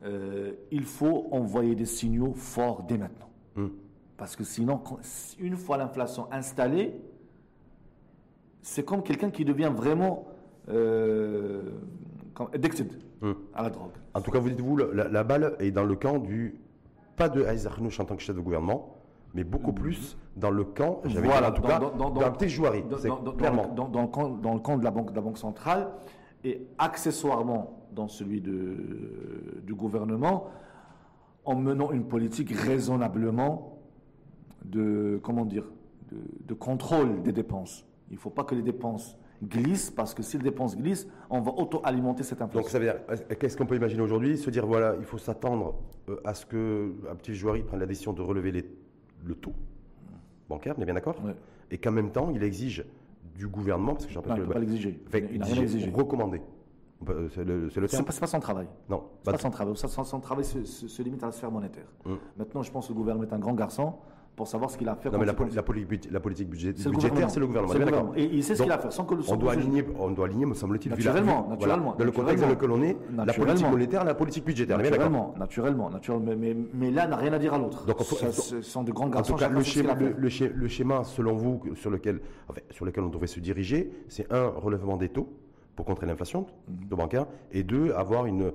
Euh, 0.06 0.54
Il 0.72 0.84
faut 0.86 1.28
envoyer 1.32 1.76
des 1.76 1.86
signaux 1.86 2.34
forts 2.34 2.84
dès 2.84 2.98
maintenant. 2.98 3.30
Hmm. 3.56 3.68
Parce 4.18 4.36
que 4.36 4.44
sinon, 4.44 4.82
une 5.40 5.56
fois 5.58 5.78
l'inflation 5.78 6.28
installée, 6.32 6.94
c'est 8.62 8.84
comme 8.86 9.04
quelqu'un 9.04 9.30
qui 9.32 9.44
devient 9.46 9.72
vraiment 9.76 10.26
euh, 10.70 11.72
addicted 12.54 12.92
À 13.54 13.64
la 13.64 13.70
drogue. 13.70 13.92
En 14.14 14.22
tout 14.22 14.32
cas, 14.32 14.40
vous 14.40 14.50
dites-vous, 14.50 14.78
la, 14.78 15.08
la 15.08 15.24
balle 15.24 15.56
est 15.60 15.72
dans 15.72 15.86
le 15.86 15.96
camp 15.96 16.18
du. 16.20 16.56
Pas 17.16 17.30
de 17.30 17.44
Aïs 17.46 17.66
Arnouch 17.68 18.00
en 18.00 18.06
tant 18.06 18.16
que 18.16 18.22
chef 18.24 18.36
de 18.36 18.42
gouvernement, 18.42 18.96
mais 19.36 19.44
beaucoup 19.44 19.72
plus 19.74 20.18
dans 20.36 20.50
le 20.50 20.64
camp, 20.64 21.02
j'avais 21.06 21.28
Voilà, 21.28 21.52
dit 21.52 21.60
en 21.60 21.62
tout 21.62 21.62
dans- 21.62 21.68
cas, 21.68 21.80
dans- 21.80 22.10
dans- 22.10 22.48
jouari. 22.48 22.84
Dans, 22.84 23.32
clairement. 23.34 23.68
dans- 23.76 23.88
dans 23.88 24.02
le 24.02 24.08
camp, 24.08 24.30
dans 24.30 24.54
le 24.56 24.60
camp 24.60 24.78
de 24.78 24.84
la 24.84 24.90
banque, 24.92 25.12
de 25.12 25.16
la 25.16 25.22
banque 25.22 25.38
centrale 25.38 25.90
et 26.44 26.66
accessoirement 26.80 27.86
dans 27.94 28.08
celui 28.08 28.42
de, 28.42 29.62
du 29.64 29.76
gouvernement 29.76 30.48
en 31.46 31.56
menant 31.56 31.92
une 31.92 32.06
politique 32.06 32.52
raisonnablement 32.52 33.78
de, 34.66 35.20
comment 35.24 35.46
dire, 35.46 35.66
de, 36.12 36.18
de 36.48 36.54
contrôle 36.56 37.22
des 37.22 37.32
dépenses. 37.32 37.86
Il 38.10 38.16
ne 38.16 38.20
faut 38.20 38.30
pas 38.32 38.44
que 38.44 38.56
les 38.56 38.62
dépenses 38.64 39.18
glissent 39.42 39.90
parce 39.92 40.14
que 40.14 40.22
si 40.24 40.38
les 40.38 40.44
dépenses 40.44 40.78
glissent, 40.78 41.08
on 41.30 41.42
va 41.42 41.52
auto-alimenter 41.52 42.24
cette 42.24 42.42
inflation. 42.42 42.62
Donc 42.62 42.70
ça 42.70 42.80
veut 42.80 42.86
dire, 42.86 42.96
euh, 43.10 43.36
qu'est-ce 43.40 43.58
qu'on 43.58 43.66
peut 43.66 43.76
imaginer 43.76 44.02
aujourd'hui? 44.02 44.38
Se 44.38 44.50
dire, 44.50 44.66
voilà, 44.66 44.96
il 45.00 45.06
faut 45.06 45.18
s'attendre 45.18 45.76
euh, 46.10 46.18
à 46.24 46.34
ce 46.34 46.46
qu'un 46.46 47.16
petit 47.16 47.34
joueur 47.36 47.56
prenne 47.66 47.80
la 47.80 47.86
décision 47.86 48.14
de 48.14 48.22
relever 48.22 48.52
les- 48.52 48.70
le 49.26 49.36
taux 49.36 49.54
bancaire, 50.50 50.76
on 50.78 50.82
est 50.82 50.86
bien 50.86 50.94
d'accord? 50.94 51.16
Et 51.72 51.78
qu'en 51.78 51.92
même 51.92 52.12
temps, 52.12 52.30
il 52.34 52.44
exige 52.44 52.86
du 53.36 53.48
gouvernement, 53.48 53.94
parce 53.94 54.06
que 54.06 54.12
je 54.12 54.20
rappelle 54.20 54.32
Non, 54.34 54.38
il 54.38 54.42
que 54.42 54.44
ne 54.44 54.48
peut 54.48 54.54
pas 54.54 54.60
l'exiger. 54.60 54.90
Il 54.90 55.36
exiger, 55.36 55.62
peut- 57.06 57.28
C'est 57.34 57.44
le, 57.44 57.68
le 57.68 57.88
terme 57.88 58.06
pas, 58.06 58.14
pas 58.14 58.28
son 58.28 58.40
travail. 58.40 58.68
Non. 58.90 59.04
C'est 59.20 59.26
Bah, 59.26 59.32
pas 59.34 59.38
son 59.38 59.50
travail. 59.50 59.76
Son, 59.76 59.88
son- 59.90 60.04
son 60.06 60.20
travail 60.22 60.46
se, 60.46 60.64
se- 60.64 60.88
se 60.88 61.02
limite 61.02 61.22
à 61.24 61.26
la 61.26 61.32
sphère 61.34 61.52
monétaire. 61.52 61.88
Hum. 62.06 62.18
Maintenant, 62.38 62.62
je 62.64 62.72
pense 62.72 62.88
que 62.88 62.94
le 62.94 62.98
gouvernement 62.98 63.28
est 63.28 63.34
un 63.34 63.40
grand 63.40 63.54
garçon 63.54 63.94
pour 64.36 64.48
savoir 64.48 64.72
ce 64.72 64.78
qu'il 64.78 64.88
a 64.90 64.94
à 64.94 64.96
faire. 64.96 65.12
non, 65.12 65.20
mais 65.20 65.26
la, 65.26 65.34
quand 65.34 65.44
poli- 65.44 65.52
il- 65.52 66.12
la, 66.12 66.20
politique 66.20 66.50
budgétaire, 66.50 67.30
c'est 67.30 67.40
le 67.40 67.46
gouvernement. 67.48 68.12
Le. 68.14 68.20
Et 68.20 68.24
il 68.34 68.44
sait 68.44 68.56
ce 68.56 68.64
qu'il 68.64 68.72
a 68.72 68.76
à 68.76 68.78
faire. 68.80 68.92
Sans 68.92 69.06
que 69.06 69.14
le 69.14 69.22
On 69.22 69.24
sans 69.24 69.38
doit, 69.38 69.52
aligner, 69.52 69.86
on 70.00 70.10
doit 70.12 70.26
aligner, 70.26 70.46
me 70.46 70.54
semble-t-il, 70.56 70.90
Naturellement, 70.92 71.44
voilà, 71.44 71.56
naturellement, 71.56 71.96
dans 71.98 72.06
le 72.06 72.12
contexte 72.12 72.44
dans 72.44 72.50
lequel 72.50 72.72
on 72.72 72.82
est, 72.82 72.98
la 73.16 73.26
Naturellement. 73.26 73.46
politique 73.54 73.72
monétaire 73.72 74.02
et 74.02 74.06
la 74.06 74.16
politique 74.16 74.46
budgétaire. 74.46 74.78
Naturellement, 74.80 75.34
naturellement, 75.38 75.90
naturellement. 75.90 76.26
Mais, 76.26 76.36
mais, 76.36 76.58
mais 76.74 76.92
là, 76.92 77.08
n'a 77.08 77.16
rien 77.16 77.34
à 77.34 77.40
dire 77.40 77.54
à 77.54 77.58
l'autre. 77.60 77.86
Donc, 77.86 78.02
Ça, 78.02 78.32
Ce 78.32 78.62
sont 78.62 78.84
de 78.84 78.92
grands 78.92 79.06
En 79.06 79.10
garçons. 79.10 79.34
tout 79.34 79.40
cas, 79.40 79.50
le 79.50 79.62
schéma, 79.62 79.94
le, 79.96 80.30
schéma- 80.68 81.04
selon 81.04 81.34
vous, 81.36 81.62
sur 81.76 81.92
lequel, 81.92 82.20
enfin, 82.50 82.62
sur 82.72 82.86
lequel 82.86 83.04
on 83.04 83.10
devrait 83.10 83.28
se 83.28 83.40
diriger, 83.40 83.92
c'est 84.10 84.32
un, 84.34 84.48
relèvement 84.48 84.98
des 84.98 85.10
taux 85.10 85.30
pour 85.76 85.86
contrer 85.86 86.06
l'inflation, 86.08 86.48
Mhm. 86.68 86.88
taux 86.90 86.96
bancaire, 86.96 87.28
et 87.52 87.64
deux, 87.64 87.92
avoir 87.94 88.26
une 88.26 88.44
euh, 88.44 88.52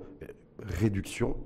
réduction 0.80 1.36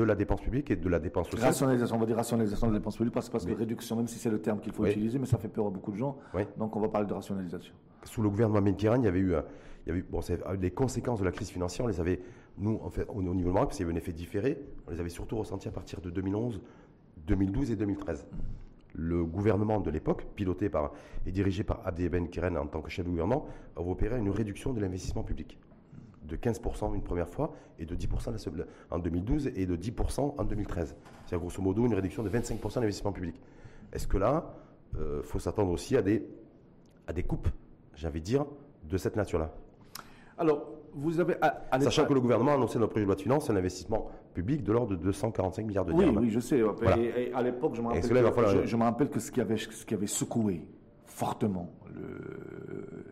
de 0.00 0.04
la 0.08 0.14
dépense 0.14 0.40
publique 0.40 0.70
et 0.70 0.76
de 0.76 0.88
la 0.88 0.98
dépense 0.98 1.28
sociale. 1.28 1.48
Rationalisation, 1.48 1.96
on 1.96 1.98
va 2.00 2.06
dire 2.06 2.16
rationalisation 2.16 2.66
de 2.68 2.72
la 2.72 2.78
dépense 2.78 2.96
publique 2.96 3.14
parce, 3.14 3.28
parce 3.28 3.44
que 3.44 3.52
réduction, 3.52 3.96
même 3.96 4.08
si 4.08 4.18
c'est 4.18 4.30
le 4.30 4.40
terme 4.40 4.60
qu'il 4.60 4.72
faut 4.72 4.82
Oui. 4.84 4.90
utiliser, 4.90 5.18
mais 5.18 5.26
ça 5.26 5.38
fait 5.38 5.48
peur 5.48 5.66
à 5.66 5.70
beaucoup 5.70 5.92
de 5.92 5.96
gens. 5.96 6.16
Oui. 6.34 6.42
Donc 6.58 6.74
on 6.76 6.80
va 6.80 6.88
parler 6.88 7.06
de 7.06 7.12
rationalisation. 7.12 7.74
Sous 8.04 8.22
le 8.22 8.30
gouvernement 8.30 8.60
Mitterrand, 8.62 8.96
il 8.96 9.04
y 9.04 9.08
avait 9.08 9.18
eu, 9.20 9.32
il 9.32 9.88
y 9.88 9.90
avait 9.90 10.00
eu- 10.00 10.06
bon, 10.10 10.20
euh, 10.30 10.56
les 10.60 10.70
conséquences 10.70 11.20
de 11.20 11.24
la 11.24 11.32
crise 11.32 11.50
financière, 11.50 11.84
on 11.84 11.88
les 11.88 12.00
avait, 12.00 12.20
nous, 12.58 12.80
en 12.82 12.90
fait, 12.90 13.06
au 13.08 13.16
au 13.18 13.22
niveau 13.22 13.34
du 13.34 13.44
Maroc, 13.54 13.68
parce 13.68 13.76
qu'il 13.76 13.86
y 13.86 13.88
avait 13.88 13.94
un 13.96 14.00
effet 14.00 14.12
différé, 14.12 14.58
on 14.88 14.90
les 14.92 15.00
avait 15.00 15.10
surtout 15.10 15.36
ressentis 15.36 15.68
à 15.68 15.72
partir 15.72 16.00
de 16.00 16.10
2011, 16.10 16.60
2012 17.26 17.70
et 17.70 17.76
2013. 17.76 18.26
Le 18.94 19.24
gouvernement 19.24 19.78
de 19.80 19.90
l'époque, 19.90 20.26
piloté 20.34 20.68
par 20.68 20.92
et 21.26 21.30
dirigé 21.30 21.62
par 21.62 21.80
Abdel 21.86 22.08
Ben 22.08 22.28
Kiren 22.28 22.56
en 22.56 22.66
tant 22.66 22.80
que 22.80 22.90
chef 22.90 23.04
de 23.04 23.10
gouvernement, 23.10 23.46
a 23.76 23.80
opéré 23.82 24.18
une 24.18 24.30
réduction 24.30 24.72
de 24.72 24.80
l'investissement 24.80 25.22
public 25.22 25.58
de 26.30 26.36
15% 26.36 26.94
une 26.94 27.02
première 27.02 27.28
fois 27.28 27.52
et 27.78 27.84
de 27.84 27.94
10% 27.94 28.30
la 28.32 28.38
seule- 28.38 28.66
en 28.90 28.98
2012 28.98 29.48
et 29.54 29.66
de 29.66 29.76
10% 29.76 30.34
en 30.38 30.44
2013. 30.44 30.96
C'est 31.26 31.36
grosso 31.36 31.60
modo 31.60 31.84
une 31.86 31.94
réduction 31.94 32.22
de 32.22 32.28
25% 32.30 32.76
de 32.76 32.80
l'investissement 32.80 33.12
public. 33.12 33.34
Est-ce 33.92 34.06
que 34.06 34.16
là, 34.16 34.54
il 34.94 35.22
faut 35.24 35.38
s'attendre 35.38 35.70
aussi 35.72 35.96
à 35.96 36.02
des, 36.02 36.24
à 37.06 37.12
des 37.12 37.22
coupes, 37.24 37.48
j'ai 37.94 38.06
envie 38.08 38.20
de 38.20 38.24
dire, 38.24 38.46
de 38.84 38.96
cette 38.96 39.16
nature-là? 39.16 39.52
Alors, 40.38 40.70
vous 40.94 41.20
avez. 41.20 41.34
à- 41.42 41.62
à 41.70 41.80
Sachant 41.80 42.06
que 42.06 42.14
le 42.14 42.20
gouvernement 42.20 42.52
a 42.52 42.54
annoncé 42.54 42.74
dans 42.74 42.80
le 42.86 42.88
projet 42.88 43.04
de 43.04 43.06
loi 43.06 43.14
de 43.16 43.20
finances 43.20 43.50
un 43.50 43.56
investissement 43.56 44.08
public 44.34 44.62
de 44.64 44.72
l'ordre 44.72 44.92
de 44.92 44.96
245 44.96 45.64
milliards 45.66 45.84
de 45.84 45.92
Oui, 45.92 46.04
dirhams. 46.04 46.18
oui, 46.18 46.30
je 46.30 46.40
sais. 46.40 46.62
Voilà. 46.62 46.96
Et, 46.98 47.28
et 47.28 47.32
à 47.34 47.42
l'époque, 47.42 47.76
me 47.78 47.86
rappelle, 47.88 48.02
que, 48.08 48.66
je 48.66 48.76
me 48.76 48.82
rappelle 48.82 49.10
que 49.10 49.20
ce 49.20 49.30
qui 49.30 49.40
avait, 49.40 49.56
ce 49.56 49.84
qui 49.84 49.94
avait 49.94 50.06
secoué 50.06 50.66
fortement 51.04 51.70
le, 51.94 53.04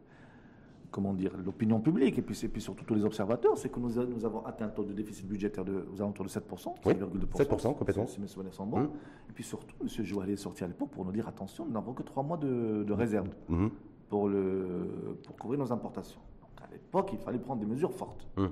comment 0.91 1.13
dire, 1.13 1.33
l'opinion 1.45 1.81
publique 1.81 2.19
et 2.19 2.23
puis, 2.23 2.39
et 2.45 2.49
puis 2.49 2.61
surtout 2.63 2.85
tous 2.85 2.95
les 2.95 3.05
observateurs, 3.05 3.57
c'est 3.59 3.69
que 3.69 3.79
nous, 3.79 3.99
a- 3.99 4.07
nous 4.07 4.25
avons 4.25 4.45
atteint 4.47 4.67
un 4.67 4.69
taux 4.71 4.85
de 4.85 4.93
déficit 4.93 5.27
budgétaire 5.27 5.65
de, 5.65 5.85
aux 5.93 6.01
alentours 6.01 6.25
de 6.25 6.31
7%, 6.31 6.75
Oui, 6.87 6.93
7,2%. 6.95 7.37
7%, 7.45 7.75
complètement. 7.77 8.07
Si 8.07 8.21
mes 8.21 8.27
souvenirs 8.27 8.55
sont 8.55 8.67
bons. 8.67 8.79
Hum. 8.79 8.91
Et 9.29 9.33
puis 9.33 9.45
surtout, 9.45 9.75
M. 9.83 9.89
Joualet 10.05 10.33
est 10.33 10.37
sorti 10.37 10.65
à 10.65 10.67
l'époque 10.67 10.91
pour 10.91 11.05
nous 11.05 11.13
dire 11.13 11.29
attention, 11.29 11.67
nous 11.67 11.73
n'avons 11.73 11.93
que 11.93 12.03
trois 12.03 12.23
mois 12.23 12.37
de, 12.39 12.85
de 12.85 12.93
réserve 12.93 13.29
Mhm. 13.49 13.71
pour, 14.09 14.29
le, 14.29 15.19
pour 15.25 15.37
couvrir 15.37 15.61
nos 15.61 15.71
importations. 15.73 16.21
Donc 16.41 16.51
à 16.67 16.71
l'époque, 16.73 17.11
il 17.13 17.19
fallait 17.19 17.39
prendre 17.39 17.61
des 17.61 17.67
mesures 17.67 17.93
fortes. 17.93 18.27
Hum. 18.37 18.51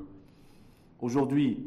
Aujourd'hui, 1.01 1.66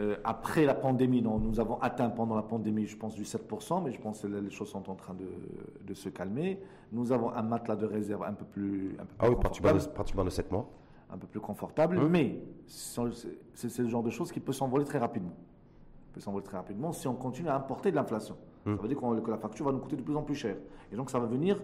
euh, 0.00 0.16
après 0.24 0.64
la 0.64 0.74
pandémie, 0.74 1.22
nous 1.22 1.60
avons 1.60 1.78
atteint 1.80 2.10
pendant 2.10 2.34
la 2.34 2.42
pandémie, 2.42 2.86
je 2.86 2.96
pense, 2.96 3.14
du 3.14 3.22
7%, 3.22 3.82
mais 3.84 3.92
je 3.92 4.00
pense 4.00 4.22
que 4.22 4.26
les 4.26 4.50
choses 4.50 4.68
sont 4.70 4.90
en 4.90 4.94
train 4.96 5.14
de, 5.14 5.26
de 5.86 5.94
se 5.94 6.08
calmer. 6.08 6.60
Nous 6.92 7.12
avons 7.12 7.30
un 7.32 7.42
matelas 7.42 7.76
de 7.76 7.86
réserve 7.86 8.24
un 8.24 8.32
peu 8.32 8.44
plus, 8.44 8.96
un 8.98 9.04
peu 9.04 9.14
Ah 9.18 9.26
plus 9.26 9.34
oui, 9.34 9.40
pratiquement 9.40 9.72
de, 9.72 9.78
pratiquement 9.78 10.24
de 10.24 10.30
7 10.30 10.50
mois. 10.50 10.68
un 11.12 11.16
peu 11.18 11.26
plus 11.28 11.40
confortable, 11.40 11.98
Hum. 11.98 12.08
mais 12.08 12.42
c'est 12.66 13.78
le 13.82 13.88
genre 13.88 14.02
de 14.02 14.10
choses 14.10 14.32
qui 14.32 14.40
peut 14.40 14.52
s'envoler 14.52 14.84
très 14.84 14.98
rapidement. 14.98 15.34
peut 16.12 16.20
s'envoler 16.20 16.44
très 16.44 16.56
rapidement 16.56 16.92
si 16.92 17.06
on 17.08 17.14
continue 17.14 17.48
à 17.48 17.56
importer 17.56 17.90
de 17.90 17.96
l'inflation. 17.96 18.36
Hum. 18.66 18.76
Ça 18.76 18.82
veut 18.82 18.88
dire 18.88 18.98
que 19.22 19.30
la 19.30 19.36
facture 19.38 19.66
va 19.66 19.72
nous 19.72 19.78
coûter 19.78 19.96
de 19.96 20.02
plus 20.02 20.16
en 20.16 20.22
plus 20.22 20.34
cher. 20.34 20.56
Et 20.92 20.96
donc 20.96 21.10
ça 21.10 21.18
va 21.20 21.26
venir 21.26 21.60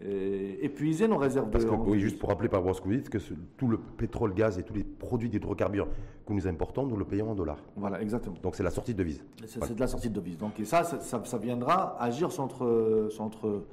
épuiser 0.00 1.08
nos 1.08 1.16
réserves 1.16 1.50
Parce 1.50 1.64
de 1.64 1.70
que, 1.70 1.74
oui, 1.74 1.98
juste 2.00 2.18
pour 2.18 2.28
rappeler 2.28 2.48
par 2.48 2.60
rapport 2.60 2.72
à 2.72 2.74
ce 2.74 2.80
que 2.82 2.86
vous 2.88 2.94
dites, 2.96 3.08
que 3.08 3.18
ce- 3.18 3.32
tout 3.56 3.66
le 3.68 3.78
pétrole, 3.78 4.34
gaz 4.34 4.58
et 4.58 4.62
tous 4.62 4.74
les 4.74 4.84
produits 4.84 5.30
d'hydrocarbures 5.30 5.88
que 6.26 6.32
nous 6.32 6.46
importons, 6.46 6.86
nous 6.86 6.96
le 6.96 7.04
payons 7.04 7.30
en 7.30 7.34
dollars. 7.34 7.58
Voilà, 7.76 8.02
exactement. 8.02 8.36
Donc 8.42 8.56
c'est 8.56 8.62
la 8.62 8.70
sortie 8.70 8.92
de 8.92 8.98
devise. 8.98 9.24
C'est 9.46 9.74
de 9.74 9.80
la 9.80 9.86
sortie 9.86 10.10
de 10.10 10.14
devise. 10.14 10.36
Donc 10.36 10.60
et 10.60 10.64
ça, 10.66 10.84
ça, 10.84 11.38
viendra 11.38 11.96
agir 12.02 12.30
sur 12.30 12.42
notre, 12.42 13.08
sur, 13.10 13.24
notre, 13.24 13.46
euh, 13.48 13.66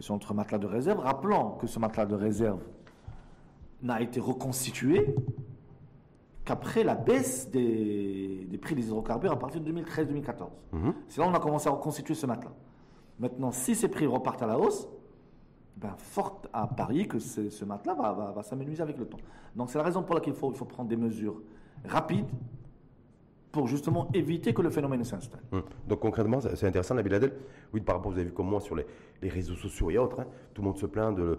sur 0.00 0.14
notre 0.14 0.32
matelas 0.32 0.58
de 0.58 0.66
réserve, 0.66 1.00
rappelant 1.00 1.52
que 1.52 1.66
ce 1.66 1.78
matelas 1.80 2.06
de 2.06 2.14
réserve 2.14 2.60
n'a 3.82 4.00
été 4.00 4.20
reconstitué 4.20 5.14
qu'après 6.44 6.84
la 6.84 6.94
baisse 6.94 7.50
des, 7.50 8.46
des 8.48 8.58
prix 8.58 8.74
des 8.74 8.86
hydrocarbures 8.86 9.32
à 9.32 9.38
partir 9.38 9.60
de 9.60 9.70
2013-2014. 9.72 10.48
Mhm. 10.72 10.94
C'est 11.08 11.20
là 11.20 11.26
où 11.26 11.30
on 11.30 11.34
a 11.34 11.40
commencé 11.40 11.68
à 11.68 11.72
reconstituer 11.72 12.14
ce 12.14 12.26
matelas. 12.26 12.52
Maintenant, 13.18 13.50
si 13.50 13.74
ces 13.74 13.88
prix 13.88 14.06
repartent 14.06 14.42
à 14.42 14.46
la 14.46 14.58
hausse, 14.58 14.88
ben, 15.80 15.94
fort 15.96 16.42
à 16.52 16.66
parier 16.66 17.06
que 17.06 17.18
ce, 17.18 17.50
ce 17.50 17.64
matelas 17.64 17.94
va, 17.94 18.12
va, 18.12 18.32
va 18.32 18.42
s'amenuiser 18.42 18.82
avec 18.82 18.98
le 18.98 19.06
temps. 19.06 19.18
Donc 19.54 19.70
c'est 19.70 19.78
la 19.78 19.84
raison 19.84 20.02
pour 20.02 20.14
laquelle 20.14 20.34
il 20.34 20.38
faut, 20.38 20.50
il 20.50 20.56
faut 20.56 20.64
prendre 20.64 20.88
des 20.88 20.96
mesures 20.96 21.40
rapides 21.86 22.26
pour 23.52 23.66
justement 23.66 24.08
éviter 24.12 24.52
que 24.52 24.60
le 24.62 24.70
phénomène 24.70 25.04
s'installe. 25.04 25.40
Hum. 25.52 25.62
Donc 25.86 26.00
concrètement, 26.00 26.38
c'est 26.40 26.66
intéressant, 26.66 26.94
Nabil 26.94 27.14
Adel. 27.14 27.32
Oui, 27.72 27.80
par 27.80 27.96
rapport, 27.96 28.10
vous 28.12 28.18
avez 28.18 28.26
vu 28.28 28.34
comme 28.34 28.48
moi 28.48 28.60
sur 28.60 28.74
les, 28.76 28.86
les 29.22 29.28
réseaux 29.28 29.54
sociaux 29.54 29.90
et 29.90 29.98
autres, 29.98 30.20
hein, 30.20 30.26
tout 30.52 30.62
le 30.62 30.68
monde 30.68 30.76
se 30.78 30.86
plaint 30.86 31.16
de, 31.16 31.38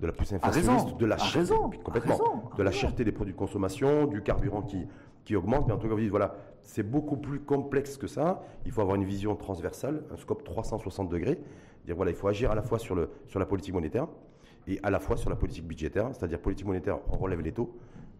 de 0.00 0.06
la 0.06 0.12
puissance 0.12 0.42
A 0.42 0.48
inflationniste, 0.48 0.96
de 0.96 1.06
la 1.06 1.14
a 1.14 1.18
cher- 1.18 1.40
raison, 1.40 1.70
complètement, 1.84 2.14
a 2.14 2.16
raison, 2.18 2.42
a 2.52 2.56
de 2.56 2.62
la 2.62 2.70
cherté 2.72 3.04
des 3.04 3.12
produits 3.12 3.34
de 3.34 3.38
consommation, 3.38 4.06
du 4.06 4.22
carburant 4.22 4.62
qui, 4.62 4.86
qui 5.24 5.36
augmente. 5.36 5.66
Mais 5.68 5.72
en 5.74 5.78
tout 5.78 5.86
cas, 5.88 5.94
vous 5.94 6.00
dites, 6.00 6.10
voilà, 6.10 6.34
c'est 6.62 6.82
beaucoup 6.82 7.16
plus 7.18 7.40
complexe 7.40 7.96
que 7.98 8.06
ça. 8.08 8.42
Il 8.66 8.72
faut 8.72 8.80
avoir 8.80 8.96
une 8.96 9.04
vision 9.04 9.36
transversale, 9.36 10.02
un 10.10 10.16
scope 10.16 10.42
360 10.42 11.08
degrés. 11.08 11.38
Dire 11.84 11.96
voilà, 11.96 12.10
il 12.10 12.16
faut 12.16 12.28
agir 12.28 12.50
à 12.50 12.54
la 12.54 12.62
fois 12.62 12.78
sur, 12.78 12.94
le, 12.94 13.10
sur 13.26 13.38
la 13.38 13.46
politique 13.46 13.74
monétaire 13.74 14.06
et 14.66 14.80
à 14.82 14.90
la 14.90 15.00
fois 15.00 15.16
sur 15.16 15.28
la 15.30 15.36
politique 15.36 15.66
budgétaire. 15.66 16.08
C'est-à-dire 16.12 16.38
politique 16.40 16.66
monétaire, 16.66 16.98
on 17.10 17.16
relève 17.16 17.40
les 17.40 17.52
taux 17.52 17.76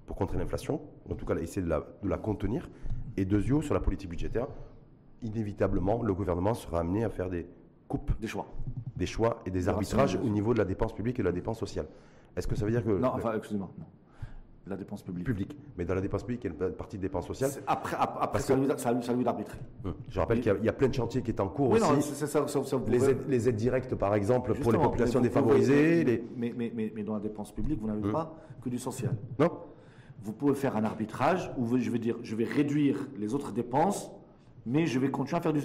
pour 0.06 0.16
contrer 0.16 0.36
l'inflation, 0.36 0.82
en 1.10 1.14
tout 1.14 1.24
cas 1.24 1.34
essayer 1.36 1.62
de 1.62 1.68
la, 1.68 1.80
de 2.02 2.08
la 2.08 2.18
contenir. 2.18 2.68
Et 3.16 3.24
deux 3.24 3.42
yeux 3.42 3.62
sur 3.62 3.72
la 3.74 3.80
politique 3.80 4.10
budgétaire, 4.10 4.48
inévitablement, 5.22 6.02
le 6.02 6.12
gouvernement 6.12 6.52
sera 6.54 6.80
amené 6.80 7.04
à 7.04 7.08
faire 7.10 7.30
des 7.30 7.46
coupes, 7.88 8.12
Des 8.20 8.26
choix. 8.26 8.46
des 8.96 9.06
choix 9.06 9.40
et 9.46 9.50
des 9.50 9.68
arbitrages 9.68 10.16
au 10.16 10.28
niveau 10.28 10.52
de 10.52 10.58
la 10.58 10.64
dépense 10.64 10.92
publique 10.92 11.18
et 11.18 11.22
de 11.22 11.28
la 11.28 11.32
dépense 11.32 11.58
sociale. 11.58 11.86
Est-ce 12.36 12.46
que 12.46 12.56
ça 12.56 12.64
veut 12.66 12.70
dire 12.70 12.84
que... 12.84 12.90
Non, 12.90 13.12
enfin, 13.14 13.32
excusez-moi. 13.36 13.70
Non. 14.66 14.70
La 14.70 14.76
dépense 14.76 15.02
publique. 15.02 15.26
public, 15.26 15.56
mais 15.76 15.84
dans 15.84 15.94
la 15.94 16.00
dépense 16.00 16.22
publique, 16.22 16.44
il 16.44 16.50
y 16.50 16.62
a 16.62 16.66
une 16.66 16.72
partie 16.72 16.96
de 16.96 17.02
dépense 17.02 17.26
sociale. 17.26 17.50
Après, 17.66 17.96
ça, 18.40 18.54
que- 18.54 18.60
d'arbitrer. 19.24 19.58
Hum. 19.84 19.94
Je 20.08 20.18
rappelle 20.20 20.38
qu'il 20.40 20.52
y 20.52 20.54
a- 20.54 20.58
il 20.58 20.64
y, 20.64 20.68
a 20.68 20.72
plein 20.72 20.88
de 20.88 20.94
chantiers 20.94 21.22
qui 21.22 21.30
est 21.30 21.40
en 21.40 21.48
cours 21.48 21.70
Oui, 21.70 21.80
non, 21.80 21.98
aussi. 21.98 22.14
ça, 22.14 22.26
ça- 22.26 22.46
vous 22.78 22.90
les, 22.90 23.10
aides, 23.10 23.18
les 23.28 23.48
aides 23.48 23.56
directes, 23.56 23.94
par 23.94 24.14
exemple, 24.14 24.54
pour 24.54 24.72
les 24.72 24.78
populations 24.78 25.20
mais 25.20 25.28
défavorisées. 25.28 25.74
pouvez- 26.02 26.04
les- 26.04 26.24
Mais, 26.36 26.54
mais, 26.56 26.72
mais, 26.74 26.92
mais 26.94 27.02
dans 27.02 27.14
la 27.14 27.20
dépense 27.20 27.52
publique, 27.52 27.80
vous 27.80 27.86
n'avez 27.88 28.02
Hum. 28.04 28.12
pas 28.12 28.34
que 28.62 28.68
du 28.68 28.78
social. 28.78 29.14
Non 29.38 29.50
Vous 30.22 30.32
pouvez 30.32 30.54
faire 30.54 30.74
un 30.76 30.84
arbitrage 30.84 31.50
où 31.58 31.64
vous- 31.66 31.78
je 31.78 31.90
vais 31.90 31.98
dire, 31.98 32.16
je 32.22 32.34
vais 32.34 32.44
réduire 32.44 32.96
les 33.18 33.34
autres 33.34 33.52
dépenses, 33.52 34.10
mais 34.64 34.86
je 34.86 34.98
vais 34.98 35.10
continuer 35.10 35.38
à 35.38 35.42
faire 35.42 35.52
du, 35.52 35.60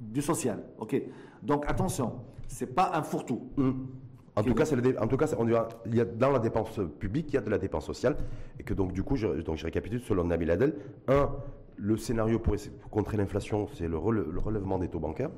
du 0.00 0.20
social. 0.20 0.64
Ok. 0.78 1.00
Donc 1.44 1.64
attention, 1.68 2.14
c'est 2.48 2.74
pas 2.74 2.90
un 2.94 3.02
fourre-tout. 3.04 3.42
Hum. 3.58 3.86
En 4.34 4.42
tout 4.42 4.54
cas, 4.54 4.64
le 4.74 5.02
en 5.02 5.06
tout 5.06 5.16
cas, 5.16 5.26
on 5.38 5.46
il 5.46 5.94
y 5.94 6.00
a, 6.00 6.04
dans 6.06 6.30
la 6.30 6.38
dépense 6.38 6.80
publique, 6.98 7.26
il 7.28 7.34
y 7.34 7.38
a 7.38 7.42
de 7.42 7.50
la 7.50 7.58
dépense 7.58 7.84
sociale. 7.84 8.16
Et 8.58 8.62
que 8.62 8.72
donc, 8.72 8.92
du 8.92 9.02
coup, 9.02 9.16
je, 9.16 9.26
donc, 9.42 9.58
je 9.58 9.64
récapitule 9.64 10.00
selon 10.00 10.24
Nabil 10.24 10.50
Adel. 10.50 10.74
Un, 11.08 11.30
le 11.76 11.96
scénario 11.96 12.38
pour, 12.38 12.54
contrer 12.90 13.16
l'inflation, 13.16 13.68
c'est 13.74 13.88
le, 13.88 13.96
rele- 13.98 14.30
le 14.30 14.38
relèvement 14.38 14.78
des 14.78 14.88
taux 14.88 15.00
bancaires, 15.00 15.30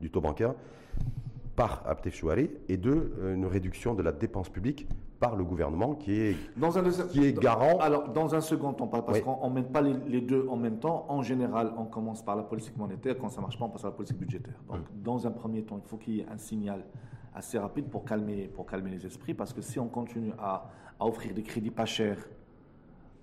du 0.00 0.10
taux 0.10 0.20
bancaire, 0.20 0.54
par 1.54 1.82
Abdel 1.86 2.12
Chouari. 2.12 2.50
Et 2.68 2.76
deux, 2.76 3.14
euh, 3.20 3.34
une 3.34 3.46
réduction 3.46 3.94
de 3.94 4.02
la 4.02 4.12
dépense 4.12 4.50
publique 4.50 4.86
par 5.18 5.34
le 5.34 5.42
gouvernement 5.44 5.94
qui 5.94 6.12
est, 6.20 6.36
Dans 6.58 6.76
un 6.76 6.82
deuxième- 6.82 7.08
qui 7.08 7.24
est 7.24 7.32
garant. 7.32 7.78
Alors, 7.78 8.10
dans 8.10 8.34
un 8.34 8.42
second 8.42 8.74
temps, 8.74 8.86
parce 8.86 9.06
Oui. 9.18 9.22
qu'on 9.24 9.48
ne 9.48 9.54
mène 9.54 9.64
pas 9.72 9.80
les, 9.80 9.94
les 10.08 10.20
deux 10.20 10.46
en 10.50 10.56
même 10.56 10.78
temps. 10.78 11.06
En 11.08 11.22
général, 11.22 11.72
on 11.78 11.86
commence 11.86 12.22
par 12.22 12.36
la 12.36 12.42
politique 12.42 12.76
monétaire. 12.76 13.16
Quand 13.18 13.30
ça 13.30 13.38
ne 13.38 13.42
marche 13.46 13.58
pas, 13.58 13.64
on 13.64 13.70
passe 13.70 13.84
à 13.84 13.88
la 13.88 13.94
politique 13.94 14.18
budgétaire. 14.18 14.60
Donc, 14.68 14.80
dans 15.02 15.26
un 15.26 15.30
premier 15.30 15.62
temps, 15.62 15.80
il 15.82 15.88
faut 15.88 15.96
qu'il 15.96 16.16
y 16.16 16.20
ait 16.20 16.26
un 16.30 16.36
signal 16.36 16.84
assez 17.36 17.58
rapide 17.58 17.86
pour 17.88 18.04
calmer, 18.04 18.48
pour 18.48 18.66
calmer 18.66 18.90
les 18.90 19.06
esprits. 19.06 19.34
Parce 19.34 19.52
que 19.52 19.60
si 19.60 19.78
on 19.78 19.86
continue 19.88 20.32
à, 20.38 20.68
à 20.98 21.06
offrir 21.06 21.34
des 21.34 21.42
crédits 21.42 21.70
pas 21.70 21.84
chers 21.86 22.18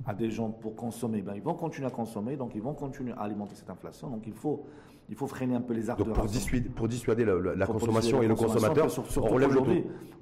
à 0.06 0.14
des 0.14 0.30
gens 0.30 0.50
pour 0.52 0.76
consommer, 0.76 1.22
ben, 1.22 1.34
ils 1.36 1.42
vont 1.42 1.54
continuer 1.56 1.88
à 1.88 1.92
consommer. 1.92 2.36
Donc, 2.38 2.54
ils 2.56 2.62
vont 2.62 2.74
continuer 2.74 3.12
à 3.14 3.22
alimenter 3.22 3.56
cette 3.56 3.70
inflation. 3.70 4.10
Donc, 4.10 4.24
il 4.28 4.34
faut, 4.34 4.66
il 5.10 5.16
faut 5.16 5.28
freiner 5.28 5.56
un 5.56 5.62
peu 5.62 5.74
les 5.74 5.90
ardeurs. 5.90 6.06
Donc, 6.08 6.16
pour 6.16 6.26
dissuader, 6.26 6.70
pour 6.70 6.88
dissuader 6.88 7.26
la, 7.26 7.36
la- 7.36 7.56
la 7.56 7.66
Pour 7.66 7.76
consommation 7.76 8.20
dissuader 8.20 8.26
et 8.26 8.28
le 8.30 8.36
consommateur, 8.36 8.92
sur- 8.92 9.24
on 9.24 9.28
relève 9.28 9.54
taux. 9.56 9.66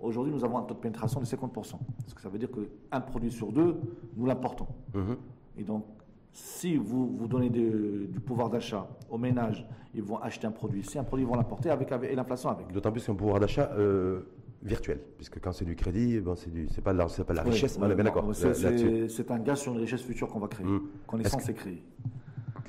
Aujourd'hui, 0.02 0.34
nous 0.34 0.44
avons 0.46 0.58
un 0.60 0.64
taux 0.64 0.74
de 0.76 0.80
pénétration 0.80 1.20
de 1.20 1.26
50%. 1.26 1.80
Ce 2.08 2.14
que 2.16 2.22
ça 2.22 2.30
veut 2.30 2.38
dire 2.40 2.50
qu'un 2.52 3.02
produit 3.02 3.32
sur 3.32 3.52
deux, 3.52 3.80
nous 4.16 4.26
l'importons. 4.26 4.68
Mhm. 4.94 5.18
Et 5.58 5.64
donc, 5.64 5.86
si 6.32 6.78
vous, 6.78 7.08
vous 7.08 7.28
donnez 7.28 7.50
de- 7.50 8.08
du 8.10 8.20
pouvoir 8.20 8.50
d'achat 8.50 8.88
aux 9.10 9.18
ménages, 9.18 9.66
ils 9.94 10.02
vont 10.04 10.18
acheter 10.18 10.48
un 10.48 10.52
produit. 10.52 10.84
Si 10.84 10.98
un 10.98 11.04
produit, 11.04 11.26
ils 11.26 11.30
vont 11.30 11.36
l'importer 11.36 11.70
avec, 11.70 11.92
avec- 11.92 12.12
et 12.12 12.16
l'inflation 12.16 12.50
avec. 12.50 12.72
D'autant 12.72 12.92
plus 12.92 13.06
qu'un 13.06 13.16
pouvoir 13.16 13.40
d'achat 13.40 13.70
euh, 13.78 14.22
virtuel, 14.64 15.00
puisque 15.18 15.40
quand 15.42 15.52
c'est 15.52 15.66
du 15.66 15.76
crédit, 15.76 16.20
bon, 16.20 16.36
c'est 16.36 16.82
pas, 16.82 16.94
pas 16.94 17.10
de 17.10 17.34
la 17.34 17.44
richesse, 17.44 17.78
Oui, 17.78 17.84
on 17.86 17.92
est 17.92 17.96
bien 17.96 18.04
non, 18.06 18.10
d'accord 18.12 18.36
c'est- 18.36 19.32
un 19.32 19.40
gaz 19.40 19.60
sur 19.60 19.74
une 19.74 19.80
richesse 19.80 20.02
future 20.04 20.30
qu'on 20.30 20.40
va 20.40 20.48
créer, 20.48 20.66
Mm. 20.66 20.82
qu'on 21.08 21.20
est 21.20 21.28
censé 21.28 21.54
créer. 21.54 21.84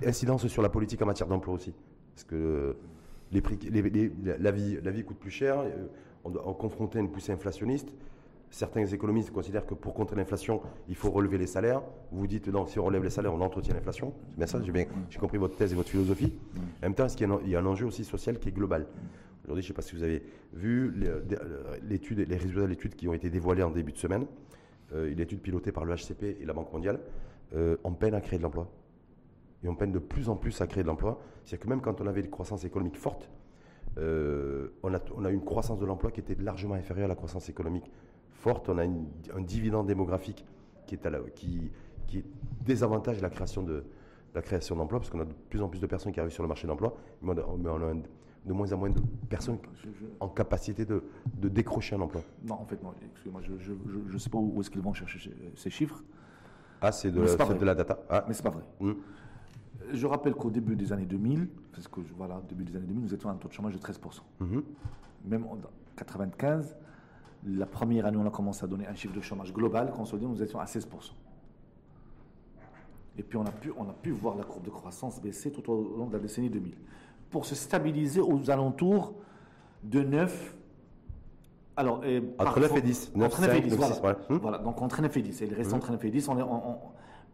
Incidence 0.05 0.46
sur 0.48 0.62
la 0.62 0.68
politique 0.68 1.01
en 1.03 1.07
matière 1.07 1.29
d'emploi 1.29 1.55
aussi? 1.55 1.72
Parce 2.14 2.25
que 2.25 2.75
les 3.31 3.40
prix, 3.40 3.57
les- 3.70 3.83
les- 3.83 4.12
la, 4.38 4.51
vie, 4.51 4.79
la 4.83 4.90
vie 4.90 5.05
coûte 5.05 5.18
plus 5.18 5.31
cher, 5.31 5.61
euh, 5.61 5.87
on 6.25 6.31
doit 6.31 6.42
on 6.46 6.53
est 6.53 6.57
confronté 6.57 6.98
à 6.98 7.03
une 7.03 7.11
poussée 7.11 7.33
inflationniste. 7.33 7.94
Certains 8.53 8.85
économistes 8.85 9.31
considèrent 9.31 9.65
que 9.65 9.73
pour 9.73 9.95
contrer 9.95 10.15
l'inflation, 10.15 10.61
il 10.87 10.95
faut 10.95 11.11
relever 11.11 11.38
les 11.38 11.47
salaires. 11.47 11.81
Vous 12.11 12.27
dites 12.27 12.49
non, 12.49 12.67
si 12.67 12.79
on 12.79 12.85
relève 12.85 13.03
les 13.03 13.09
salaires, 13.09 13.33
on 13.33 13.41
entretient 13.41 13.73
l'inflation. 13.73 14.12
C'est 14.29 14.37
bien 14.37 14.47
ça, 14.47 14.61
j'ai 15.09 15.19
compris 15.19 15.38
votre 15.38 15.57
thèse 15.57 15.73
et 15.73 15.75
votre 15.75 15.88
philosophie. 15.88 16.35
En 16.81 16.83
même 16.83 16.95
temps, 16.95 17.07
qu'il 17.07 17.27
y 17.27 17.31
a 17.31 17.35
un- 17.35 17.41
il 17.45 17.49
y 17.51 17.57
a 17.57 17.61
un 17.61 17.65
enjeu 17.67 17.87
aussi 17.87 18.05
social 18.05 18.38
qui 18.38 18.51
est 18.51 18.53
global? 18.53 18.87
Aujourd'hui, 19.45 19.62
je 19.62 19.69
ne 19.69 19.69
sais 19.69 19.73
pas 19.75 19.81
si 19.81 19.97
vous 19.97 20.03
avez 20.03 20.23
vu 20.53 20.93
l'étude, 21.83 22.19
les 22.29 22.37
résultats 22.37 22.61
de 22.61 22.67
l'étude 22.67 22.95
qui 22.95 23.09
ont 23.09 23.15
été 23.15 23.31
dévoilés 23.31 23.62
en 23.62 23.71
début 23.71 23.93
de 23.93 23.99
semaine. 23.99 24.27
Euh, 24.93 25.11
une 25.11 25.19
étude 25.21 25.41
pilotée 25.41 25.73
par 25.73 25.87
le 25.87 25.95
HCP 25.95 26.37
et 26.38 26.45
la 26.45 26.53
Banque 26.53 26.71
mondiale. 26.75 27.01
Euh, 27.55 27.77
on 27.85 27.93
peine 27.93 28.12
à 28.12 28.21
créer 28.21 28.38
de 28.38 28.43
l'emploi 28.43 28.69
et 29.65 29.69
on 29.69 29.75
peine 29.75 29.93
de 29.93 29.99
plus 29.99 30.29
en 30.29 30.37
plus 30.37 30.61
à 30.61 30.67
créer 30.67 30.83
de 30.83 30.88
l'emploi. 30.88 31.19
C'est-à-dire 31.45 31.65
que 31.65 31.71
même 31.71 31.81
quand 31.81 32.03
on 32.03 32.07
avait 32.07 32.21
une 32.21 32.29
croissance 32.31 32.65
économique 32.67 32.99
forte, 32.99 33.31
euh, 33.99 34.69
on, 34.83 34.93
a, 34.93 34.99
a 34.99 35.31
une 35.31 35.43
croissance 35.45 35.79
de 35.79 35.87
l'emploi 35.87 36.11
qui 36.11 36.21
était 36.21 36.35
largement 36.43 36.75
inférieure 36.75 37.07
à 37.07 37.09
la 37.09 37.15
croissance 37.15 37.49
économique 37.49 37.91
forte. 38.42 38.68
On 38.68 38.78
a 38.78 38.85
une- 38.85 39.07
un 39.35 39.40
dividende 39.40 39.87
démographique 39.87 40.44
qui, 40.87 40.94
est 40.96 41.07
à 41.07 41.11
la- 41.11 41.20
qui, 41.35 41.70
qui 42.09 42.24
désavantage 42.64 43.20
la 43.22 43.31
création 43.31 43.62
de 43.62 43.85
la 44.35 44.40
création 44.42 44.74
d'emplois 44.76 44.98
parce 44.98 45.11
qu'on 45.11 45.20
a 45.20 45.24
de 45.26 45.33
plus 45.50 45.61
en 45.62 45.68
plus 45.68 45.78
de 45.81 45.87
personnes 45.87 46.11
qui 46.12 46.18
arrivent 46.18 46.33
sur 46.33 46.42
le 46.42 46.48
marché 46.48 46.66
d'emploi, 46.66 46.96
mais 47.22 47.33
on 47.33 47.38
a, 47.38 47.57
mais 47.59 47.68
on 47.70 47.83
a 47.83 47.92
un- 47.92 48.02
de 48.44 48.52
moins 48.52 48.72
en 48.72 48.76
moins 48.78 48.90
de 48.90 48.98
personnes 49.28 49.59
Je- 49.74 49.90
je- 49.90 50.07
en 50.18 50.28
capacité 50.28 50.85
de, 50.85 51.05
de 51.37 51.48
décrocher 51.48 51.94
un 51.96 52.00
emploi. 52.00 52.22
non, 52.44 52.55
en 52.55 52.64
fait, 52.64 52.83
non. 52.83 52.92
Excusez-moi, 53.12 53.40
je 53.42 53.72
ne 54.12 54.18
sais 54.18 54.31
pas 54.31 54.38
où 54.38 54.61
est-ce 54.61 54.70
qu'ils 54.70 54.81
vont 54.81 54.92
chercher 54.94 55.31
ces- 55.55 55.70
chiffres, 55.70 56.02
Ah, 56.81 56.90
c'est 56.90 57.12
de, 57.12 57.20
de 57.20 57.64
la 57.64 57.74
data. 57.76 58.00
Ah, 58.11 58.24
mais 58.26 58.35
c'est 58.35 58.42
pas 58.42 58.50
vrai. 58.50 58.64
hum, 58.81 58.96
Je 59.92 60.07
rappelle 60.07 60.35
qu'au 60.35 60.50
début 60.50 60.74
des 60.76 60.92
années 60.92 61.05
2000, 61.07 61.48
parce 61.72 61.87
que 61.87 62.00
voilà, 62.16 62.40
début 62.48 62.64
des 62.64 62.74
années 62.76 62.87
2000, 62.87 63.02
nous 63.05 63.14
étions 63.14 63.28
à 63.28 63.33
un 63.33 63.37
taux 63.37 63.48
de 63.48 63.52
chômage 63.52 63.74
de 63.74 63.78
13%. 63.78 64.22
mhm. 64.40 64.62
Même 65.26 65.44
en 65.44 65.59
95, 65.96 66.76
la 67.46 67.66
première 67.66 68.07
année 68.07 68.16
on 68.18 68.26
a 68.26 68.31
commencé 68.31 68.64
à 68.64 68.68
donner 68.68 68.87
un 68.87 68.94
chiffre 68.94 69.14
de 69.14 69.20
chômage 69.20 69.52
global, 69.52 69.90
consolidé, 69.92 70.26
nous 70.28 70.42
étions 70.42 70.61
à 70.61 70.64
16%. 70.64 70.87
Et 73.18 73.22
puis 73.22 73.37
on 73.37 73.44
a 73.44 73.50
pu, 73.50 73.72
on 73.76 73.85
a 73.88 73.92
pu 73.92 74.11
voir 74.11 74.37
la 74.37 74.44
courbe 74.44 74.64
de 74.64 74.70
croissance 74.70 75.20
baisser 75.20 75.50
tout 75.52 75.70
au 75.70 75.96
long 75.98 76.07
de 76.07 76.12
la 76.14 76.18
décennie 76.18 76.48
2000, 76.50 76.74
pour 77.31 77.44
se 77.44 77.55
stabiliser 77.55 78.20
aux 78.20 78.50
alentours 78.50 79.14
de 79.83 80.00
9 80.02 80.57
à 81.76 81.81
Alors, 81.81 82.05
et 82.05 82.19
Entre 82.38 82.44
par- 82.44 82.58
9 82.60 82.77
et 82.77 82.83
10, 82.83 83.12
9, 83.14 83.27
entre 83.27 83.40
9 83.40 83.50
et 83.50 83.54
5, 83.54 83.62
10, 83.64 83.71
9, 83.71 83.79
voilà. 83.79 83.94
6, 83.94 84.00
voilà. 84.00 84.19
Hum. 84.31 84.38
Voilà, 84.42 84.58
donc 84.58 84.83
entre 84.83 85.00
9 85.02 85.17
et 85.17 85.23
10. 85.23 85.40
Et 85.42 85.46
le 85.46 85.56
restant 85.56 85.77
Mhm. 85.77 85.83
entre 85.83 85.92
9 85.92 86.04
et 86.04 86.10
10, 86.10 86.29
on 86.29 86.38
est, 86.38 86.42
on- 86.42 86.69
on- 86.71 86.79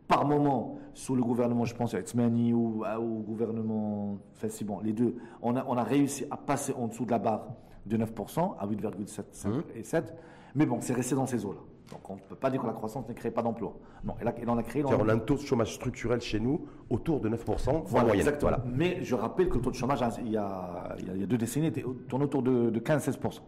par 0.07 0.25
moment, 0.25 0.79
sous 0.95 1.15
le 1.17 1.23
gouvernement, 1.23 1.65
je 1.67 1.75
pense, 1.75 1.93
à 1.93 1.99
Etzmani 1.99 2.55
ou 2.55 2.83
au 2.85 3.21
gouvernement, 3.21 4.17
enfin, 4.37 4.49
si 4.49 4.65
bon, 4.65 4.81
les 4.81 4.93
deux, 4.95 5.17
on 5.43 5.55
a, 5.57 5.65
on 5.67 5.77
a 5.77 5.83
réussi 5.83 6.25
à 6.31 6.37
passer 6.39 6.73
en 6.73 6.87
dessous 6.87 7.05
de 7.05 7.11
la 7.11 7.19
barre 7.19 7.49
de 7.89 7.97
9% 7.97 8.57
à 8.59 8.67
8,75 8.67 9.49
Mhm. 9.49 9.63
et 9.77 9.83
7. 9.83 10.15
Mais 10.55 10.67
bon, 10.67 10.79
c'est 10.81 10.93
resté 10.95 11.15
dans 11.15 11.27
ces 11.27 11.45
eaux-là. 11.45 11.59
Donc 11.91 12.09
on 12.11 12.15
ne 12.17 12.21
peut 12.21 12.35
pas 12.37 12.51
dire 12.51 12.61
que 12.61 12.67
la 12.67 12.75
croissance 12.75 13.09
ne 13.09 13.15
crée 13.15 13.31
pas 13.31 13.41
d'emplois. 13.43 13.75
Non, 14.05 14.15
elle, 14.21 14.29
a- 14.29 14.35
elle 14.41 14.51
en 14.51 14.59
a 14.59 14.63
créé 14.63 14.85
on 14.85 15.09
a 15.09 15.13
un 15.15 15.19
taux 15.19 15.37
de 15.37 15.41
chômage 15.41 15.75
structurel 15.75 16.21
chez 16.21 16.39
nous 16.39 16.67
autour 16.91 17.21
de 17.21 17.31
9% 17.31 17.77
en 17.77 17.81
Voilà, 17.81 18.09
moyenne. 18.09 18.21
exactement. 18.27 18.51
Voilà. 18.59 18.65
Mais 18.77 19.03
je 19.03 19.15
rappelle 19.15 19.49
que 19.49 19.55
le 19.55 19.63
taux 19.63 19.71
de 19.71 19.75
chômage, 19.77 20.03
hein, 20.03 20.11
y 20.23 20.37
a- 20.37 20.97
il 20.99 21.21
y 21.21 21.23
a 21.23 21.27
deux 21.27 21.39
décennies, 21.39 21.69
était, 21.69 21.85
tourne 22.09 22.23
autour 22.25 22.43
de, 22.43 22.69
de 22.69 22.79
15-16%. 22.79 23.41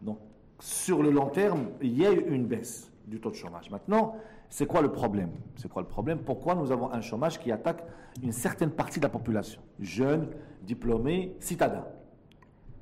Donc, 0.00 0.18
sur 0.58 1.02
le 1.02 1.10
long 1.10 1.26
terme, 1.28 1.66
il 1.82 1.98
y 1.98 2.06
a 2.06 2.12
eu 2.12 2.24
une 2.34 2.46
baisse 2.46 2.90
du 3.06 3.20
taux 3.20 3.30
de 3.30 3.34
chômage. 3.34 3.70
Maintenant, 3.70 4.14
c'est 4.48 4.64
quoi 4.66 4.80
le 4.80 4.90
problème? 4.90 5.30
C'est 5.56 5.68
quoi 5.68 5.82
le 5.82 5.88
problème? 5.88 6.20
Pourquoi 6.20 6.54
nous 6.54 6.72
avons 6.72 6.90
un 6.90 7.02
chômage 7.02 7.38
qui 7.38 7.52
attaque 7.52 7.84
une 8.22 8.32
certaine 8.32 8.70
partie 8.70 9.00
de 9.00 9.04
la 9.04 9.10
population? 9.10 9.60
Jeunes, 9.80 10.28
diplômés, 10.62 11.36
citadins. 11.40 11.84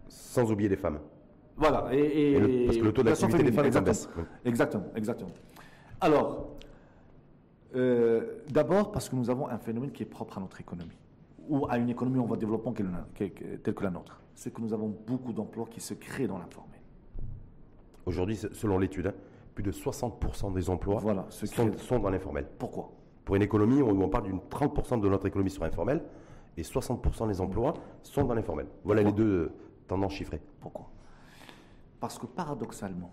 Sans 0.09 0.51
oublier 0.51 0.69
les 0.69 0.77
femmes. 0.77 0.99
Voilà. 1.57 1.89
Et, 1.93 1.99
et- 1.99 2.33
Et 2.33 2.41
le- 2.41 2.67
parce 2.67 2.79
que 2.79 2.85
le 2.85 2.93
taux 2.93 3.03
d'activité 3.03 3.43
des 3.43 3.53
femmes 3.53 3.67
est 3.67 3.77
en 3.77 3.83
baisse. 3.83 4.09
Exactement, 4.45 4.87
exactement. 4.97 5.31
Alors, 6.01 6.49
euh, 7.77 8.39
d'abord 8.51 8.93
parce 8.93 9.09
que 9.09 9.17
nous 9.17 9.31
avons 9.31 9.49
un 9.49 9.59
phénomène 9.59 9.91
qui 9.93 10.03
est 10.03 10.07
propre 10.07 10.39
à 10.39 10.41
notre 10.41 10.61
économie, 10.61 10.97
ou 11.49 11.67
à 11.69 11.79
une 11.79 11.89
économie 11.91 12.19
en 12.19 12.25
voie 12.25 12.37
de 12.37 12.41
développement 12.41 12.73
telle 12.73 13.31
que 13.33 13.85
la 13.85 13.91
nôtre. 13.91 14.21
C'est 14.35 14.53
que 14.53 14.61
nous 14.61 14.73
avons 14.73 14.93
beaucoup 15.07 15.33
d'emplois 15.33 15.67
qui 15.71 15.81
se 15.81 15.95
créent 15.95 16.27
dans 16.27 16.39
l'informel. 16.39 16.81
Aujourd'hui, 18.07 18.37
selon 18.37 18.79
l'étude, 18.79 19.07
hein, 19.09 19.15
plus 19.55 19.63
de 19.63 19.71
60% 19.73 20.53
des 20.53 20.69
emplois 20.69 20.99
Voilà, 21.01 21.27
se 21.31 21.47
sont, 21.47 21.99
dans 22.01 22.11
l'informel. 22.11 22.47
Pourquoi? 22.59 22.91
Pour 23.25 23.37
une 23.37 23.43
économie, 23.43 23.81
on, 23.83 23.91
on 23.91 24.09
parle 24.09 24.25
d'une 24.25 24.41
30% 24.51 25.01
de 25.01 25.09
notre 25.09 25.27
économie 25.27 25.51
sur 25.51 25.63
informel 25.63 26.03
et 26.57 26.63
60% 26.63 27.29
des 27.29 27.41
emplois 27.41 27.75
sont 28.03 28.25
dans 28.25 28.35
l'informel. 28.35 28.67
Voilà 28.85 29.03
les 29.03 29.13
deux 29.13 29.53
tendances 29.87 30.13
chiffrées. 30.15 30.41
Pourquoi? 30.61 30.89
Parce 32.01 32.19
que 32.19 32.27
paradoxalement, 32.27 33.13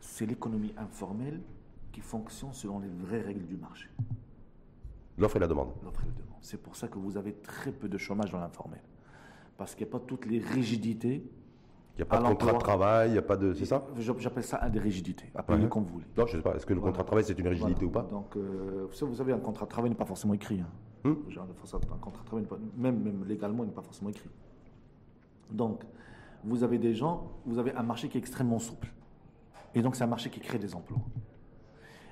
c'est 0.00 0.26
l'économie 0.26 0.72
informelle 0.76 1.40
qui 1.92 2.00
fonctionne 2.00 2.52
selon 2.52 2.78
les 2.78 2.88
vraies 2.88 3.20
règles 3.22 3.46
du 3.46 3.56
marché. 3.56 3.88
L'offre 5.18 5.36
et 5.36 5.40
la 5.40 5.46
demande. 5.48 5.70
l'offre 5.84 6.02
et 6.02 6.06
la 6.06 6.12
demande. 6.12 6.38
C'est 6.40 6.62
pour 6.62 6.76
ça 6.76 6.88
que 6.88 6.98
vous 6.98 7.16
avez 7.16 7.34
très 7.34 7.72
peu 7.72 7.88
de 7.88 7.98
chômage 7.98 8.30
dans 8.32 8.40
l'informel. 8.40 8.80
Parce 9.58 9.74
qu'il 9.74 9.86
n'y 9.86 9.90
a 9.90 9.98
pas 9.98 10.04
toutes 10.04 10.26
les 10.26 10.38
rigidités. 10.38 11.22
Il 11.94 11.96
n'y 11.96 12.02
a 12.02 12.06
pas 12.06 12.18
de 12.18 12.24
contrat 12.28 12.52
de 12.54 12.58
travail, 12.58 13.10
il 13.10 13.12
n'y 13.12 13.18
a 13.18 13.22
pas 13.22 13.36
de. 13.36 13.52
C'est 13.52 13.66
ça? 13.66 13.84
J'appelle 14.18 14.44
ça 14.44 14.58
un 14.62 14.70
des 14.70 14.78
rigidités. 14.78 15.26
Appelez-le 15.34 15.64
Ouais. 15.64 15.68
comme 15.68 15.84
vous 15.84 15.92
voulez. 15.94 16.06
Non, 16.16 16.24
je 16.26 16.36
ne 16.36 16.42
sais 16.42 16.48
pas. 16.48 16.54
Est-ce 16.56 16.64
que 16.64 16.72
le 16.72 16.80
Voilà. 16.80 16.92
contrat 16.92 17.02
de 17.02 17.06
travail, 17.08 17.24
c'est 17.24 17.38
une 17.38 17.48
rigidité 17.48 17.84
Voilà. 17.84 18.06
ou 18.06 18.08
pas? 18.08 18.14
Donc, 18.14 18.36
euh, 18.36 18.86
vous 18.90 19.14
savez- 19.14 19.32
un 19.34 19.38
contrat 19.38 19.66
de 19.66 19.70
travail 19.70 19.90
n'est 19.90 19.96
pas 19.96 20.06
forcément 20.06 20.32
écrit. 20.32 20.60
hein. 20.60 20.68
Hmm? 21.04 21.28
Genre, 21.30 21.44
Un 21.44 21.96
contrat 21.98 22.22
de 22.22 22.26
travail, 22.26 22.46
pas- 22.46 22.58
même, 22.76 23.02
même 23.02 23.24
légalement, 23.26 23.64
il 23.64 23.66
n'est 23.66 23.72
pas 23.74 23.82
forcément 23.82 24.08
écrit. 24.10 24.30
Donc, 25.52 25.82
vous 26.44 26.64
avez 26.64 26.78
des 26.78 26.94
gens, 26.94 27.30
vous 27.46 27.58
avez 27.58 27.74
un 27.74 27.82
marché 27.82 28.08
qui 28.08 28.16
est 28.16 28.20
extrêmement 28.20 28.58
souple. 28.58 28.88
Et 29.74 29.82
donc, 29.82 29.94
c'est 29.96 30.04
un 30.04 30.08
marché 30.08 30.30
qui 30.30 30.40
crée 30.40 30.58
des 30.58 30.74
emplois. 30.74 30.98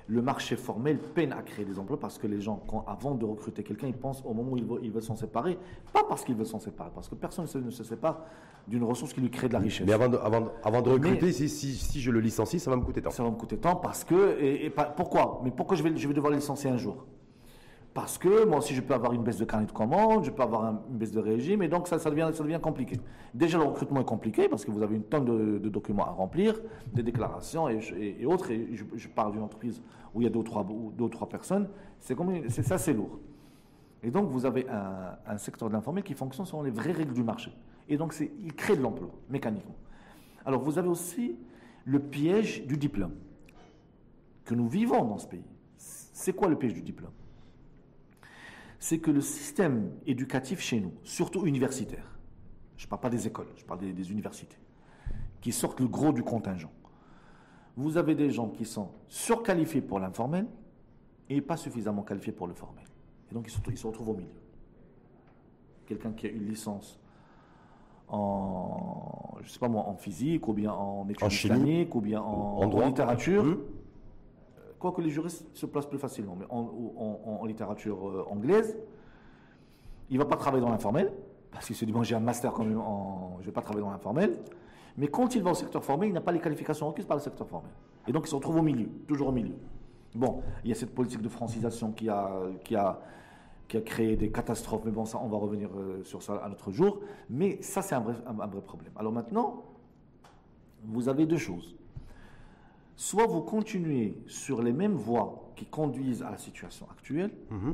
Le 0.07 0.23
marché 0.23 0.55
formel 0.55 0.97
peine 0.97 1.31
à 1.33 1.43
créer 1.43 1.65
des 1.65 1.77
emplois 1.77 1.99
parce 1.99 2.17
que 2.17 2.25
les 2.25 2.41
gens, 2.41 2.63
quand, 2.67 2.83
avant 2.87 3.13
de 3.13 3.25
recruter 3.25 3.61
quelqu'un, 3.63 3.85
ils 3.87 3.93
pensent 3.97 4.23
au 4.25 4.33
moment 4.33 4.53
où 4.53 4.57
ils 4.57 4.65
veulent, 4.65 4.79
ils 4.81 4.91
veulent 4.91 5.03
s'en 5.03 5.15
séparer. 5.15 5.59
Pas 5.93 6.03
parce 6.03 6.23
qu'ils 6.23 6.33
veulent 6.35 6.47
s'en 6.47 6.57
séparer, 6.59 6.89
parce 6.95 7.07
que 7.07 7.13
personne 7.13 7.45
ne 7.63 7.69
se- 7.69 7.83
sépare 7.83 8.21
d'une 8.67 8.83
ressource 8.83 9.13
qui 9.13 9.21
lui 9.21 9.29
crée 9.29 9.47
de 9.49 9.53
la 9.53 9.59
richesse. 9.59 9.85
Mais 9.85 9.93
avant 9.93 10.09
de, 10.09 10.17
avant, 10.17 10.41
de- 10.41 10.49
avant 10.63 10.81
de 10.81 10.87
Mais- 10.89 10.93
recruter, 10.95 11.31
si, 11.31 11.47
si, 11.47 11.73
si 11.75 12.01
je 12.01 12.09
le 12.09 12.21
licencie, 12.21 12.59
ça 12.59 12.71
va 12.71 12.77
me 12.77 12.81
coûter 12.81 13.03
tant. 13.03 13.11
Ça 13.11 13.21
va 13.23 13.29
me 13.29 13.35
coûter 13.35 13.57
tant 13.57 13.75
parce 13.75 14.03
que. 14.03 14.39
Et, 14.41 14.71
pourquoi? 14.97 15.41
Mais 15.43 15.51
pourquoi 15.51 15.77
je 15.77 15.83
vais, 15.83 15.95
je 15.95 16.07
vais 16.07 16.13
devoir 16.15 16.31
le 16.31 16.37
licencier 16.37 16.71
un 16.71 16.77
jour? 16.77 17.05
Parce 17.99 18.17
que 18.17 18.45
moi 18.45 18.59
aussi, 18.59 18.73
je 18.73 18.79
peux 18.79 18.93
avoir 18.93 19.11
une 19.11 19.23
baisse 19.23 19.39
de 19.39 19.43
carnet 19.43 19.65
de 19.65 19.73
commande, 19.73 20.23
je 20.23 20.31
peux 20.31 20.41
avoir 20.41 20.63
un- 20.63 20.81
une 20.89 20.97
baisse 20.97 21.11
de 21.11 21.19
régime, 21.19 21.61
et 21.63 21.67
donc 21.67 21.85
ça, 21.89 21.97
devient, 21.97 22.57
compliqué. 22.63 22.97
Déjà, 23.33 23.57
le 23.57 23.65
recrutement 23.65 23.99
est 23.99 24.05
compliqué 24.05 24.47
parce 24.47 24.63
que 24.63 24.71
vous 24.71 24.81
avez 24.81 24.95
une 24.95 25.03
tonne 25.03 25.25
de, 25.25 25.67
documents 25.67 26.05
à 26.05 26.11
remplir, 26.11 26.61
des 26.93 27.03
déclarations 27.03 27.67
et, 27.67 28.25
autres. 28.25 28.51
Et 28.51 28.69
je, 28.73 29.07
parle 29.09 29.33
d'une 29.33 29.41
entreprise 29.41 29.81
où 30.13 30.21
il 30.21 30.23
y 30.23 30.27
a 30.27 30.29
deux 30.29 30.39
ou 30.39 31.09
trois, 31.09 31.27
personnes. 31.27 31.67
C'est 31.99 32.15
c'est 32.47 32.63
ça, 32.63 32.77
c'est 32.77 32.93
lourd. 32.93 33.19
Et 34.01 34.11
donc, 34.11 34.29
vous 34.29 34.45
avez 34.45 34.65
un, 34.69 35.37
secteur 35.37 35.67
de 35.67 35.73
l'informel 35.73 36.05
qui 36.05 36.13
fonctionne 36.13 36.45
selon 36.45 36.63
les 36.63 36.71
vraies 36.71 36.93
règles 36.93 37.13
du 37.13 37.23
marché. 37.23 37.51
Et 37.89 37.97
donc, 37.97 38.15
il 38.17 38.53
crée 38.53 38.77
de 38.77 38.81
l'emploi, 38.81 39.09
mécaniquement. 39.29 39.75
Alors, 40.45 40.61
vous 40.61 40.79
avez 40.79 40.87
aussi 40.87 41.35
le 41.83 41.99
piège 41.99 42.65
du 42.65 42.77
diplôme 42.77 43.15
que 44.45 44.55
nous 44.55 44.69
vivons 44.69 45.03
dans 45.03 45.17
ce 45.17 45.27
pays. 45.27 45.43
C'est 45.75 46.31
quoi 46.31 46.47
le 46.47 46.55
piège 46.55 46.73
du 46.73 46.81
diplôme? 46.81 47.11
C'est 48.79 48.99
que 48.99 49.11
le 49.11 49.21
système 49.21 49.91
éducatif 50.05 50.59
chez 50.59 50.79
nous, 50.79 50.93
surtout 51.03 51.45
universitaire, 51.45 52.17
je 52.77 52.85
ne 52.85 52.89
parle 52.89 53.01
pas 53.01 53.09
des 53.09 53.27
écoles, 53.27 53.47
je 53.57 53.65
parle 53.65 53.81
des, 53.81 53.91
des 53.91 54.11
universités, 54.11 54.57
qui 55.41 55.51
sortent 55.51 55.81
le 55.81 55.87
gros 55.87 56.13
du 56.13 56.23
contingent. 56.23 56.71
Vous 57.75 57.97
avez 57.97 58.15
des 58.15 58.29
gens 58.29 58.49
qui 58.49 58.65
sont 58.65 58.89
surqualifiés 59.07 59.81
pour 59.81 59.99
l'informel 59.99 60.47
et 61.29 61.41
pas 61.41 61.57
suffisamment 61.57 62.03
qualifiés 62.03 62.33
pour 62.33 62.47
le 62.47 62.53
formel. 62.53 62.85
Et 63.29 63.33
donc 63.33 63.45
ils 63.47 63.51
se, 63.51 63.59
ils 63.69 63.77
se 63.77 63.87
retrouvent 63.87 64.09
au 64.09 64.15
milieu. 64.15 64.29
Quelqu'un 65.85 66.11
qui 66.11 66.27
a 66.27 66.29
une 66.29 66.47
licence 66.47 66.99
en, 68.07 69.37
je 69.43 69.49
sais 69.49 69.59
pas 69.59 69.67
moi, 69.67 69.83
en 69.83 69.95
physique, 69.95 70.47
ou 70.47 70.53
bien 70.53 70.71
en 70.71 71.05
chimie, 71.29 71.87
ou 71.93 72.01
bien 72.01 72.21
en, 72.21 72.61
en 72.61 72.67
droit. 72.67 72.83
en 72.83 72.87
littérature. 72.87 73.59
Quoique 74.79 75.01
les 75.01 75.09
juristes 75.09 75.45
se 75.53 75.65
placent 75.65 75.89
plus 75.89 75.99
facilement, 75.99 76.37
mais 76.39 76.45
en, 76.49 77.45
littérature 77.45 78.07
euh, 78.07 78.25
anglaise, 78.29 78.77
il 80.09 80.17
ne 80.17 80.23
va 80.23 80.25
pas 80.25 80.37
travailler 80.37 80.63
dans 80.63 80.71
l'informel, 80.71 81.11
parce 81.51 81.67
qu'il 81.67 81.75
se 81.75 81.83
dit, 81.83 81.91
bon, 81.91 82.01
j'ai 82.01 82.15
un 82.15 82.21
master 82.21 82.53
quand 82.53 82.63
même, 82.63 82.81
je 83.37 83.41
ne 83.41 83.45
vais 83.45 83.51
pas 83.51 83.61
travailler 83.61 83.85
dans 83.85 83.91
l'informel. 83.91 84.37
Mais 84.97 85.07
quand 85.07 85.35
il 85.35 85.43
va 85.43 85.51
au 85.51 85.55
secteur 85.55 85.83
formel, 85.83 86.09
il 86.09 86.13
n'a 86.13 86.21
pas 86.21 86.31
les 86.31 86.39
qualifications 86.39 86.87
requises 86.87 87.05
par 87.05 87.17
le 87.17 87.23
secteur 87.23 87.47
formel. 87.47 87.71
Et 88.07 88.11
donc, 88.11 88.25
il 88.25 88.29
se 88.29 88.35
retrouve 88.35 88.57
au 88.57 88.61
milieu, 88.61 88.89
toujours 89.07 89.29
au 89.29 89.31
milieu. 89.31 89.55
Bon, 90.15 90.41
il 90.63 90.69
y 90.69 90.71
a 90.71 90.75
cette 90.75 90.95
politique 90.95 91.21
de 91.21 91.29
francisation 91.29 91.91
qui 91.91 92.09
a, 92.09 92.31
qui 92.63 92.75
a, 92.75 92.99
qui 93.67 93.77
a 93.77 93.81
créé 93.81 94.15
des 94.15 94.31
catastrophes, 94.31 94.81
mais 94.85 94.91
bon, 94.91 95.05
ça, 95.05 95.19
on 95.21 95.27
va 95.27 95.37
revenir 95.37 95.69
euh, 95.77 96.03
sur 96.03 96.23
ça 96.23 96.35
à 96.37 96.49
notre 96.49 96.71
jour. 96.71 97.01
Mais 97.29 97.61
ça, 97.61 97.81
c'est 97.81 97.95
un 97.95 97.99
vrai 97.99 98.15
problème. 98.65 98.91
Alors 98.95 99.11
maintenant, 99.11 99.63
vous 100.83 101.09
avez 101.09 101.25
deux 101.25 101.37
choses. 101.37 101.78
Soit 103.01 103.27
vous 103.27 103.39
continuez 103.39 104.17
sur 104.27 104.61
les 104.61 104.73
mêmes 104.73 104.95
voies 104.95 105.53
qui 105.55 105.65
conduisent 105.65 106.21
à 106.21 106.31
la 106.31 106.37
situation 106.37 106.85
actuelle, 106.91 107.31
Mhm. 107.49 107.73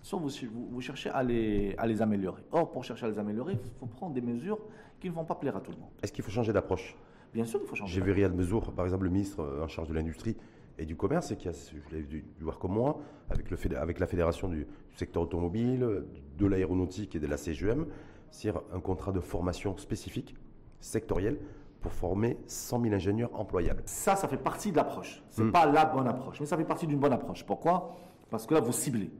soit 0.00 0.18
vous, 0.18 0.30
vous- 0.50 0.68
vous 0.70 0.80
cherchez 0.80 1.10
à 1.10 1.22
les, 1.22 1.74
à 1.76 1.86
les 1.86 2.00
améliorer. 2.00 2.40
Or, 2.52 2.70
pour 2.70 2.82
chercher 2.82 3.04
à 3.04 3.10
les 3.10 3.18
améliorer, 3.18 3.52
il 3.52 3.70
faut 3.78 3.84
prendre 3.84 4.14
des 4.14 4.22
mesures 4.22 4.58
qui 4.98 5.10
ne 5.10 5.12
vont 5.14 5.26
pas 5.26 5.34
plaire 5.34 5.58
à 5.58 5.60
tout 5.60 5.72
le 5.72 5.76
monde. 5.76 5.90
Est-ce 6.02 6.10
qu'il 6.10 6.24
faut 6.24 6.30
changer 6.30 6.54
d'approche? 6.54 6.96
Bien 7.34 7.44
sûr, 7.44 7.60
il 7.62 7.68
faut 7.68 7.74
changer. 7.76 7.92
J'ai 7.92 8.00
vu 8.00 8.12
Riyad 8.12 8.34
Mezour, 8.34 8.72
par 8.72 8.86
exemple, 8.86 9.04
le 9.04 9.10
ministre 9.10 9.40
euh, 9.40 9.62
en 9.62 9.68
charge 9.68 9.88
de 9.88 9.94
l'industrie 9.94 10.38
et 10.78 10.86
du 10.86 10.96
commerce, 10.96 11.30
et 11.32 11.36
qui 11.36 11.48
a, 11.48 11.52
je 11.52 11.94
l'ai 11.94 12.02
dû 12.04 12.24
voir 12.40 12.58
comme 12.58 12.72
moi, 12.72 12.98
avec, 13.28 13.50
le, 13.50 13.58
fédé- 13.58 13.76
avec 13.76 14.00
la 14.00 14.06
fédération 14.06 14.48
du, 14.48 14.60
du 14.90 14.96
secteur 14.96 15.22
automobile, 15.22 16.06
de 16.38 16.46
l'aéronautique 16.46 17.14
et 17.14 17.20
de 17.20 17.26
la 17.26 17.36
CGM, 17.36 17.84
c'est 18.30 18.48
un 18.72 18.80
contrat 18.80 19.12
de 19.12 19.20
formation 19.20 19.76
spécifique, 19.76 20.34
sectoriel, 20.80 21.36
pour 21.82 21.92
former 21.92 22.38
100 22.46 22.80
000 22.82 22.94
ingénieurs 22.94 23.30
employables. 23.38 23.82
Ça, 23.84 24.16
ça 24.16 24.28
fait 24.28 24.36
partie 24.38 24.70
de 24.70 24.76
l'approche. 24.76 25.22
Ce 25.30 25.42
n'est 25.42 25.48
Mm. 25.48 25.52
pas 25.52 25.66
la 25.66 25.84
bonne 25.84 26.06
approche, 26.08 26.40
mais 26.40 26.46
ça 26.46 26.56
fait 26.56 26.64
partie 26.64 26.86
d'une 26.86 26.98
bonne 27.00 27.12
approche. 27.12 27.44
Pourquoi? 27.44 27.96
Parce 28.30 28.46
que 28.46 28.54
là, 28.54 28.60
vous 28.60 28.72
ciblez. 28.72 29.10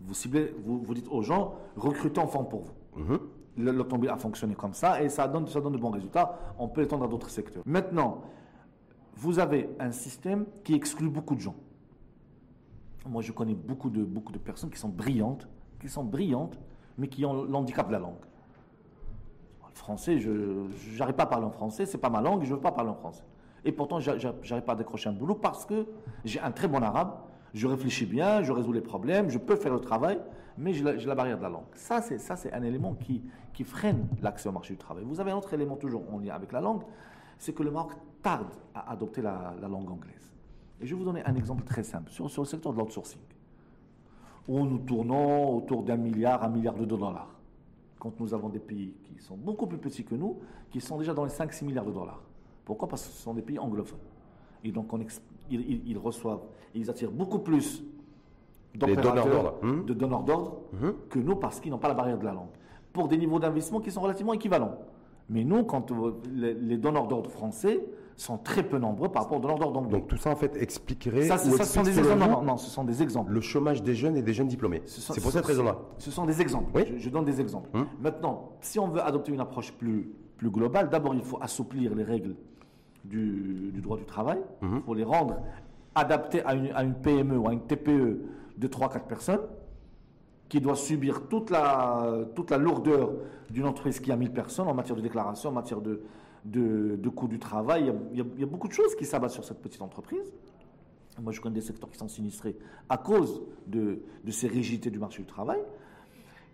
Vous 0.00 0.14
ciblez, 0.14 0.54
vous, 0.58 0.78
vous 0.80 0.94
dites 0.94 1.08
aux 1.08 1.22
gens, 1.22 1.54
recrutez 1.76 2.20
en 2.20 2.26
forme 2.26 2.48
pour 2.48 2.62
vous. 2.94 3.18
Le- 3.58 3.72
L'automobile 3.72 4.10
a 4.10 4.16
fonctionné 4.16 4.54
comme 4.54 4.72
ça 4.74 5.02
et 5.02 5.08
ça 5.08 5.26
donne, 5.28 5.46
ça 5.48 5.60
donne 5.60 5.72
de 5.72 5.78
bons 5.78 5.90
résultats. 5.90 6.38
On 6.58 6.68
peut 6.68 6.82
l'étendre 6.82 7.04
à 7.04 7.08
d'autres 7.08 7.30
secteurs. 7.30 7.62
Maintenant, 7.66 8.20
vous 9.16 9.38
avez 9.38 9.68
un 9.80 9.90
système 9.92 10.44
qui 10.62 10.74
exclut 10.74 11.08
beaucoup 11.08 11.34
de 11.34 11.40
gens. 11.40 11.54
Moi, 13.08 13.22
je 13.22 13.32
connais 13.32 13.54
beaucoup 13.54 13.88
de, 13.90 14.02
beaucoup 14.04 14.32
de 14.32 14.38
personnes 14.38 14.70
qui 14.70 14.78
sont 14.78 14.88
brillantes, 14.88 15.48
qui 15.80 15.88
sont 15.88 16.04
brillantes, 16.04 16.58
mais 16.98 17.08
qui 17.08 17.24
ont 17.24 17.44
l'handicap 17.44 17.86
de 17.88 17.92
la 17.92 17.98
langue. 17.98 18.14
Français, 19.76 20.18
je 20.18 20.30
n'arrive 20.98 21.14
pas 21.14 21.24
à 21.24 21.26
parler 21.26 21.46
en 21.46 21.50
français, 21.50 21.86
c'est 21.86 21.98
pas 21.98 22.08
ma 22.10 22.20
langue, 22.20 22.42
je 22.44 22.50
ne 22.50 22.54
veux 22.54 22.60
pas 22.60 22.72
parler 22.72 22.90
en 22.90 22.94
français. 22.94 23.24
Et 23.64 23.72
pourtant, 23.72 24.00
j'a- 24.00 24.16
j'a- 24.18 24.34
j'arrive 24.42 24.64
pas 24.64 24.72
à 24.72 24.76
décrocher 24.76 25.08
un 25.08 25.12
boulot 25.12 25.34
parce 25.34 25.66
que 25.66 25.86
j'ai 26.24 26.40
un 26.40 26.50
très 26.50 26.66
bon 26.68 26.82
arabe, 26.82 27.12
je 27.52 27.66
réfléchis 27.66 28.06
bien, 28.06 28.42
je 28.42 28.52
résous 28.52 28.72
les 28.72 28.80
problèmes, 28.80 29.28
je 29.28 29.38
peux 29.38 29.56
faire 29.56 29.72
le 29.74 29.80
travail, 29.80 30.18
mais 30.56 30.72
j'ai 30.72 30.82
la, 30.82 30.96
j'ai 30.96 31.06
la 31.06 31.14
barrière 31.14 31.36
de 31.36 31.42
la 31.42 31.50
langue. 31.50 31.64
Ça, 31.74 32.00
c'est 32.00 32.18
ça, 32.18 32.36
c'est 32.36 32.52
un 32.52 32.62
élément 32.62 32.94
qui, 32.94 33.22
qui 33.52 33.64
freine 33.64 34.06
l'accès 34.22 34.48
au 34.48 34.52
marché 34.52 34.72
du 34.74 34.78
travail. 34.78 35.04
Vous 35.04 35.20
avez 35.20 35.30
un 35.30 35.36
autre 35.36 35.52
élément 35.52 35.76
toujours 35.76 36.02
en 36.12 36.18
lien 36.20 36.34
avec 36.34 36.52
la 36.52 36.60
langue, 36.60 36.82
c'est 37.38 37.52
que 37.52 37.62
le 37.62 37.70
Maroc 37.70 37.92
tarde 38.22 38.48
à 38.74 38.90
adopter 38.92 39.20
la, 39.20 39.54
la 39.60 39.68
langue 39.68 39.90
anglaise. 39.90 40.32
Et 40.80 40.86
je 40.86 40.94
vais 40.94 40.98
vous 40.98 41.04
donner 41.04 41.22
un 41.26 41.34
exemple 41.34 41.64
très 41.64 41.82
simple 41.82 42.10
sur, 42.10 42.30
sur 42.30 42.42
le 42.42 42.48
secteur 42.48 42.72
de 42.72 42.78
l'outsourcing, 42.78 43.20
où 44.48 44.64
nous 44.64 44.78
tournons 44.78 45.54
autour 45.56 45.82
d'un 45.82 45.96
milliard, 45.96 46.42
un 46.42 46.48
milliard 46.48 46.74
de 46.74 46.84
dollars. 46.86 47.28
Quand 48.06 48.20
nous 48.20 48.34
avons 48.34 48.48
des 48.48 48.60
pays 48.60 48.94
qui 49.02 49.20
sont 49.20 49.36
beaucoup 49.36 49.66
plus 49.66 49.78
petits 49.78 50.04
que 50.04 50.14
nous, 50.14 50.38
qui 50.70 50.80
sont 50.80 50.96
déjà 50.96 51.12
dans 51.12 51.24
les 51.24 51.30
5-6 51.30 51.64
milliards 51.64 51.84
de 51.84 51.90
dollars. 51.90 52.22
Pourquoi? 52.64 52.86
Parce 52.86 53.04
que 53.04 53.12
ce 53.12 53.20
sont 53.20 53.34
des 53.34 53.42
pays 53.42 53.58
anglophones. 53.58 53.98
Et 54.62 54.70
donc, 54.70 54.92
on 54.92 55.00
ils, 55.50 55.98
reçoivent, 55.98 56.42
ils 56.72 56.88
attirent 56.88 57.10
beaucoup 57.10 57.40
plus 57.40 57.82
d'opérateurs, 58.76 59.56
hmm. 59.60 59.86
de 59.86 59.92
donneurs 59.92 60.22
d'ordre, 60.22 60.58
hmm. 60.74 60.90
que 61.10 61.18
nous, 61.18 61.34
parce 61.34 61.58
qu'ils 61.58 61.72
n'ont 61.72 61.78
pas 61.78 61.88
la 61.88 61.94
barrière 61.94 62.16
de 62.16 62.24
la 62.24 62.32
langue. 62.32 62.50
Pour 62.92 63.08
des 63.08 63.16
niveaux 63.16 63.40
d'investissement 63.40 63.80
qui 63.80 63.90
sont 63.90 64.02
relativement 64.02 64.34
équivalents. 64.34 64.78
Mais 65.28 65.42
nous, 65.42 65.64
quand 65.64 65.90
les 66.32 66.76
donneurs 66.76 67.08
d'ordre 67.08 67.30
français 67.30 67.84
sont 68.16 68.38
très 68.38 68.62
peu 68.62 68.78
nombreux 68.78 69.10
par 69.10 69.24
rapport 69.24 69.38
aux 69.38 69.40
donneurs 69.40 69.58
d'ordre 69.58 69.78
anglais. 69.78 69.98
Donc 69.98 70.08
tout 70.08 70.16
ça, 70.16 70.30
en 70.30 70.36
fait, 70.36 70.56
expliquerait. 70.56 71.22
Ça, 71.22 71.38
ce 71.38 71.50
sont 71.64 71.82
des 71.82 71.98
exemples. 71.98 72.44
Non, 72.44 72.56
ce 72.56 72.70
sont 72.70 72.84
des 72.84 73.02
exemples. 73.02 73.32
Le 73.32 73.40
chômage 73.40 73.82
des 73.82 73.94
jeunes 73.94 74.16
et 74.16 74.22
des 74.22 74.32
jeunes 74.32 74.48
diplômés. 74.48 74.82
C'est 74.86 75.20
pour 75.20 75.32
cette 75.32 75.44
raison-là. 75.44 75.78
Ce 75.98 76.10
sont 76.10 76.24
des 76.24 76.40
exemples. 76.40 76.70
Oui 76.74 76.94
je, 76.98 77.10
donne 77.10 77.24
des 77.24 77.40
exemples. 77.40 77.68
Hum. 77.74 77.86
Maintenant, 78.00 78.52
si 78.60 78.78
on 78.78 78.88
veut 78.88 79.02
adopter 79.02 79.32
une 79.32 79.40
approche 79.40 79.72
plus, 79.72 80.10
plus 80.36 80.50
globale, 80.50 80.88
d'abord, 80.88 81.14
il 81.14 81.22
faut 81.22 81.38
assouplir 81.40 81.94
les 81.94 82.04
règles 82.04 82.34
du, 83.04 83.72
droit 83.82 83.96
du 83.96 84.04
travail. 84.04 84.38
Il 84.62 84.68
hum. 84.68 84.82
faut 84.84 84.94
les 84.94 85.04
rendre 85.04 85.36
adaptées 85.94 86.42
à 86.44 86.54
une, 86.54 86.70
à 86.74 86.82
une 86.82 86.94
PME 86.94 87.36
ou 87.36 87.48
à 87.48 87.52
une 87.52 87.62
TPE 87.62 88.20
de 88.56 88.68
3-4 88.68 89.06
personnes 89.06 89.40
qui 90.48 90.60
doit 90.60 90.76
subir 90.76 91.28
toute 91.28 91.50
la, 91.50 92.24
toute 92.34 92.50
la 92.50 92.58
lourdeur 92.58 93.12
d'une 93.50 93.66
entreprise 93.66 94.00
qui 94.00 94.12
a 94.12 94.16
1000 94.16 94.30
personnes 94.30 94.68
en 94.68 94.74
matière 94.74 94.96
de 94.96 95.02
déclaration, 95.02 95.50
en 95.50 95.52
matière 95.52 95.80
de, 95.80 96.02
de, 96.46 97.08
coût 97.08 97.28
du 97.28 97.38
travail. 97.38 97.92
Il 98.12 98.18
y, 98.18 98.42
a, 98.42 98.46
beaucoup 98.46 98.68
de 98.68 98.72
choses 98.72 98.94
qui 98.96 99.04
s'abattent 99.04 99.32
sur 99.32 99.44
cette 99.44 99.60
petite 99.60 99.82
entreprise. 99.82 100.32
Moi, 101.20 101.32
je 101.32 101.40
connais 101.40 101.54
des 101.54 101.60
secteurs 101.60 101.90
qui 101.90 101.98
sont 101.98 102.08
sinistrés 102.08 102.56
à 102.88 102.98
cause 102.98 103.42
de, 103.66 104.00
de 104.24 104.30
ces 104.30 104.48
rigidités 104.48 104.90
du 104.90 104.98
marché 104.98 105.22
du 105.22 105.26
travail. 105.26 105.60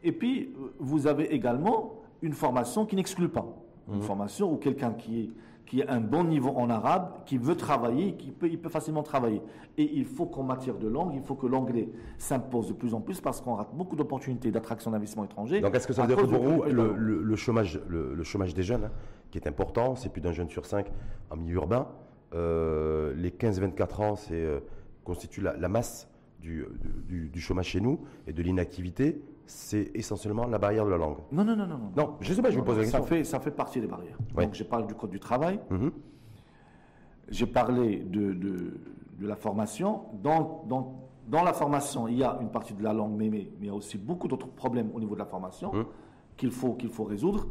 Et 0.04 0.12
puis, 0.12 0.54
vous 0.78 1.06
avez 1.06 1.34
également 1.34 2.02
une 2.22 2.32
formation 2.32 2.86
qui 2.86 2.96
n'exclut 2.96 3.28
pas. 3.28 3.46
Une 3.88 3.98
mmh. 3.98 4.02
formation 4.02 4.52
où 4.52 4.56
quelqu'un 4.56 4.92
qui 4.92 5.20
est 5.20 5.30
qui 5.72 5.82
a 5.82 5.90
un 5.90 6.00
bon 6.00 6.24
niveau 6.24 6.50
en 6.50 6.68
arabe, 6.68 7.24
qui 7.24 7.38
veut 7.38 7.56
travailler, 7.56 8.12
qui 8.16 8.30
peut, 8.30 8.46
il 8.46 8.60
peut 8.60 8.68
facilement 8.68 9.02
travailler. 9.02 9.40
Et 9.78 9.90
il 9.94 10.04
faut 10.04 10.26
qu'en 10.26 10.42
matière 10.42 10.76
de 10.76 10.86
langue, 10.86 11.12
il 11.14 11.22
faut 11.22 11.34
que 11.34 11.46
l'anglais 11.46 11.88
s'impose 12.18 12.68
de 12.68 12.74
plus 12.74 12.92
en 12.92 13.00
plus 13.00 13.22
parce 13.22 13.40
qu'on 13.40 13.54
rate 13.54 13.74
beaucoup 13.74 13.96
d'opportunités 13.96 14.50
d'attraction 14.50 14.90
d'investissement 14.90 15.24
étranger. 15.24 15.62
Donc 15.62 15.74
est-ce 15.74 15.86
que 15.86 15.94
ça 15.94 16.02
veut 16.02 16.08
dire 16.08 16.18
que 16.18 16.30
pour 16.30 16.42
vous, 16.42 16.62
le, 16.64 17.36
chômage, 17.36 17.80
le, 17.88 18.22
chômage 18.22 18.52
des 18.52 18.62
jeunes, 18.62 18.84
hein, 18.84 18.90
qui 19.32 19.38
est 19.38 19.48
important, 19.48 19.96
c'est 19.96 20.10
plus 20.10 20.20
d'un 20.20 20.32
jeune 20.32 20.48
sur 20.48 20.66
cinq 20.66 20.92
en 21.30 21.36
milieu 21.36 21.56
urbain, 21.56 21.88
euh, 22.34 23.12
les 23.16 23.30
15-24 23.30 24.02
ans, 24.02 24.14
c'est 24.16 24.34
euh, 24.34 24.60
constitue 25.04 25.40
la, 25.40 25.68
masse 25.68 26.08
du, 26.38 26.64
du, 27.08 27.40
chômage 27.40 27.66
chez 27.66 27.80
nous 27.80 28.00
et 28.26 28.32
de 28.32 28.42
l'inactivité 28.42 29.20
c'est 29.44 29.90
essentiellement 29.94 30.46
la 30.46 30.58
barrière 30.58 30.84
de 30.84 30.90
la 30.90 30.96
langue. 30.96 31.18
Non, 31.30 31.44
non, 31.44 31.56
non, 31.56 31.66
non. 31.66 31.78
Non, 31.94 32.14
je 32.20 32.30
ne 32.30 32.36
sais 32.36 32.42
pas, 32.42 32.50
je 32.50 32.58
vous 32.58 32.64
pose 32.64 32.76
la 32.76 32.84
question. 32.84 33.02
Ça 33.02 33.06
fait, 33.06 33.24
ça 33.24 33.40
fait 33.40 33.50
partie 33.50 33.80
des 33.80 33.86
barrières. 33.86 34.16
Donc, 34.34 34.54
j'ai 34.54 34.64
parlé 34.64 34.86
du 34.86 34.94
code 34.94 35.10
du 35.10 35.20
travail. 35.20 35.60
Mhm. 35.68 35.90
J'ai 37.28 37.46
parlé 37.46 37.98
de, 37.98 38.32
de, 38.32 39.26
la 39.26 39.36
formation. 39.36 40.04
Dans, 40.22 40.64
dans, 40.68 41.08
dans, 41.28 41.42
la 41.42 41.52
formation, 41.52 42.08
il 42.08 42.18
y 42.18 42.24
a 42.24 42.38
une 42.40 42.50
partie 42.50 42.72
de 42.72 42.82
la 42.82 42.92
langue, 42.92 43.14
mais, 43.16 43.28
mais, 43.28 43.48
il 43.60 43.66
y 43.66 43.68
a 43.68 43.74
aussi 43.74 43.98
beaucoup 43.98 44.26
d'autres 44.26 44.48
problèmes 44.48 44.90
au 44.94 45.00
niveau 45.00 45.14
de 45.14 45.18
la 45.18 45.26
formation 45.26 45.72
mhm. 45.72 45.84
qu'il 46.36 46.50
faut, 46.50 46.74
qu'il 46.74 46.88
faut 46.88 47.04
résoudre. 47.04 47.48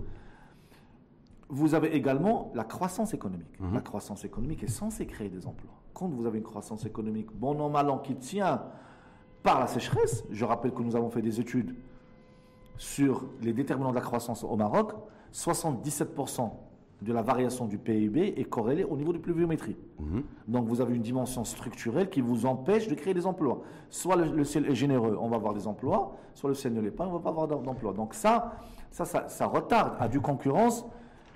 Vous 1.52 1.76
avez 1.76 1.96
également 1.96 2.52
la 2.56 2.64
croissance 2.64 3.14
économique. 3.14 3.60
Mhm. 3.60 3.74
La 3.74 3.82
croissance 3.82 4.24
économique 4.24 4.64
est 4.64 4.68
censée 4.68 5.06
créer 5.06 5.30
des 5.30 5.46
emplois. 5.46 5.74
Quand 5.94 6.08
vous 6.08 6.26
avez 6.26 6.38
une 6.38 6.44
croissance 6.44 6.86
économique, 6.86 7.28
bon 7.34 7.60
an, 7.60 7.70
mal 7.70 7.90
an, 7.90 7.98
qui 8.00 8.16
tient 8.16 8.62
par 9.44 9.60
la 9.60 9.68
sécheresse. 9.68 10.24
Je 10.32 10.46
rappelle 10.46 10.72
que 10.72 10.82
nous 10.82 10.96
avons 10.96 11.10
fait 11.10 11.22
des 11.22 11.40
études 11.40 11.76
sur 12.78 13.26
les 13.42 13.54
déterminants 13.54 13.90
de 13.90 13.96
la 13.96 14.02
croissance 14.02 14.44
au 14.44 14.56
Maroc. 14.56 14.94
77% 15.34 16.52
de 17.02 17.14
la 17.14 17.22
variation 17.22 17.66
du 17.66 17.78
PIB 17.78 18.36
est 18.38 18.44
corrélée 18.44 18.84
au 18.84 18.96
niveau 18.96 19.12
de 19.12 19.18
pluviométrie. 19.18 19.76
Mhm. 20.00 20.24
Donc 20.48 20.68
vous 20.68 20.82
avez 20.82 20.96
une 20.96 21.02
dimension 21.02 21.44
structurelle 21.44 22.10
qui 22.10 22.22
vous 22.22 22.46
empêche 22.46 22.88
de 22.88 22.96
créer 22.96 23.14
des 23.14 23.26
emplois. 23.26 23.62
Soit 23.90 24.16
le, 24.16 24.44
ciel 24.44 24.68
est 24.68 24.76
généreux, 24.76 25.18
on 25.20 25.28
va 25.28 25.38
avoir 25.38 25.54
des 25.54 25.68
emplois, 25.68 26.16
soit 26.34 26.50
le 26.50 26.56
ciel 26.56 26.74
ne 26.74 26.82
l'est 26.82 26.92
pas, 26.92 27.06
on 27.06 27.14
ne 27.14 27.14
va 27.14 27.20
pas 27.20 27.30
avoir 27.30 27.48
d'emplois. 27.48 27.94
Donc 27.94 28.14
ça 28.14 28.54
ça, 28.92 29.06
ça, 29.06 29.46
retarde 29.46 29.94
à 30.00 30.08
du 30.08 30.20
concurrence 30.20 30.86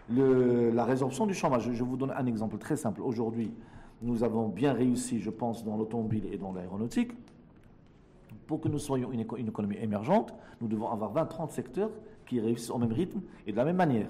la 0.10 0.86
résorption 0.86 1.26
du 1.26 1.34
chômage. 1.34 1.72
Je 1.72 1.84
vous 1.84 1.98
donne 1.98 2.14
un 2.16 2.26
exemple 2.26 2.58
très 2.58 2.76
simple. 2.76 3.02
Aujourd'hui, 3.02 3.52
nous 4.02 4.24
avons 4.24 4.48
bien 4.48 4.74
réussi, 4.74 5.20
je 5.20 5.30
pense, 5.30 5.64
dans 5.64 5.78
l'automobile 5.78 6.26
et 6.32 6.38
dans 6.38 6.54
l'aéronautique 6.54 7.12
pour 8.48 8.62
que 8.62 8.68
nous 8.68 8.80
soyons 8.80 9.12
une, 9.12 9.22
économie 9.22 9.78
émergente, 9.78 10.34
nous 10.62 10.68
devons 10.68 10.90
avoir 10.90 11.14
20-30 11.14 11.50
secteurs 11.50 11.90
qui 12.26 12.40
réussissent 12.40 12.70
au 12.70 12.78
même 12.78 12.92
rythme 12.92 13.22
et 13.48 13.52
de 13.52 13.58
la 13.58 13.66
même 13.66 13.76
manière. 13.76 14.10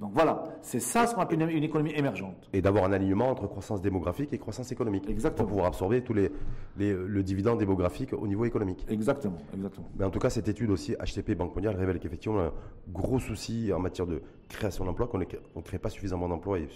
Donc 0.00 0.12
voilà, 0.12 0.44
c'est 0.60 0.80
ça 0.80 1.06
ce 1.06 1.14
qu'on 1.14 1.22
appelle 1.22 1.40
une, 1.50 1.64
économie 1.64 1.92
émergente. 1.94 2.50
Et 2.52 2.60
d'avoir 2.60 2.84
un 2.84 2.92
alignement 2.92 3.30
entre 3.30 3.46
croissance 3.46 3.80
démographique 3.80 4.30
et 4.32 4.38
croissance 4.38 4.70
économique. 4.70 5.08
Exactement. 5.08 5.44
Pour 5.44 5.48
pouvoir 5.48 5.66
absorber 5.68 6.02
tous 6.02 6.12
les, 6.12 6.30
le 6.76 7.22
dividende 7.22 7.58
démographique 7.58 8.12
au 8.12 8.26
niveau 8.26 8.44
économique. 8.44 8.84
Exactement, 8.90 9.38
exactement. 9.54 9.88
Mais 9.98 10.04
en 10.04 10.10
tout 10.10 10.18
cas, 10.18 10.28
cette 10.28 10.48
étude 10.48 10.70
aussi, 10.70 10.94
HTP 10.94 11.32
Banque 11.32 11.54
mondiale, 11.54 11.76
révèle 11.76 11.98
qu'effectivement, 11.98 12.40
un 12.40 12.52
gros 12.92 13.18
souci 13.18 13.72
en 13.72 13.78
matière 13.78 14.06
de 14.06 14.20
création 14.50 14.84
d'emplois, 14.84 15.06
qu'on 15.06 15.18
ne 15.18 15.24
crée 15.62 15.78
pas 15.78 15.90
suffisamment 15.90 16.28
d'emplois 16.28 16.58
et 16.58 16.68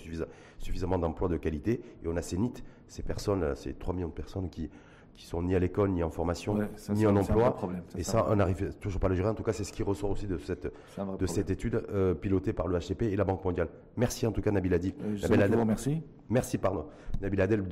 suffisamment 0.59 0.99
d'emplois 0.99 1.29
de 1.29 1.37
qualité. 1.37 1.83
Et 2.03 2.09
on 2.09 2.16
a 2.16 2.23
ces 2.23 2.39
NIT, 2.39 2.64
ces 2.89 3.03
personnes, 3.03 3.55
ces 3.55 3.75
3 3.75 3.93
millions 3.95 4.09
de 4.09 4.14
personnes 4.14 4.49
qui 4.49 4.71
qui 5.17 5.27
sont 5.27 5.43
ni 5.43 5.55
à 5.55 5.59
l'école, 5.59 5.91
ni 5.91 6.03
en 6.03 6.11
formation, 6.11 6.59
ni 6.91 7.07
en 7.07 7.15
emploi. 7.17 7.57
et 7.97 8.03
ça, 8.03 8.27
on 8.31 8.37
n'arrive 8.37 8.75
toujours 8.81 9.01
pas 9.01 9.07
à 9.07 9.11
le 9.11 9.17
gérer. 9.17 9.29
En 9.29 9.35
tout 9.35 9.43
cas, 9.43 9.53
c'est 9.53 9.65
ce 9.65 9.73
qui 9.73 9.83
ressort 9.83 10.11
aussi 10.11 10.27
de 10.27 10.39
cette, 10.39 10.73
de 11.19 11.27
cette 11.27 11.51
étude 11.51 11.83
euh, 11.93 12.15
pilotée 12.15 12.53
par 12.53 12.69
le 12.69 12.79
HCP 12.79 13.03
et 13.03 13.17
la 13.17 13.25
Banque 13.25 13.45
mondiale. 13.45 13.69
Merci 13.97 14.27
en 14.27 14.33
tout 14.33 14.41
cas, 14.41 14.51
Nabil 14.51 14.73
Adi. 14.73 14.95
Euh, 15.03 15.19
Nabil 15.23 15.43
Adel, 15.43 15.65
merci. 15.65 16.03
Merci, 16.29 16.59
pardon. 16.59 16.87
Nabil 17.21 17.41
Adel 17.41 17.67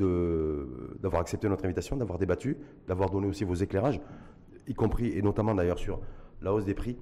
d'avoir 1.01 1.23
accepté 1.23 1.49
notre 1.49 1.65
invitation, 1.65 1.97
d'avoir 1.97 2.19
débattu, 2.19 2.59
d'avoir 2.87 3.11
donné 3.11 3.27
aussi 3.27 3.45
vos 3.45 3.55
éclairages, 3.55 4.01
y 4.67 4.75
compris 4.75 5.17
et 5.17 5.23
notamment 5.23 5.55
d'ailleurs 5.55 5.79
sur 5.79 6.01
la 6.43 6.53
hausse 6.53 6.65
des 6.65 6.75
prix 6.75 6.99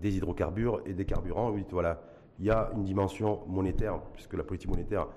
des 0.00 0.16
hydrocarbures 0.16 0.80
et 0.86 0.94
des 0.94 1.04
carburants. 1.04 1.50
Oui, 1.50 1.64
voilà. 1.70 2.00
Il 2.38 2.46
y 2.46 2.50
a 2.50 2.70
une 2.74 2.84
dimension 2.84 3.40
monétaire, 3.46 4.00
puisque 4.12 4.34
la 4.34 4.44
politique 4.44 4.70
monétaire 4.70 5.08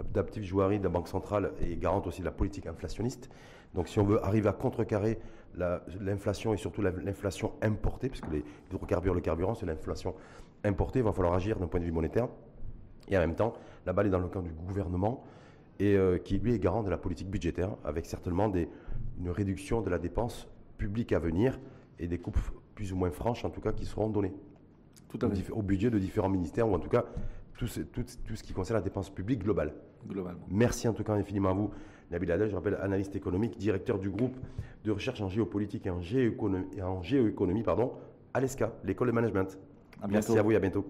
Adaptive 0.00 0.44
Jouari 0.44 0.78
de 0.78 0.84
la 0.84 0.90
Banque 0.90 1.08
centrale 1.08 1.52
est 1.60 1.76
garante 1.76 2.06
aussi 2.06 2.20
de 2.20 2.26
la 2.26 2.32
politique 2.32 2.66
inflationniste. 2.66 3.30
Donc 3.74 3.88
si 3.88 3.98
on 3.98 4.04
veut 4.04 4.24
arriver 4.24 4.48
à 4.48 4.52
contrecarrer 4.52 5.18
l'inflation 6.00 6.54
et 6.54 6.56
surtout 6.56 6.82
l'inflation 6.82 7.52
importée, 7.62 8.08
puisque 8.08 8.30
les 8.30 8.44
hydrocarbures, 8.70 9.14
le 9.14 9.20
carburant, 9.20 9.54
c'est 9.54 9.66
l'inflation 9.66 10.14
importée, 10.64 11.00
il 11.00 11.04
va 11.04 11.12
falloir 11.12 11.34
agir 11.34 11.58
d'un 11.58 11.66
point 11.66 11.80
de 11.80 11.84
vue 11.84 11.92
monétaire. 11.92 12.28
Et 13.08 13.16
en 13.16 13.20
même 13.20 13.34
temps, 13.34 13.54
la 13.86 13.92
balle 13.92 14.06
est 14.06 14.10
dans 14.10 14.20
le 14.20 14.28
camp 14.28 14.42
du 14.42 14.52
gouvernement 14.52 15.24
et 15.78 15.96
euh, 15.96 16.18
qui 16.18 16.38
lui 16.38 16.54
est 16.54 16.58
garant 16.58 16.82
de 16.82 16.90
la 16.90 16.98
politique 16.98 17.30
budgétaire, 17.30 17.70
avec 17.84 18.06
certainement 18.06 18.48
des, 18.48 18.68
une 19.18 19.30
réduction 19.30 19.80
de 19.80 19.90
la 19.90 19.98
dépense 19.98 20.46
publique 20.76 21.12
à 21.12 21.18
venir 21.18 21.58
et 21.98 22.06
des 22.06 22.18
coupes 22.18 22.38
plus 22.74 22.92
ou 22.92 22.96
moins 22.96 23.10
franches, 23.10 23.44
en 23.44 23.50
tout 23.50 23.60
cas, 23.60 23.72
qui 23.72 23.86
seront 23.86 24.08
données 24.08 24.32
tout 25.08 25.18
à 25.26 25.28
au 25.52 25.62
budget 25.62 25.90
de 25.90 25.98
différents 25.98 26.28
ministères, 26.28 26.68
ou 26.68 26.74
en 26.74 26.78
tout 26.78 26.88
cas 26.88 27.04
tout 27.56 27.66
ce, 27.66 27.80
tout, 27.80 28.04
ce 28.06 28.42
qui 28.42 28.52
concerne 28.52 28.78
la 28.78 28.82
dépense 28.82 29.10
publique 29.10 29.40
globale. 29.40 29.74
Globalement. 30.08 30.46
Merci 30.48 30.88
en 30.88 30.92
tout 30.92 31.04
cas 31.04 31.14
infiniment 31.14 31.50
à 31.50 31.54
vous, 31.54 31.70
Nabil 32.10 32.30
Adel, 32.32 32.50
je 32.50 32.56
rappelle 32.56 32.78
analyste 32.80 33.14
économique, 33.14 33.56
directeur 33.56 33.98
du 33.98 34.10
groupe 34.10 34.36
de 34.84 34.90
recherche 34.90 35.20
en 35.20 35.28
géopolitique 35.28 35.86
et 35.86 35.90
en 35.90 36.00
géoéconomie, 36.00 36.66
et 36.76 36.82
en 36.82 37.02
géoéconomie 37.02 37.62
pardon, 37.62 37.92
à 38.34 38.40
l'ESCA, 38.40 38.72
l'école 38.84 39.08
de 39.08 39.12
management. 39.12 39.58
Merci 40.08 40.36
à 40.38 40.42
vous 40.42 40.52
et 40.52 40.56
à 40.56 40.60
bientôt. 40.60 40.84